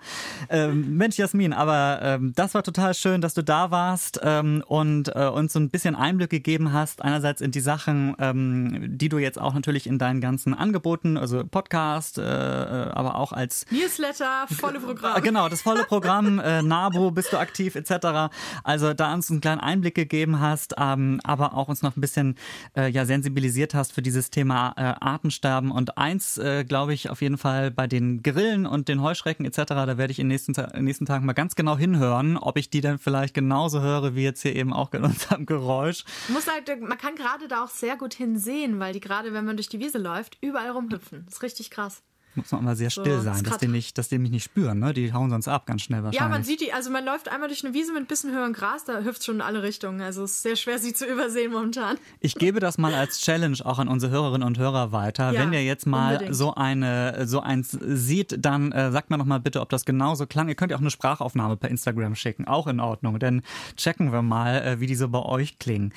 Ähm, 0.49 0.95
Mensch, 0.97 1.17
Jasmin, 1.17 1.53
aber 1.53 1.99
ähm, 2.01 2.33
das 2.35 2.53
war 2.53 2.63
total 2.63 2.93
schön, 2.93 3.21
dass 3.21 3.33
du 3.33 3.43
da 3.43 3.71
warst 3.71 4.19
ähm, 4.23 4.63
und 4.67 5.13
äh, 5.15 5.27
uns 5.27 5.53
so 5.53 5.59
ein 5.59 5.69
bisschen 5.69 5.95
Einblick 5.95 6.29
gegeben 6.29 6.71
hast. 6.73 7.01
Einerseits 7.01 7.41
in 7.41 7.51
die 7.51 7.59
Sachen, 7.59 8.15
ähm, 8.19 8.97
die 8.97 9.09
du 9.09 9.17
jetzt 9.17 9.39
auch 9.39 9.53
natürlich 9.53 9.87
in 9.87 9.97
deinen 9.97 10.21
ganzen 10.21 10.53
Angeboten, 10.53 10.76
also 11.17 11.43
Podcast, 11.43 12.17
äh, 12.17 12.21
äh, 12.21 12.89
aber 12.91 13.15
auch 13.15 13.31
als 13.31 13.65
Newsletter, 13.71 14.47
volle 14.49 14.79
Programm. 14.79 15.21
Genau, 15.21 15.49
das 15.49 15.61
volle 15.61 15.83
Programm, 15.83 16.39
äh, 16.39 16.61
NABU, 16.61 17.11
bist 17.11 17.33
du 17.33 17.37
aktiv 17.37 17.75
etc. 17.75 18.33
Also 18.63 18.93
da 18.93 19.13
uns 19.13 19.29
einen 19.29 19.41
kleinen 19.41 19.61
Einblick 19.61 19.95
gegeben 19.95 20.39
hast, 20.39 20.75
ähm, 20.77 21.19
aber 21.23 21.53
auch 21.53 21.67
uns 21.67 21.81
noch 21.81 21.95
ein 21.95 22.01
bisschen 22.01 22.35
äh, 22.75 22.89
ja, 22.89 23.05
sensibilisiert 23.05 23.73
hast 23.73 23.93
für 23.93 24.01
dieses 24.01 24.29
Thema 24.29 24.73
äh, 24.77 24.81
Artensterben. 25.03 25.71
Und 25.71 25.97
eins, 25.97 26.37
äh, 26.37 26.63
glaube 26.63 26.93
ich, 26.93 27.09
auf 27.09 27.21
jeden 27.21 27.37
Fall 27.37 27.71
bei 27.71 27.87
den 27.87 28.23
Grillen 28.23 28.65
und 28.65 28.87
den 28.87 29.01
Heuschrecken 29.01 29.45
etc., 29.45 29.63
da 29.67 29.97
werde 29.97 30.11
ich 30.11 30.19
in 30.19 30.25
den 30.25 30.33
nächsten, 30.33 30.53
in 30.53 30.69
den 30.71 30.85
nächsten 30.85 31.05
Tagen 31.05 31.25
mal 31.25 31.33
ganz 31.33 31.55
genau 31.55 31.77
hinhören, 31.77 32.37
ob 32.37 32.57
ich 32.57 32.69
die 32.69 32.81
dann 32.81 32.99
vielleicht 32.99 33.33
genauso 33.33 33.81
höre, 33.81 34.15
wie 34.15 34.23
jetzt 34.23 34.41
hier 34.41 34.55
eben 34.55 34.73
auch 34.73 34.93
in 34.93 35.03
unserem 35.03 35.45
Geräusch. 35.45 36.03
Muss 36.29 36.47
halt, 36.47 36.81
man 36.81 36.97
kann 36.97 37.15
gerade 37.15 37.47
da 37.47 37.63
auch 37.63 37.69
sehr 37.69 37.97
gut 37.97 38.13
hinsehen, 38.13 38.79
weil 38.79 38.93
die 38.93 38.99
gerade, 38.99 39.33
wenn 39.33 39.45
man 39.45 39.57
durch 39.57 39.69
die 39.69 39.79
Wiese 39.79 39.97
läuft, 39.97 40.37
überall 40.57 40.71
rumhüpfen. 40.71 41.23
Das 41.25 41.35
ist 41.35 41.43
richtig 41.43 41.69
krass. 41.69 42.01
Muss 42.37 42.51
man 42.51 42.63
mal 42.63 42.75
sehr 42.75 42.89
still 42.89 43.17
So, 43.17 43.23
sein, 43.23 43.43
dass 43.43 43.57
die, 43.57 43.67
nicht, 43.67 43.97
dass 43.97 44.09
die 44.09 44.19
mich 44.19 44.31
nicht 44.31 44.43
spüren. 44.43 44.79
Ne? 44.79 44.93
Die 44.93 45.11
hauen 45.11 45.29
sonst 45.29 45.47
ab 45.47 45.65
ganz 45.65 45.81
schnell 45.81 46.03
wahrscheinlich. 46.03 46.19
Ja, 46.21 46.29
man 46.29 46.43
sieht 46.43 46.61
die, 46.61 46.71
also 46.71 46.89
man 46.91 47.03
läuft 47.03 47.29
einmal 47.29 47.49
durch 47.49 47.65
eine 47.65 47.73
Wiese 47.73 47.91
mit 47.91 48.03
ein 48.03 48.05
bisschen 48.05 48.31
höherem 48.31 48.53
Gras, 48.53 48.85
da 48.85 48.99
hüpft 49.01 49.23
schon 49.23 49.35
in 49.35 49.41
alle 49.41 49.63
Richtungen. 49.63 50.01
Also 50.01 50.23
es 50.23 50.33
ist 50.33 50.43
sehr 50.43 50.55
schwer, 50.55 50.79
sie 50.79 50.93
zu 50.93 51.05
übersehen 51.05 51.51
momentan. 51.51 51.97
Ich 52.19 52.35
gebe 52.35 52.59
das 52.59 52.77
mal 52.77 52.93
als 52.93 53.19
Challenge 53.21 53.57
auch 53.65 53.79
an 53.79 53.87
unsere 53.87 54.11
Hörerinnen 54.11 54.47
und 54.47 54.57
Hörer 54.57 54.91
weiter. 54.91 55.31
Ja, 55.31 55.41
Wenn 55.41 55.51
ihr 55.53 55.63
jetzt 55.63 55.87
mal 55.87 56.13
unbedingt. 56.13 56.35
so 56.35 56.53
eine 56.55 57.25
so 57.27 57.39
eins 57.41 57.71
sieht, 57.71 58.37
dann 58.45 58.71
äh, 58.71 58.91
sagt 58.91 59.09
mir 59.09 59.17
noch 59.17 59.25
mal 59.25 59.39
bitte, 59.39 59.61
ob 59.61 59.69
das 59.69 59.83
genauso 59.85 60.27
klang. 60.27 60.47
Ihr 60.47 60.55
könnt 60.55 60.71
ja 60.71 60.77
auch 60.77 60.81
eine 60.81 60.91
Sprachaufnahme 60.91 61.57
per 61.57 61.69
Instagram 61.69 62.15
schicken, 62.15 62.47
auch 62.47 62.67
in 62.67 62.79
Ordnung. 62.79 63.17
Denn 63.19 63.41
checken 63.75 64.11
wir 64.11 64.21
mal, 64.21 64.61
äh, 64.61 64.79
wie 64.79 64.85
die 64.87 64.95
so 64.95 65.09
bei 65.09 65.19
euch 65.23 65.57
klingen. 65.59 65.91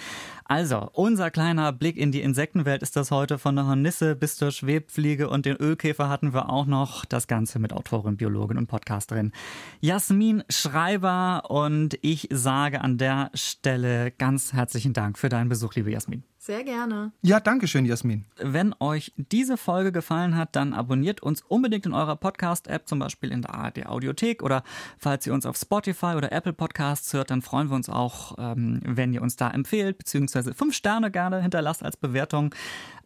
Also, 0.44 0.90
unser 0.94 1.30
kleiner 1.30 1.72
Blick 1.72 1.96
in 1.96 2.10
die 2.10 2.22
Insektenwelt 2.22 2.82
ist 2.82 2.96
das 2.96 3.12
heute 3.12 3.38
von 3.38 3.54
der 3.54 3.66
Hornisse 3.66 4.16
bis 4.16 4.36
zur 4.36 4.50
Schwebfliege 4.50 5.28
und 5.28 5.46
den 5.46 5.56
Ölkäfer 5.56 6.08
hatten 6.08 6.29
wir 6.34 6.50
auch 6.50 6.66
noch. 6.66 7.04
Das 7.04 7.26
Ganze 7.26 7.58
mit 7.58 7.72
Autorin, 7.72 8.16
Biologin 8.16 8.58
und 8.58 8.66
Podcasterin 8.66 9.32
Jasmin 9.80 10.42
Schreiber. 10.48 11.44
Und 11.48 11.98
ich 12.02 12.28
sage 12.30 12.80
an 12.80 12.98
der 12.98 13.30
Stelle 13.34 14.10
ganz 14.10 14.52
herzlichen 14.52 14.92
Dank 14.92 15.18
für 15.18 15.28
deinen 15.28 15.48
Besuch, 15.48 15.74
liebe 15.74 15.90
Jasmin. 15.90 16.24
Sehr 16.42 16.64
gerne. 16.64 17.12
Ja, 17.20 17.38
danke 17.38 17.68
schön, 17.68 17.84
Jasmin. 17.84 18.24
Wenn 18.38 18.74
euch 18.80 19.12
diese 19.16 19.58
Folge 19.58 19.92
gefallen 19.92 20.38
hat, 20.38 20.56
dann 20.56 20.72
abonniert 20.72 21.22
uns 21.22 21.42
unbedingt 21.42 21.84
in 21.84 21.92
eurer 21.92 22.16
Podcast-App, 22.16 22.88
zum 22.88 22.98
Beispiel 22.98 23.30
in 23.30 23.42
der 23.42 23.54
ARD 23.54 23.84
Audiothek 23.84 24.42
oder 24.42 24.64
falls 24.96 25.26
ihr 25.26 25.34
uns 25.34 25.44
auf 25.44 25.58
Spotify 25.58 26.14
oder 26.16 26.32
Apple 26.32 26.54
Podcasts 26.54 27.12
hört, 27.12 27.30
dann 27.30 27.42
freuen 27.42 27.68
wir 27.68 27.76
uns 27.76 27.90
auch, 27.90 28.36
ähm, 28.38 28.80
wenn 28.86 29.12
ihr 29.12 29.20
uns 29.20 29.36
da 29.36 29.50
empfehlt, 29.50 29.98
beziehungsweise 29.98 30.54
fünf 30.54 30.74
Sterne 30.74 31.10
gerne 31.10 31.42
hinterlasst 31.42 31.84
als 31.84 31.98
Bewertung. 31.98 32.54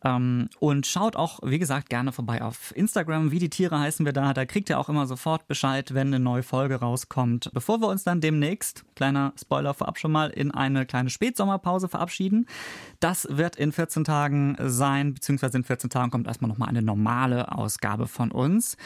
Ähm, 0.04 0.48
und 0.60 0.86
schaut 0.86 1.16
auch, 1.16 1.40
wie 1.42 1.58
gesagt, 1.58 1.88
gerne 1.88 2.12
vorbei 2.12 2.42
auf 2.42 2.76
Instagram. 2.76 3.30
Wie 3.30 3.38
die 3.38 3.48
Tiere 3.48 3.78
heißen 3.80 4.04
wir 4.04 4.12
da. 4.12 4.34
Da 4.34 4.44
kriegt 4.44 4.68
ihr 4.68 4.78
auch 4.78 4.88
immer 4.90 5.06
sofort 5.06 5.48
Bescheid, 5.48 5.94
wenn 5.94 6.08
eine 6.08 6.20
neue 6.20 6.42
Folge 6.42 6.76
rauskommt. 6.76 7.50
Bevor 7.54 7.80
wir 7.80 7.88
uns 7.88 8.04
dann 8.04 8.20
demnächst, 8.20 8.84
kleiner 8.94 9.32
Spoiler 9.40 9.72
vorab 9.72 9.98
schon 9.98 10.12
mal, 10.12 10.28
in 10.28 10.50
eine 10.50 10.84
kleine 10.84 11.08
Spätsommerpause 11.08 11.88
verabschieden. 11.88 12.46
Das 13.00 13.26
wird 13.30 13.56
in 13.56 13.72
14 13.72 14.04
Tagen 14.04 14.56
sein, 14.60 15.14
beziehungsweise 15.14 15.56
in 15.56 15.64
14 15.64 15.88
Tagen 15.88 16.10
kommt 16.10 16.26
erstmal 16.26 16.50
nochmal 16.50 16.68
eine 16.68 16.82
normale 16.82 17.52
Ausgabe 17.52 18.06
von 18.06 18.30
uns. 18.30 18.76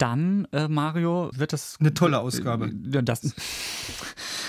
Dann, 0.00 0.46
äh, 0.52 0.66
Mario, 0.66 1.30
wird 1.34 1.52
es. 1.52 1.76
Eine 1.78 1.92
tolle 1.92 2.20
Ausgabe. 2.20 2.70
Ja, 2.90 3.02
Das, 3.02 3.20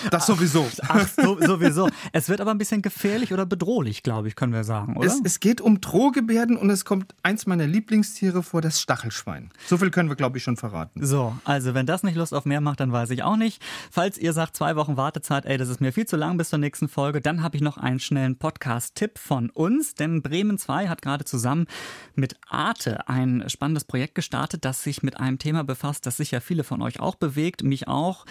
Das 0.09 0.25
sowieso. 0.25 0.67
ach, 0.87 1.07
so, 1.07 1.39
sowieso. 1.39 1.89
Es 2.11 2.29
wird 2.29 2.41
aber 2.41 2.51
ein 2.51 2.57
bisschen 2.57 2.81
gefährlich 2.81 3.33
oder 3.33 3.45
bedrohlich, 3.45 4.03
glaube 4.03 4.27
ich, 4.27 4.35
können 4.35 4.53
wir 4.53 4.63
sagen, 4.63 4.97
oder? 4.97 5.07
Es, 5.07 5.21
es 5.23 5.39
geht 5.39 5.61
um 5.61 5.81
Drohgebärden 5.81 6.57
und 6.57 6.69
es 6.69 6.85
kommt 6.85 7.13
eins 7.23 7.45
meiner 7.45 7.67
Lieblingstiere 7.67 8.43
vor, 8.43 8.61
das 8.61 8.81
Stachelschwein. 8.81 9.51
So 9.67 9.77
viel 9.77 9.91
können 9.91 10.09
wir, 10.09 10.15
glaube 10.15 10.37
ich, 10.37 10.43
schon 10.43 10.57
verraten. 10.57 11.05
So, 11.05 11.35
also 11.43 11.73
wenn 11.73 11.85
das 11.85 12.03
nicht 12.03 12.15
Lust 12.15 12.33
auf 12.33 12.45
mehr 12.45 12.61
macht, 12.61 12.79
dann 12.79 12.91
weiß 12.91 13.09
ich 13.11 13.23
auch 13.23 13.37
nicht. 13.37 13.61
Falls 13.91 14.17
ihr 14.17 14.33
sagt, 14.33 14.55
zwei 14.55 14.75
Wochen 14.75 14.97
Wartezeit, 14.97 15.45
ey, 15.45 15.57
das 15.57 15.69
ist 15.69 15.81
mir 15.81 15.93
viel 15.93 16.05
zu 16.05 16.17
lang 16.17 16.37
bis 16.37 16.49
zur 16.49 16.59
nächsten 16.59 16.87
Folge, 16.87 17.21
dann 17.21 17.43
habe 17.43 17.55
ich 17.55 17.61
noch 17.61 17.77
einen 17.77 17.99
schnellen 17.99 18.37
Podcast-Tipp 18.37 19.17
von 19.17 19.49
uns, 19.49 19.95
denn 19.95 20.21
Bremen 20.21 20.57
2 20.57 20.87
hat 20.87 21.01
gerade 21.01 21.25
zusammen 21.25 21.67
mit 22.15 22.35
Arte 22.49 23.07
ein 23.07 23.43
spannendes 23.47 23.83
Projekt 23.83 24.15
gestartet, 24.15 24.65
das 24.65 24.83
sich 24.83 25.03
mit 25.03 25.19
einem 25.19 25.37
Thema 25.39 25.63
befasst, 25.63 26.05
das 26.05 26.17
sicher 26.17 26.41
viele 26.41 26.63
von 26.63 26.81
euch 26.81 26.99
auch 26.99 27.15
bewegt, 27.15 27.63
mich 27.63 27.87
auch. 27.87 28.25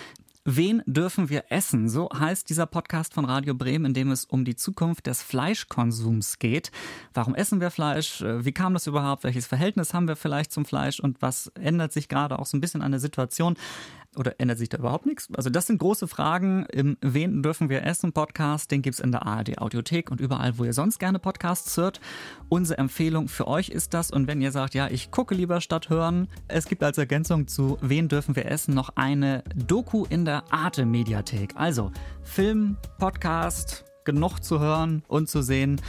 Wen 0.47 0.83
dürfen 0.87 1.29
wir 1.29 1.45
essen? 1.51 1.91
So 1.91 2.09
heißt 2.19 2.49
dieser 2.49 2.65
Podcast 2.65 3.13
von 3.13 3.27
Radio 3.27 3.55
Bremen, 3.55 3.85
in 3.85 3.95
dem 3.95 4.11
es 4.11 4.25
um 4.25 4.47
die 4.47 4.57
Zukunft 4.57 5.07
des 5.07 5.23
Fleischkonsums 5.23 6.39
geht. 6.39 6.73
Warum 7.13 7.35
essen 7.35 7.61
wir 7.61 7.71
Fleisch? 7.71 8.23
Äh, 8.23 8.43
Wie 8.43 8.53
kam 8.53 8.73
das 8.73 8.87
überhaupt? 8.87 9.23
Welches 9.23 9.47
Verhältnis 9.47 9.93
haben 9.93 10.09
wir 10.09 10.17
vielleicht 10.17 10.51
zum 10.51 10.65
Fleisch? 10.65 10.99
Und 10.99 11.21
was 11.21 11.49
ändert 11.49 11.93
sich 11.93 12.09
gerade 12.09 12.39
auch 12.39 12.47
so 12.47 12.57
ein 12.57 12.63
bisschen 12.63 12.81
an 12.81 12.91
der 12.91 13.01
Situation? 13.01 13.59
Oder 14.17 14.35
ändert 14.39 14.59
sich 14.59 14.69
da 14.69 14.79
überhaupt 14.79 15.07
nichts? 15.07 15.29
Also 15.37 15.51
das 15.51 15.69
sind 15.69 15.79
große 15.79 16.09
Fragen 16.09 16.67
im 16.73 16.97
Wen 17.01 17.45
dürfen 17.45 17.69
wir 17.69 17.85
essen 17.85 18.13
Podcast. 18.13 18.71
Den 18.71 18.83
gibt's 18.83 18.99
in 18.99 19.13
der 19.13 19.25
ARD 19.25 19.59
Audiothek 19.59 20.11
und 20.11 20.21
überall, 20.21 20.59
wo 20.59 20.65
ihr 20.65 20.73
sonst 20.73 20.99
gerne 20.99 21.21
Podcasts 21.21 21.77
hört. 21.77 22.01
Unsere 22.49 22.79
Empfehlung 22.79 23.29
für 23.29 23.47
euch 23.47 23.69
ist 23.69 23.95
das. 23.95 24.11
Und 24.11 24.27
wenn 24.27 24.41
ihr 24.41 24.51
sagt, 24.51 24.75
ja, 24.75 24.89
ich 24.89 25.13
gucke 25.13 25.37
lieber 25.37 25.61
statt 25.61 25.91
hören, 25.91 26.29
es 26.49 26.67
gibt 26.67 26.83
als 26.83 26.99
Ergänzung 26.99 27.47
zu 27.47 27.79
Wen 27.83 28.09
dürfen 28.09 28.35
wir 28.35 28.47
essen 28.47 28.75
noch 28.75 28.91
eine 28.97 29.45
Doku 29.55 30.05
in 30.11 30.25
der 30.25 30.53
Arte 30.53 30.87
Mediathek. 30.87 31.53
Also 31.55 31.93
Film, 32.25 32.77
Podcast, 32.99 33.85
genug 34.05 34.41
zu 34.41 34.59
hören 34.59 35.05
und 35.07 35.29
zu 35.29 35.41
sehen 35.41 35.81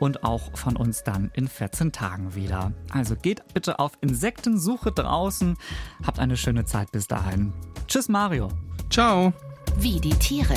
und 0.00 0.24
auch 0.24 0.56
von 0.56 0.76
uns 0.76 1.04
dann 1.04 1.30
in 1.34 1.46
14 1.46 1.92
Tagen 1.92 2.34
wieder. 2.34 2.72
Also 2.92 3.14
geht 3.14 3.42
bitte 3.54 3.78
auf 3.78 3.92
Insektensuche 4.00 4.90
draußen. 4.90 5.56
Habt 6.04 6.18
eine 6.18 6.36
schöne 6.36 6.64
Zeit 6.64 6.90
bis 6.90 7.06
dahin. 7.06 7.52
Tschüss 7.86 8.08
Mario. 8.08 8.48
Ciao. 8.90 9.32
Wie 9.76 10.00
die 10.00 10.14
Tiere. 10.14 10.56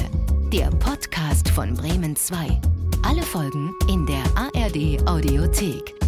Der 0.51 0.69
Podcast 0.71 1.49
von 1.49 1.75
Bremen 1.75 2.15
2. 2.15 2.59
Alle 3.03 3.21
Folgen 3.21 3.73
in 3.89 4.05
der 4.05 4.23
ARD 4.35 5.07
Audiothek. 5.07 6.02